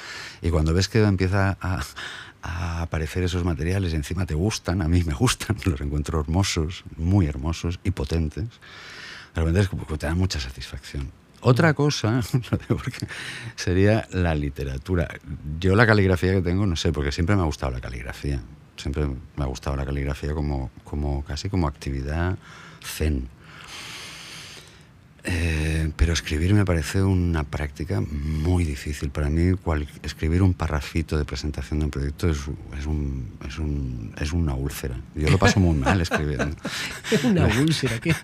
Y 0.42 0.50
cuando 0.50 0.74
ves 0.74 0.88
que 0.88 1.03
empieza 1.03 1.57
a, 1.61 1.82
a 2.42 2.82
aparecer 2.82 3.22
esos 3.22 3.44
materiales 3.44 3.94
encima 3.94 4.26
te 4.26 4.34
gustan, 4.34 4.82
a 4.82 4.88
mí 4.88 5.03
me 5.05 5.14
gustan, 5.14 5.57
los 5.64 5.80
encuentro 5.80 6.20
hermosos, 6.20 6.84
muy 6.96 7.26
hermosos 7.26 7.80
y 7.84 7.90
potentes, 7.92 8.46
realmente 9.34 9.61
es 9.61 9.68
como 9.68 9.86
que 9.86 9.96
te 9.96 10.07
da 10.07 10.14
mucha 10.14 10.40
satisfacción. 10.40 11.11
Otra 11.44 11.74
cosa, 11.74 12.20
sería 13.57 14.07
la 14.12 14.34
literatura. 14.34 15.09
Yo 15.59 15.74
la 15.74 15.86
caligrafía 15.86 16.34
que 16.34 16.40
tengo, 16.40 16.66
no 16.66 16.76
sé, 16.76 16.92
porque 16.92 17.11
siempre 17.11 17.34
me 17.34 17.42
ha 17.42 17.46
gustado 17.46 17.72
la 17.72 17.80
caligrafía. 17.80 18.40
Siempre 18.76 19.06
me 19.06 19.44
ha 19.44 19.46
gustado 19.46 19.76
la 19.76 19.84
caligrafía 19.84 20.34
como, 20.34 20.70
como 20.84 21.24
casi 21.24 21.48
como 21.48 21.68
actividad 21.68 22.36
zen. 22.82 23.28
Eh, 25.24 25.92
pero 25.96 26.12
escribir 26.12 26.52
me 26.52 26.64
parece 26.64 27.00
una 27.00 27.44
práctica 27.44 28.00
muy 28.00 28.64
difícil. 28.64 29.10
Para 29.10 29.30
mí, 29.30 29.54
escribir 30.02 30.42
un 30.42 30.52
parrafito 30.52 31.16
de 31.16 31.24
presentación 31.24 31.78
de 31.78 31.84
un 31.84 31.90
proyecto 31.92 32.28
es, 32.28 32.38
es, 32.76 32.86
un, 32.86 33.30
es, 33.46 33.58
un, 33.58 34.12
es 34.20 34.32
una 34.32 34.54
úlcera. 34.54 34.96
Yo 35.14 35.30
lo 35.30 35.38
paso 35.38 35.60
muy 35.60 35.76
mal 35.76 36.00
escribiendo. 36.00 36.56
¿Una 37.24 37.46
úlcera? 37.46 38.00
¿Qué? 38.00 38.16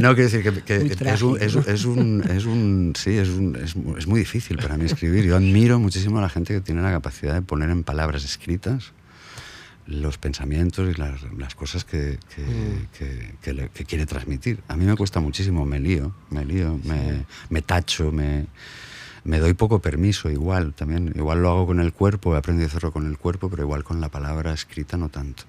No, 0.00 0.14
quiero 0.14 0.30
decir 0.30 0.62
que, 0.64 0.76
es, 0.76 1.22
un, 1.22 1.40
es, 1.40 1.54
un, 1.84 2.22
es, 2.28 2.44
un, 2.44 2.92
Sí, 2.96 3.18
es, 3.18 3.28
un, 3.28 3.56
es 3.98 4.06
muy 4.06 4.20
difícil 4.20 4.56
para 4.58 4.76
mí 4.76 4.84
escribir. 4.84 5.24
Yo 5.24 5.36
admiro 5.36 5.80
muchísimo 5.80 6.18
a 6.18 6.22
la 6.22 6.28
gente 6.28 6.54
que 6.54 6.60
tiene 6.60 6.80
la 6.80 6.92
capacidad 6.92 7.34
de 7.34 7.42
poner 7.42 7.70
en 7.70 7.82
palabras 7.82 8.24
escritas 8.24 8.92
los 9.90 10.18
pensamientos 10.18 10.88
y 10.88 10.98
las, 10.98 11.20
las 11.36 11.54
cosas 11.54 11.84
que, 11.84 12.18
que, 12.34 13.68
que, 13.74 13.84
quiere 13.84 14.06
transmitir. 14.06 14.62
A 14.68 14.76
mí 14.76 14.84
me 14.84 14.96
cuesta 14.96 15.20
muchísimo, 15.20 15.66
me 15.66 15.80
lío, 15.80 16.14
me 16.30 16.44
lío, 16.44 16.78
me, 16.84 17.26
me, 17.50 17.60
tacho, 17.60 18.12
me, 18.12 18.46
me 19.24 19.38
doy 19.38 19.54
poco 19.54 19.80
permiso 19.80 20.30
igual, 20.30 20.74
también. 20.74 21.12
Igual 21.16 21.42
lo 21.42 21.50
hago 21.50 21.66
con 21.66 21.80
el 21.80 21.92
cuerpo, 21.92 22.34
he 22.34 22.38
aprendido 22.38 22.66
a 22.66 22.68
hacerlo 22.68 22.92
con 22.92 23.06
el 23.06 23.18
cuerpo, 23.18 23.50
pero 23.50 23.64
igual 23.64 23.84
con 23.84 24.00
la 24.00 24.08
palabra 24.08 24.52
escrita 24.52 24.96
no 24.96 25.08
tanto. 25.08 25.42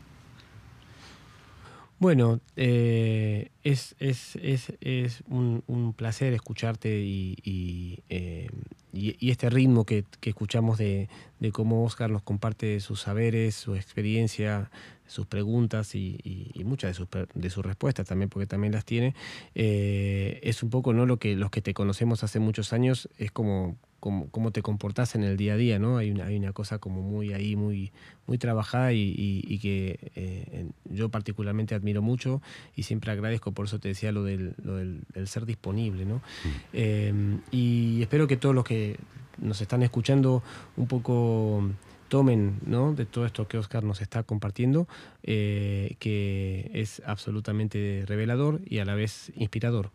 Bueno, 2.01 2.41
eh, 2.55 3.51
es, 3.61 3.95
es, 3.99 4.35
es, 4.37 4.73
es 4.81 5.23
un, 5.29 5.63
un, 5.67 5.93
placer 5.93 6.33
escucharte 6.33 6.99
y, 6.99 7.37
y, 7.43 7.99
eh, 8.09 8.49
y, 8.91 9.29
este 9.29 9.51
ritmo 9.51 9.85
que, 9.85 10.05
que 10.19 10.31
escuchamos 10.31 10.79
de, 10.79 11.09
de, 11.39 11.51
cómo 11.51 11.85
Oscar 11.85 12.09
nos 12.09 12.23
comparte 12.23 12.79
sus 12.79 13.01
saberes, 13.01 13.53
su 13.53 13.75
experiencia, 13.75 14.71
sus 15.05 15.27
preguntas 15.27 15.93
y, 15.93 16.51
muchas 16.65 16.89
de 16.89 16.93
sus, 16.95 17.07
de 17.35 17.49
sus 17.51 17.63
respuestas 17.63 18.07
también, 18.07 18.29
porque 18.29 18.47
también 18.47 18.73
las 18.73 18.83
tiene, 18.83 19.13
eh, 19.53 20.39
es 20.41 20.63
un 20.63 20.71
poco 20.71 20.93
¿no? 20.93 21.05
lo 21.05 21.17
que 21.17 21.35
los 21.35 21.51
que 21.51 21.61
te 21.61 21.75
conocemos 21.75 22.23
hace 22.23 22.39
muchos 22.39 22.73
años, 22.73 23.09
es 23.19 23.31
como 23.31 23.77
cómo, 24.01 24.51
te 24.51 24.61
comportás 24.61 25.15
en 25.15 25.23
el 25.23 25.37
día 25.37 25.53
a 25.53 25.57
día, 25.57 25.79
¿no? 25.79 25.97
Hay 25.97 26.11
una, 26.11 26.25
hay 26.25 26.35
una 26.35 26.51
cosa 26.51 26.79
como 26.79 27.01
muy 27.01 27.33
ahí, 27.33 27.55
muy, 27.55 27.91
muy 28.25 28.37
trabajada 28.37 28.91
y, 28.93 29.59
que 29.61 30.11
eh, 30.15 30.65
yo 30.85 31.09
particularmente 31.09 31.75
admiro 31.75 32.01
mucho 32.01 32.41
y 32.75 32.83
siempre 32.83 33.11
agradezco, 33.11 33.51
por 33.51 33.67
eso 33.67 33.79
te 33.79 33.89
decía 33.89 34.11
lo 34.11 34.23
del, 34.23 34.55
ser 35.25 35.45
disponible, 35.45 36.05
¿no? 36.05 36.15
Mm. 36.15 36.49
Eh, 36.73 37.39
y 37.51 38.01
espero 38.01 38.27
que 38.27 38.37
todos 38.37 38.55
los 38.55 38.65
que 38.65 38.97
nos 39.37 39.61
están 39.61 39.83
escuchando 39.83 40.43
un 40.75 40.87
poco 40.87 41.63
tomen 42.11 42.59
¿no? 42.65 42.93
de 42.93 43.05
todo 43.05 43.25
esto 43.25 43.47
que 43.47 43.57
Oscar 43.57 43.85
nos 43.85 44.01
está 44.01 44.23
compartiendo, 44.23 44.85
eh, 45.23 45.95
que 45.97 46.69
es 46.73 47.01
absolutamente 47.05 48.03
revelador 48.05 48.59
y 48.65 48.79
a 48.79 48.85
la 48.85 48.95
vez 48.95 49.31
inspirador. 49.35 49.91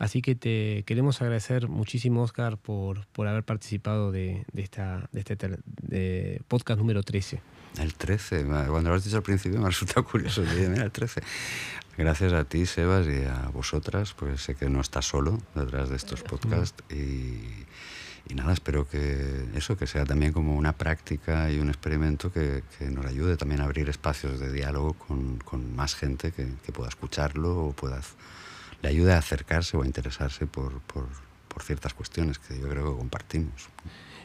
Así 0.00 0.22
que 0.22 0.34
te 0.34 0.82
queremos 0.86 1.20
agradecer 1.20 1.68
muchísimo, 1.68 2.22
Oscar, 2.22 2.56
por, 2.56 3.06
por 3.08 3.28
haber 3.28 3.44
participado 3.44 4.10
de, 4.10 4.46
esta, 4.56 5.08
de 5.12 5.20
este 5.20 6.42
podcast 6.48 6.80
número 6.80 7.02
13. 7.02 7.40
El 7.78 7.94
13, 7.94 8.44
cuando 8.44 8.90
lo 8.90 8.96
has 8.96 9.04
dicho 9.04 9.18
al 9.18 9.22
principio 9.22 9.60
me 9.60 9.68
resulta 9.68 10.00
curioso, 10.10 10.42
mira, 10.42 10.82
el 10.84 10.90
13. 10.90 11.20
Gracias 11.98 12.32
a 12.32 12.44
ti, 12.44 12.64
Sebas, 12.64 13.06
y 13.06 13.24
a 13.26 13.50
vosotras, 13.52 14.14
pues 14.14 14.40
sé 14.40 14.54
que 14.54 14.68
no 14.70 14.80
estás 14.80 15.04
solo 15.06 15.38
detrás 15.54 15.90
de 15.90 15.96
estos 15.96 16.22
podcasts 16.22 16.82
y 16.90 17.66
y 18.28 18.34
nada, 18.34 18.52
espero 18.52 18.88
que 18.88 19.48
eso, 19.54 19.76
que 19.76 19.86
sea 19.86 20.04
también 20.04 20.32
como 20.32 20.54
una 20.54 20.72
práctica 20.72 21.50
y 21.50 21.58
un 21.58 21.68
experimento 21.68 22.32
que, 22.32 22.62
nos 22.90 23.06
ayude 23.06 23.36
también 23.36 23.60
a 23.60 23.64
abrir 23.64 23.88
espacios 23.88 24.38
de 24.38 24.52
diálogo 24.52 24.94
con, 24.94 25.38
con 25.38 25.74
más 25.74 25.94
gente 25.94 26.30
que, 26.30 26.46
que, 26.64 26.72
pueda 26.72 26.88
escucharlo 26.88 27.66
o 27.66 27.72
pueda, 27.72 28.00
le 28.82 28.88
ayude 28.88 29.12
a 29.12 29.18
acercarse 29.18 29.76
o 29.76 29.82
a 29.82 29.86
interesarse 29.86 30.46
por, 30.46 30.80
por, 30.82 31.08
por 31.48 31.62
ciertas 31.62 31.94
cuestiones 31.94 32.38
que 32.38 32.58
yo 32.58 32.68
creo 32.68 32.92
que 32.92 32.98
compartimos. 32.98 33.68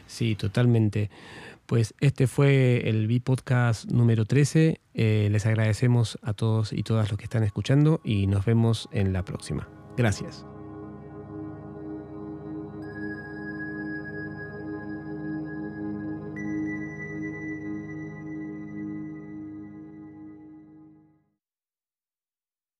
Sí, 0.06 0.34
totalmente. 0.36 1.10
Pues 1.66 1.94
este 2.00 2.28
fue 2.28 2.88
el 2.88 3.08
B-Podcast 3.08 3.90
número 3.90 4.24
13. 4.24 4.80
Eh, 4.94 5.28
les 5.30 5.46
agradecemos 5.46 6.18
a 6.22 6.32
todos 6.32 6.72
y 6.72 6.84
todas 6.84 7.10
los 7.10 7.18
que 7.18 7.24
están 7.24 7.42
escuchando 7.42 8.00
y 8.04 8.28
nos 8.28 8.44
vemos 8.44 8.88
en 8.92 9.12
la 9.12 9.24
próxima. 9.24 9.68
Gracias. 9.96 10.46